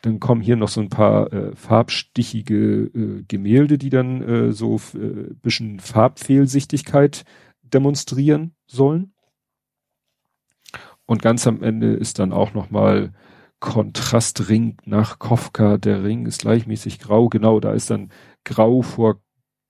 Dann 0.06 0.20
kommen 0.20 0.42
hier 0.42 0.56
noch 0.56 0.68
so 0.68 0.82
ein 0.82 0.90
paar 0.90 1.34
äh, 1.34 1.56
farbstichige 1.56 2.92
äh, 2.94 3.24
Gemälde, 3.28 3.80
die 3.80 3.90
dann 3.90 4.22
äh, 4.22 4.52
so 4.52 4.80
äh, 4.94 5.34
bisschen 5.42 5.80
Farbfehlsichtigkeit 5.80 7.24
demonstrieren 7.64 8.54
sollen. 8.68 9.14
Und 11.08 11.24
ganz 11.24 11.48
am 11.48 11.64
Ende 11.64 11.94
ist 11.94 12.20
dann 12.20 12.34
auch 12.34 12.54
noch 12.54 12.70
mal 12.70 13.14
Kontrastring 13.60 14.78
nach 14.86 15.18
Kofka. 15.18 15.80
Der 15.80 16.04
Ring 16.04 16.28
ist 16.28 16.42
gleichmäßig 16.42 17.00
grau. 17.00 17.28
Genau, 17.28 17.60
da 17.60 17.74
ist 17.74 17.90
dann 17.90 18.12
grau 18.44 18.84
vor 18.84 19.22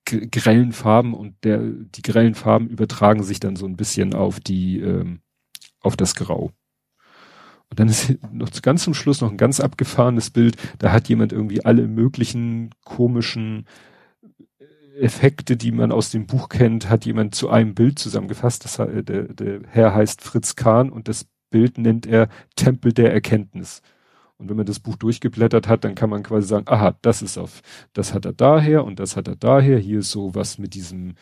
grellen 0.04 0.72
Farben 0.72 1.14
und 1.14 1.42
der, 1.44 1.60
die 1.62 2.02
grellen 2.02 2.34
Farben 2.34 2.68
übertragen 2.68 3.22
sich 3.22 3.40
dann 3.40 3.56
so 3.56 3.64
ein 3.64 3.76
bisschen 3.76 4.12
auf 4.12 4.38
die, 4.38 4.80
ähm, 4.80 5.20
auf 5.80 5.96
das 5.96 6.14
Grau. 6.14 6.52
Und 7.70 7.80
dann 7.80 7.88
ist 7.88 8.14
noch 8.32 8.50
ganz 8.62 8.84
zum 8.84 8.94
Schluss 8.94 9.20
noch 9.20 9.30
ein 9.30 9.36
ganz 9.36 9.60
abgefahrenes 9.60 10.30
Bild. 10.30 10.56
Da 10.78 10.92
hat 10.92 11.08
jemand 11.08 11.32
irgendwie 11.32 11.64
alle 11.64 11.88
möglichen 11.88 12.70
komischen 12.84 13.66
Effekte, 14.98 15.56
die 15.56 15.72
man 15.72 15.92
aus 15.92 16.10
dem 16.10 16.26
Buch 16.26 16.48
kennt, 16.48 16.88
hat 16.88 17.04
jemand 17.04 17.34
zu 17.34 17.50
einem 17.50 17.74
Bild 17.74 17.98
zusammengefasst. 17.98 18.64
Das, 18.64 18.76
der, 18.76 19.02
der 19.02 19.60
Herr 19.68 19.94
heißt 19.94 20.22
Fritz 20.22 20.56
Kahn 20.56 20.90
und 20.90 21.08
das 21.08 21.26
Bild 21.50 21.78
nennt 21.78 22.06
er 22.06 22.28
Tempel 22.56 22.92
der 22.92 23.12
Erkenntnis. 23.12 23.82
Und 24.38 24.50
wenn 24.50 24.56
man 24.56 24.66
das 24.66 24.80
Buch 24.80 24.96
durchgeblättert 24.96 25.68
hat, 25.68 25.84
dann 25.84 25.94
kann 25.94 26.10
man 26.10 26.22
quasi 26.22 26.46
sagen, 26.46 26.66
aha, 26.68 26.96
das 27.02 27.22
ist 27.22 27.38
auf, 27.38 27.62
das 27.94 28.12
hat 28.12 28.26
er 28.26 28.32
daher 28.32 28.84
und 28.84 29.00
das 29.00 29.16
hat 29.16 29.28
er 29.28 29.36
daher. 29.36 29.78
Hier 29.78 30.00
ist 30.00 30.10
so 30.10 30.34
was 30.34 30.58
mit 30.58 30.74
diesem, 30.74 31.14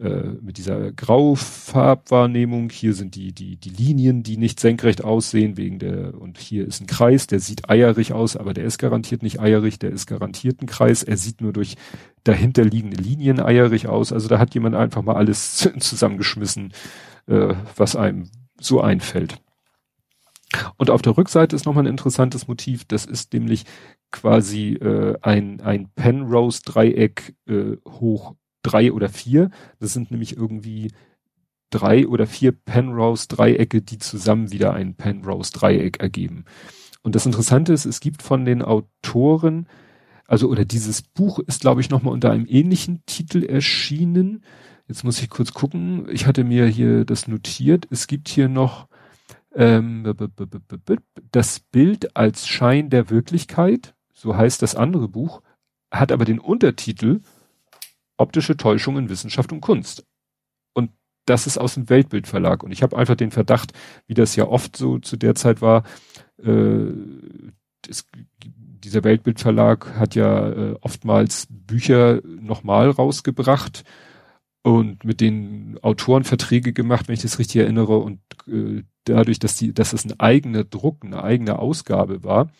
äh, 0.00 0.32
mit 0.40 0.56
dieser 0.56 0.92
Graufarbwahrnehmung. 0.92 2.70
Hier 2.70 2.94
sind 2.94 3.14
die, 3.14 3.32
die, 3.32 3.56
die 3.56 3.68
Linien, 3.68 4.22
die 4.22 4.38
nicht 4.38 4.58
senkrecht 4.58 5.04
aussehen 5.04 5.58
wegen 5.58 5.78
der, 5.78 6.18
und 6.18 6.38
hier 6.38 6.66
ist 6.66 6.80
ein 6.80 6.86
Kreis, 6.86 7.26
der 7.26 7.38
sieht 7.38 7.68
eierig 7.68 8.14
aus, 8.14 8.34
aber 8.36 8.54
der 8.54 8.64
ist 8.64 8.78
garantiert 8.78 9.22
nicht 9.22 9.40
eierig, 9.40 9.78
der 9.78 9.90
ist 9.90 10.06
garantiert 10.06 10.62
ein 10.62 10.66
Kreis. 10.66 11.02
Er 11.02 11.18
sieht 11.18 11.42
nur 11.42 11.52
durch 11.52 11.76
dahinterliegende 12.24 12.96
Linien 12.96 13.40
eierig 13.40 13.88
aus. 13.88 14.10
Also 14.10 14.28
da 14.28 14.38
hat 14.38 14.54
jemand 14.54 14.74
einfach 14.74 15.02
mal 15.02 15.16
alles 15.16 15.68
zusammengeschmissen, 15.78 16.72
äh, 17.26 17.54
was 17.76 17.94
einem 17.94 18.30
so 18.58 18.80
einfällt. 18.80 19.36
Und 20.78 20.88
auf 20.88 21.02
der 21.02 21.16
Rückseite 21.16 21.54
ist 21.54 21.66
nochmal 21.66 21.84
ein 21.84 21.92
interessantes 21.92 22.48
Motiv. 22.48 22.86
Das 22.86 23.04
ist 23.04 23.34
nämlich 23.34 23.64
quasi 24.10 24.72
äh, 24.76 25.16
ein, 25.20 25.60
ein 25.60 25.90
Penrose-Dreieck 25.94 27.34
äh, 27.46 27.76
hoch 27.86 28.34
drei 28.62 28.92
oder 28.92 29.08
vier. 29.08 29.50
Das 29.78 29.92
sind 29.92 30.10
nämlich 30.10 30.36
irgendwie 30.36 30.92
drei 31.70 32.06
oder 32.06 32.26
vier 32.26 32.52
Penrose-Dreiecke, 32.52 33.82
die 33.82 33.98
zusammen 33.98 34.50
wieder 34.50 34.74
ein 34.74 34.94
Penrose-Dreieck 34.94 36.00
ergeben. 36.00 36.44
Und 37.02 37.14
das 37.14 37.26
Interessante 37.26 37.72
ist, 37.72 37.86
es 37.86 38.00
gibt 38.00 38.22
von 38.22 38.44
den 38.44 38.62
Autoren, 38.62 39.66
also 40.26 40.48
oder 40.48 40.64
dieses 40.64 41.02
Buch 41.02 41.38
ist, 41.38 41.62
glaube 41.62 41.80
ich, 41.80 41.90
nochmal 41.90 42.12
unter 42.12 42.30
einem 42.30 42.46
ähnlichen 42.46 43.02
Titel 43.06 43.42
erschienen. 43.44 44.44
Jetzt 44.86 45.04
muss 45.04 45.20
ich 45.20 45.30
kurz 45.30 45.54
gucken. 45.54 46.08
Ich 46.10 46.26
hatte 46.26 46.44
mir 46.44 46.66
hier 46.66 47.04
das 47.04 47.26
notiert. 47.26 47.86
Es 47.90 48.06
gibt 48.06 48.28
hier 48.28 48.48
noch 48.48 48.88
ähm, 49.54 50.14
das 51.32 51.60
Bild 51.60 52.16
als 52.16 52.46
Schein 52.46 52.90
der 52.90 53.10
Wirklichkeit, 53.10 53.94
so 54.12 54.36
heißt 54.36 54.62
das 54.62 54.74
andere 54.74 55.08
Buch, 55.08 55.42
hat 55.90 56.12
aber 56.12 56.24
den 56.24 56.38
Untertitel 56.38 57.20
Optische 58.20 58.56
Täuschung 58.56 58.98
in 58.98 59.08
Wissenschaft 59.08 59.50
und 59.52 59.60
Kunst. 59.60 60.04
Und 60.74 60.90
das 61.24 61.46
ist 61.46 61.58
aus 61.58 61.74
dem 61.74 61.88
Weltbildverlag. 61.88 62.62
Und 62.62 62.72
ich 62.72 62.82
habe 62.82 62.96
einfach 62.96 63.16
den 63.16 63.30
Verdacht, 63.30 63.72
wie 64.06 64.14
das 64.14 64.36
ja 64.36 64.46
oft 64.46 64.76
so 64.76 64.98
zu 64.98 65.16
der 65.16 65.34
Zeit 65.34 65.62
war, 65.62 65.84
Äh, 66.42 66.92
es, 67.88 68.06
dieser 68.84 69.04
Weltbildverlag 69.04 69.94
hat 69.98 70.14
ja 70.14 70.48
äh, 70.48 70.74
oftmals 70.80 71.46
Bücher 71.50 72.20
nochmal 72.24 72.90
rausgebracht 72.90 73.84
und 74.62 75.04
mit 75.04 75.20
den 75.20 75.78
Autoren 75.82 76.24
Verträge 76.24 76.72
gemacht, 76.72 77.08
wenn 77.08 77.14
ich 77.14 77.22
das 77.22 77.38
richtig 77.38 77.60
erinnere, 77.60 77.98
und 77.98 78.20
äh, 78.46 78.84
dadurch, 79.04 79.38
dass 79.38 79.56
die, 79.56 79.74
dass 79.74 79.92
es 79.92 80.04
ein 80.04 80.18
eigener 80.18 80.64
Druck, 80.64 81.04
eine 81.04 81.22
eigene 81.22 81.58
Ausgabe 81.58 82.22
war, 82.24 82.50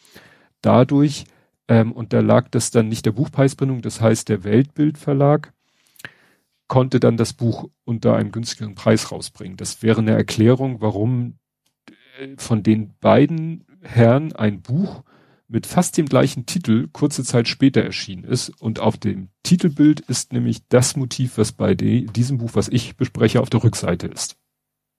dadurch 0.63 1.25
ähm, 1.71 1.93
und 1.93 2.13
da 2.13 2.21
lag 2.21 2.49
das 2.51 2.71
dann 2.71 2.89
nicht 2.89 3.07
der 3.07 3.13
Buchpreisbindung, 3.13 3.81
das 3.81 4.01
heißt 4.01 4.29
der 4.29 4.45
Weltbildverlag 4.45 5.55
konnte 6.71 7.01
dann 7.01 7.17
das 7.17 7.33
Buch 7.33 7.69
unter 7.85 8.15
einem 8.15 8.31
günstigeren 8.31 8.77
Preis 8.77 9.11
rausbringen. 9.11 9.57
Das 9.57 9.83
wäre 9.83 10.01
eine 10.01 10.13
Erklärung, 10.13 10.81
warum 10.81 11.39
äh, 12.21 12.29
von 12.37 12.63
den 12.63 12.95
beiden 13.01 13.65
Herren 13.83 14.33
ein 14.33 14.63
Buch 14.63 15.03
mit 15.49 15.67
fast 15.67 15.97
dem 15.99 16.07
gleichen 16.07 16.47
Titel 16.47 16.89
kurze 16.93 17.25
Zeit 17.25 17.49
später 17.49 17.83
erschienen 17.83 18.23
ist. 18.23 18.51
Und 18.61 18.79
auf 18.79 18.97
dem 18.99 19.31
Titelbild 19.43 19.99
ist 20.01 20.33
nämlich 20.33 20.67
das 20.69 20.95
Motiv, 20.95 21.39
was 21.39 21.51
bei 21.51 21.75
diesem 21.75 22.39
Buch, 22.39 22.51
was 22.55 22.69
ich 22.69 22.97
bespreche, 22.97 23.41
auf 23.41 23.51
der 23.51 23.65
Rückseite 23.65 24.07
ist. 24.07 24.37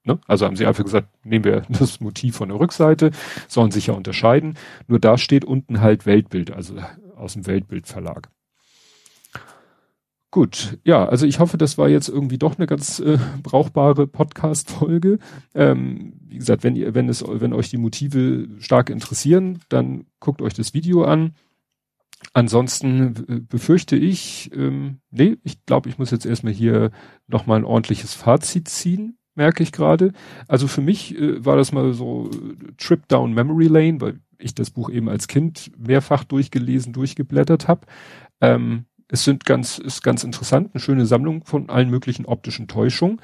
Ne? 0.04 0.20
Also 0.28 0.45
haben 0.45 0.56
sie 0.56 0.66
einfach 0.66 0.84
gesagt, 0.84 1.08
nehmen 1.24 1.45
wir 1.45 1.62
das 1.70 1.99
Motiv 1.99 2.36
von 2.36 2.49
der 2.49 2.60
Rückseite, 2.60 3.12
sollen 3.47 3.72
sich 3.72 3.88
ja 3.88 3.93
unterscheiden. 3.93 4.56
Nur 4.88 4.99
da 4.99 5.18
steht 5.18 5.45
unten 5.45 5.82
halt 5.82 6.06
Weltbild, 6.06 6.52
also 6.52 6.76
aus 7.16 7.34
dem 7.34 7.45
Weltbildverlag. 7.45 8.30
Gut, 10.34 10.80
ja, 10.86 11.06
also 11.06 11.26
ich 11.26 11.39
hoffe, 11.39 11.58
das 11.58 11.78
war 11.78 11.89
jetzt 11.89 12.08
irgendwie 12.08 12.38
doch 12.38 12.58
eine 12.58 12.66
ganz 12.66 12.99
äh, 12.99 13.18
brauchbare 13.43 14.08
Podcast-Folge. 14.08 15.20
Ähm, 15.54 16.14
wie 16.22 16.38
gesagt, 16.38 16.64
wenn 16.64 16.78
ihr, 16.78 16.95
wenn 16.95 17.10
es, 17.10 17.22
wenn 17.28 17.52
euch 17.52 17.70
die 17.70 17.78
Motive 17.78 18.47
stark 18.60 18.89
interessieren, 18.89 19.60
dann 19.68 20.06
guckt 20.22 20.41
euch 20.41 20.54
das 20.54 20.74
Video 20.74 21.04
an. 21.04 21.36
Ansonsten 22.32 23.45
befürchte 23.49 23.97
ich, 23.97 24.52
ähm, 24.56 25.02
nee, 25.10 25.36
ich 25.43 25.66
glaube, 25.66 25.89
ich 25.89 25.97
muss 25.97 26.12
jetzt 26.12 26.26
erstmal 26.26 26.54
hier 26.54 26.91
nochmal 27.28 27.60
ein 27.60 27.66
ordentliches 27.66 28.14
Fazit 28.14 28.70
ziehen, 28.70 29.18
merke 29.42 29.64
ich 29.64 29.72
gerade. 29.72 30.14
Also 30.48 30.68
für 30.68 30.82
mich 30.82 31.18
äh, 31.18 31.44
war 31.44 31.58
das 31.58 31.72
mal 31.72 31.94
so 31.94 32.30
äh, 32.30 32.74
Trip 32.78 33.08
Down 33.08 33.34
Memory 33.34 33.68
Lane, 33.68 34.00
weil 34.00 34.20
ich 34.38 34.54
das 34.54 34.70
Buch 34.70 34.92
eben 34.92 35.10
als 35.10 35.28
Kind 35.28 35.72
mehrfach 35.80 36.24
durchgelesen, 36.24 36.94
durchgeblättert 36.94 37.68
habe. 37.68 37.88
Ähm, 38.39 38.86
es 39.08 39.24
sind 39.24 39.46
ganz, 39.46 39.80
ist 39.80 40.04
ganz 40.04 40.24
interessant, 40.24 40.70
eine 40.74 40.80
schöne 40.80 41.08
Sammlung 41.08 41.44
von 41.44 41.70
allen 41.72 41.89
möglichen 41.89 42.26
optischen 42.26 42.68
Täuschungen 42.68 43.20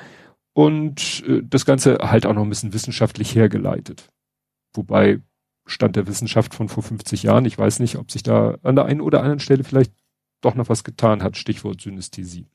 und 0.54 1.24
äh, 1.28 1.44
das 1.44 1.66
Ganze 1.66 2.00
halt 2.02 2.26
auch 2.26 2.34
noch 2.34 2.42
ein 2.42 2.50
bisschen 2.50 2.74
wissenschaftlich 2.74 3.36
hergeleitet. 3.36 4.10
Wobei 4.74 5.22
Stand 5.68 5.96
der 5.98 6.08
Wissenschaft 6.08 6.56
von 6.56 6.68
vor 6.68 6.82
50 6.82 7.24
Jahren, 7.24 7.46
ich 7.46 7.60
weiß 7.60 7.80
nicht, 7.80 7.98
ob 7.98 8.10
sich 8.10 8.24
da 8.24 8.58
an 8.64 8.76
der 8.76 8.86
einen 8.86 9.02
oder 9.02 9.20
anderen 9.20 9.40
Stelle 9.40 9.64
vielleicht 9.64 9.94
doch 10.42 10.56
noch 10.56 10.70
was 10.70 10.84
getan 10.84 11.22
hat, 11.22 11.38
Stichwort 11.38 11.80
Synästhesie. 11.82 12.48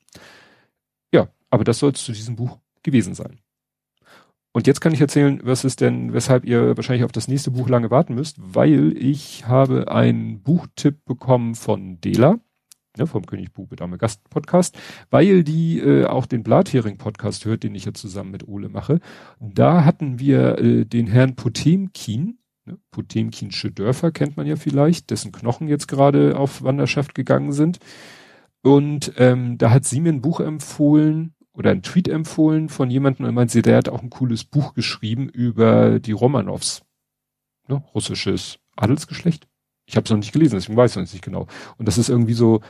Ja, 1.13 1.29
aber 1.49 1.63
das 1.63 1.79
soll 1.79 1.91
es 1.91 2.03
zu 2.03 2.11
diesem 2.11 2.35
Buch 2.35 2.59
gewesen 2.83 3.15
sein. 3.15 3.39
Und 4.53 4.67
jetzt 4.67 4.81
kann 4.81 4.93
ich 4.93 5.01
erzählen, 5.01 5.41
was 5.43 5.65
ist 5.65 5.81
denn, 5.81 6.13
weshalb 6.13 6.45
ihr 6.45 6.77
wahrscheinlich 6.77 7.03
auf 7.03 7.11
das 7.11 7.27
nächste 7.27 7.51
Buch 7.51 7.67
lange 7.69 7.89
warten 7.89 8.13
müsst, 8.13 8.37
weil 8.39 8.95
ich 8.97 9.47
habe 9.47 9.91
einen 9.91 10.41
Buchtipp 10.43 11.03
bekommen 11.05 11.55
von 11.55 11.99
Dela 11.99 12.39
ne, 12.97 13.07
vom 13.07 13.25
König 13.25 13.53
Bube 13.53 13.75
Dame 13.75 13.97
Gast 13.97 14.29
Podcast, 14.29 14.77
weil 15.09 15.43
die 15.43 15.79
äh, 15.79 16.05
auch 16.05 16.25
den 16.25 16.43
Blathering 16.43 16.97
Podcast 16.97 17.45
hört, 17.45 17.63
den 17.63 17.75
ich 17.75 17.85
ja 17.85 17.93
zusammen 17.93 18.31
mit 18.31 18.47
Ole 18.47 18.69
mache. 18.69 18.99
Da 19.39 19.85
hatten 19.85 20.19
wir 20.19 20.59
äh, 20.59 20.85
den 20.85 21.07
Herrn 21.07 21.35
Potemkin, 21.35 22.37
ne, 22.65 22.77
Potemkinsche 22.91 23.71
Dörfer 23.71 24.11
kennt 24.11 24.37
man 24.37 24.47
ja 24.47 24.55
vielleicht, 24.55 25.09
dessen 25.09 25.31
Knochen 25.31 25.67
jetzt 25.67 25.87
gerade 25.87 26.37
auf 26.37 26.63
Wanderschaft 26.63 27.15
gegangen 27.15 27.51
sind. 27.51 27.79
Und 28.61 29.13
ähm, 29.17 29.57
da 29.57 29.71
hat 29.71 29.85
sie 29.85 29.99
mir 29.99 30.13
ein 30.13 30.21
Buch 30.21 30.39
empfohlen 30.39 31.33
oder 31.53 31.71
ein 31.71 31.83
Tweet 31.83 32.07
empfohlen 32.07 32.69
von 32.69 32.89
jemandem 32.89 33.25
und 33.25 33.35
meint 33.35 33.51
sie, 33.51 33.61
der 33.61 33.77
hat 33.77 33.89
auch 33.89 34.01
ein 34.01 34.09
cooles 34.09 34.43
Buch 34.43 34.73
geschrieben 34.73 35.29
über 35.29 35.99
die 35.99 36.11
Romanows. 36.11 36.83
Ne, 37.67 37.83
russisches 37.93 38.59
Adelsgeschlecht. 38.75 39.47
Ich 39.85 39.95
habe 39.95 40.05
es 40.05 40.09
noch 40.09 40.17
nicht 40.17 40.33
gelesen, 40.33 40.55
deswegen 40.55 40.77
weiß 40.77 40.95
ich 40.95 41.03
es 41.03 41.13
nicht 41.13 41.23
genau. 41.23 41.47
Und 41.77 41.87
das 41.87 41.97
ist 41.97 42.09
irgendwie 42.09 42.33
so 42.33 42.61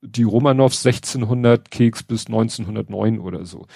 die 0.00 0.24
Romanows 0.24 0.84
1600 0.84 1.70
Keks 1.70 2.02
bis 2.02 2.26
1909 2.26 3.18
oder 3.18 3.44
so. 3.44 3.66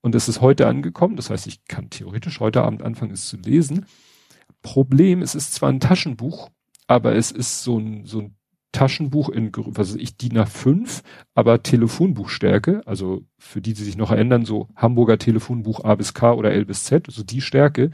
Und 0.00 0.14
es 0.14 0.28
ist 0.28 0.40
heute 0.40 0.66
angekommen, 0.68 1.16
das 1.16 1.30
heißt, 1.30 1.46
ich 1.46 1.64
kann 1.64 1.90
theoretisch 1.90 2.40
heute 2.40 2.62
Abend 2.62 2.82
anfangen, 2.82 3.12
es 3.12 3.28
zu 3.28 3.36
lesen. 3.36 3.86
Problem, 4.62 5.22
es 5.22 5.34
ist 5.34 5.54
zwar 5.54 5.70
ein 5.70 5.80
Taschenbuch, 5.80 6.50
aber 6.86 7.14
es 7.14 7.30
ist 7.32 7.62
so 7.64 7.78
ein, 7.78 8.06
so 8.06 8.20
ein 8.20 8.36
Taschenbuch 8.72 9.28
in, 9.28 9.52
was 9.54 9.90
weiß 9.90 9.96
ich, 9.96 10.16
DIN 10.16 10.38
A5, 10.38 11.02
aber 11.34 11.62
Telefonbuchstärke, 11.62 12.82
also 12.86 13.24
für 13.38 13.60
die, 13.60 13.74
die 13.74 13.82
sich 13.82 13.96
noch 13.96 14.10
erinnern, 14.10 14.44
so 14.44 14.68
Hamburger 14.76 15.18
Telefonbuch 15.18 15.84
A 15.84 15.94
bis 15.94 16.14
K 16.14 16.32
oder 16.32 16.52
L 16.52 16.64
bis 16.66 16.84
Z, 16.84 17.06
also 17.08 17.22
die 17.22 17.40
Stärke. 17.40 17.90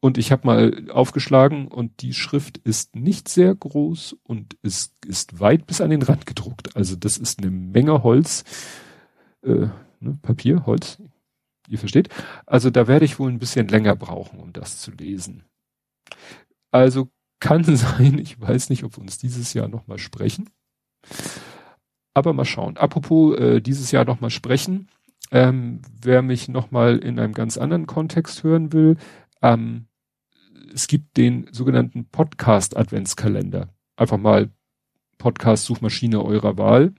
Und 0.00 0.18
ich 0.18 0.32
habe 0.32 0.46
mal 0.46 0.90
aufgeschlagen 0.90 1.68
und 1.68 2.02
die 2.02 2.12
Schrift 2.12 2.58
ist 2.58 2.96
nicht 2.96 3.28
sehr 3.28 3.54
groß 3.54 4.16
und 4.24 4.56
ist, 4.62 4.94
ist 5.06 5.38
weit 5.38 5.66
bis 5.66 5.80
an 5.80 5.90
den 5.90 6.02
Rand 6.02 6.26
gedruckt. 6.26 6.74
Also 6.76 6.96
das 6.96 7.18
ist 7.18 7.40
eine 7.40 7.52
Menge 7.52 8.02
Holz, 8.02 8.44
äh, 9.42 9.68
ne, 10.00 10.18
Papier, 10.22 10.66
Holz, 10.66 10.98
ihr 11.68 11.78
versteht. 11.78 12.08
Also 12.46 12.70
da 12.70 12.88
werde 12.88 13.04
ich 13.04 13.18
wohl 13.18 13.30
ein 13.30 13.38
bisschen 13.38 13.68
länger 13.68 13.94
brauchen, 13.94 14.40
um 14.40 14.52
das 14.52 14.78
zu 14.78 14.90
lesen. 14.90 15.44
Also 16.72 17.10
kann 17.42 17.64
sein, 17.76 18.18
ich 18.18 18.40
weiß 18.40 18.70
nicht, 18.70 18.84
ob 18.84 18.96
wir 18.96 19.02
uns 19.02 19.18
dieses 19.18 19.52
Jahr 19.52 19.68
nochmal 19.68 19.98
sprechen. 19.98 20.48
Aber 22.14 22.32
mal 22.32 22.44
schauen. 22.44 22.76
Apropos 22.76 23.36
äh, 23.36 23.60
dieses 23.60 23.90
Jahr 23.90 24.04
nochmal 24.04 24.30
sprechen. 24.30 24.88
Ähm, 25.30 25.80
wer 26.00 26.22
mich 26.22 26.48
nochmal 26.48 26.98
in 26.98 27.18
einem 27.18 27.32
ganz 27.32 27.56
anderen 27.56 27.86
Kontext 27.86 28.44
hören 28.44 28.72
will, 28.72 28.96
ähm, 29.40 29.86
es 30.72 30.86
gibt 30.86 31.16
den 31.16 31.48
sogenannten 31.50 32.06
Podcast 32.06 32.76
Adventskalender. 32.76 33.68
Einfach 33.96 34.18
mal 34.18 34.50
Podcast 35.18 35.64
Suchmaschine 35.64 36.22
eurer 36.22 36.58
Wahl. 36.58 36.94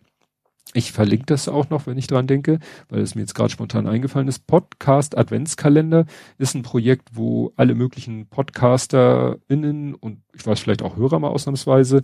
Ich 0.73 0.91
verlinke 0.91 1.25
das 1.27 1.47
auch 1.47 1.69
noch, 1.69 1.85
wenn 1.85 1.97
ich 1.97 2.07
dran 2.07 2.27
denke, 2.27 2.59
weil 2.89 3.01
es 3.01 3.15
mir 3.15 3.21
jetzt 3.21 3.35
gerade 3.35 3.51
spontan 3.51 3.87
eingefallen 3.87 4.27
ist. 4.27 4.47
Podcast 4.47 5.17
Adventskalender 5.17 6.05
ist 6.37 6.55
ein 6.55 6.63
Projekt, 6.63 7.09
wo 7.13 7.53
alle 7.55 7.75
möglichen 7.75 8.27
PodcasterInnen 8.27 9.93
und 9.93 10.21
ich 10.33 10.45
weiß 10.45 10.59
vielleicht 10.59 10.81
auch 10.81 10.97
Hörer 10.97 11.19
mal 11.19 11.29
ausnahmsweise 11.29 12.01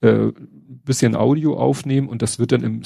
äh, 0.00 0.28
bisschen 0.84 1.16
Audio 1.16 1.58
aufnehmen 1.58 2.08
und 2.08 2.22
das 2.22 2.38
wird 2.38 2.52
dann 2.52 2.62
im 2.62 2.82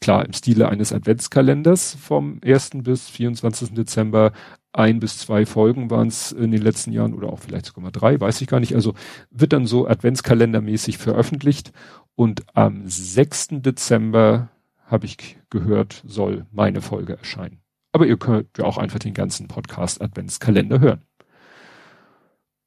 klar 0.00 0.24
im 0.24 0.32
Stile 0.32 0.68
eines 0.68 0.92
Adventskalenders 0.92 1.96
vom 2.00 2.40
1. 2.44 2.70
bis 2.84 3.08
24. 3.08 3.74
Dezember 3.74 4.32
ein 4.72 5.00
bis 5.00 5.18
zwei 5.18 5.44
Folgen 5.44 5.90
waren 5.90 6.08
es 6.08 6.30
in 6.30 6.52
den 6.52 6.62
letzten 6.62 6.92
Jahren 6.92 7.14
oder 7.14 7.32
auch 7.32 7.40
vielleicht 7.40 7.66
sogar 7.66 7.82
mal 7.82 7.90
drei, 7.90 8.20
weiß 8.20 8.40
ich 8.40 8.46
gar 8.46 8.60
nicht. 8.60 8.74
Also 8.74 8.94
wird 9.30 9.52
dann 9.52 9.66
so 9.66 9.88
Adventskalendermäßig 9.88 10.98
veröffentlicht 10.98 11.72
und 12.14 12.44
am 12.54 12.82
6. 12.86 13.48
Dezember 13.62 14.50
habe 14.88 15.06
ich 15.06 15.38
gehört, 15.50 16.02
soll 16.06 16.46
meine 16.50 16.80
Folge 16.80 17.16
erscheinen. 17.16 17.62
Aber 17.92 18.06
ihr 18.06 18.18
könnt 18.18 18.58
ja 18.58 18.64
auch 18.64 18.78
einfach 18.78 18.98
den 18.98 19.14
ganzen 19.14 19.48
Podcast 19.48 20.02
Adventskalender 20.02 20.80
hören. 20.80 21.02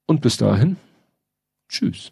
Und 0.07 0.21
bis 0.21 0.37
dahin, 0.37 0.77
tschüss. 1.69 2.11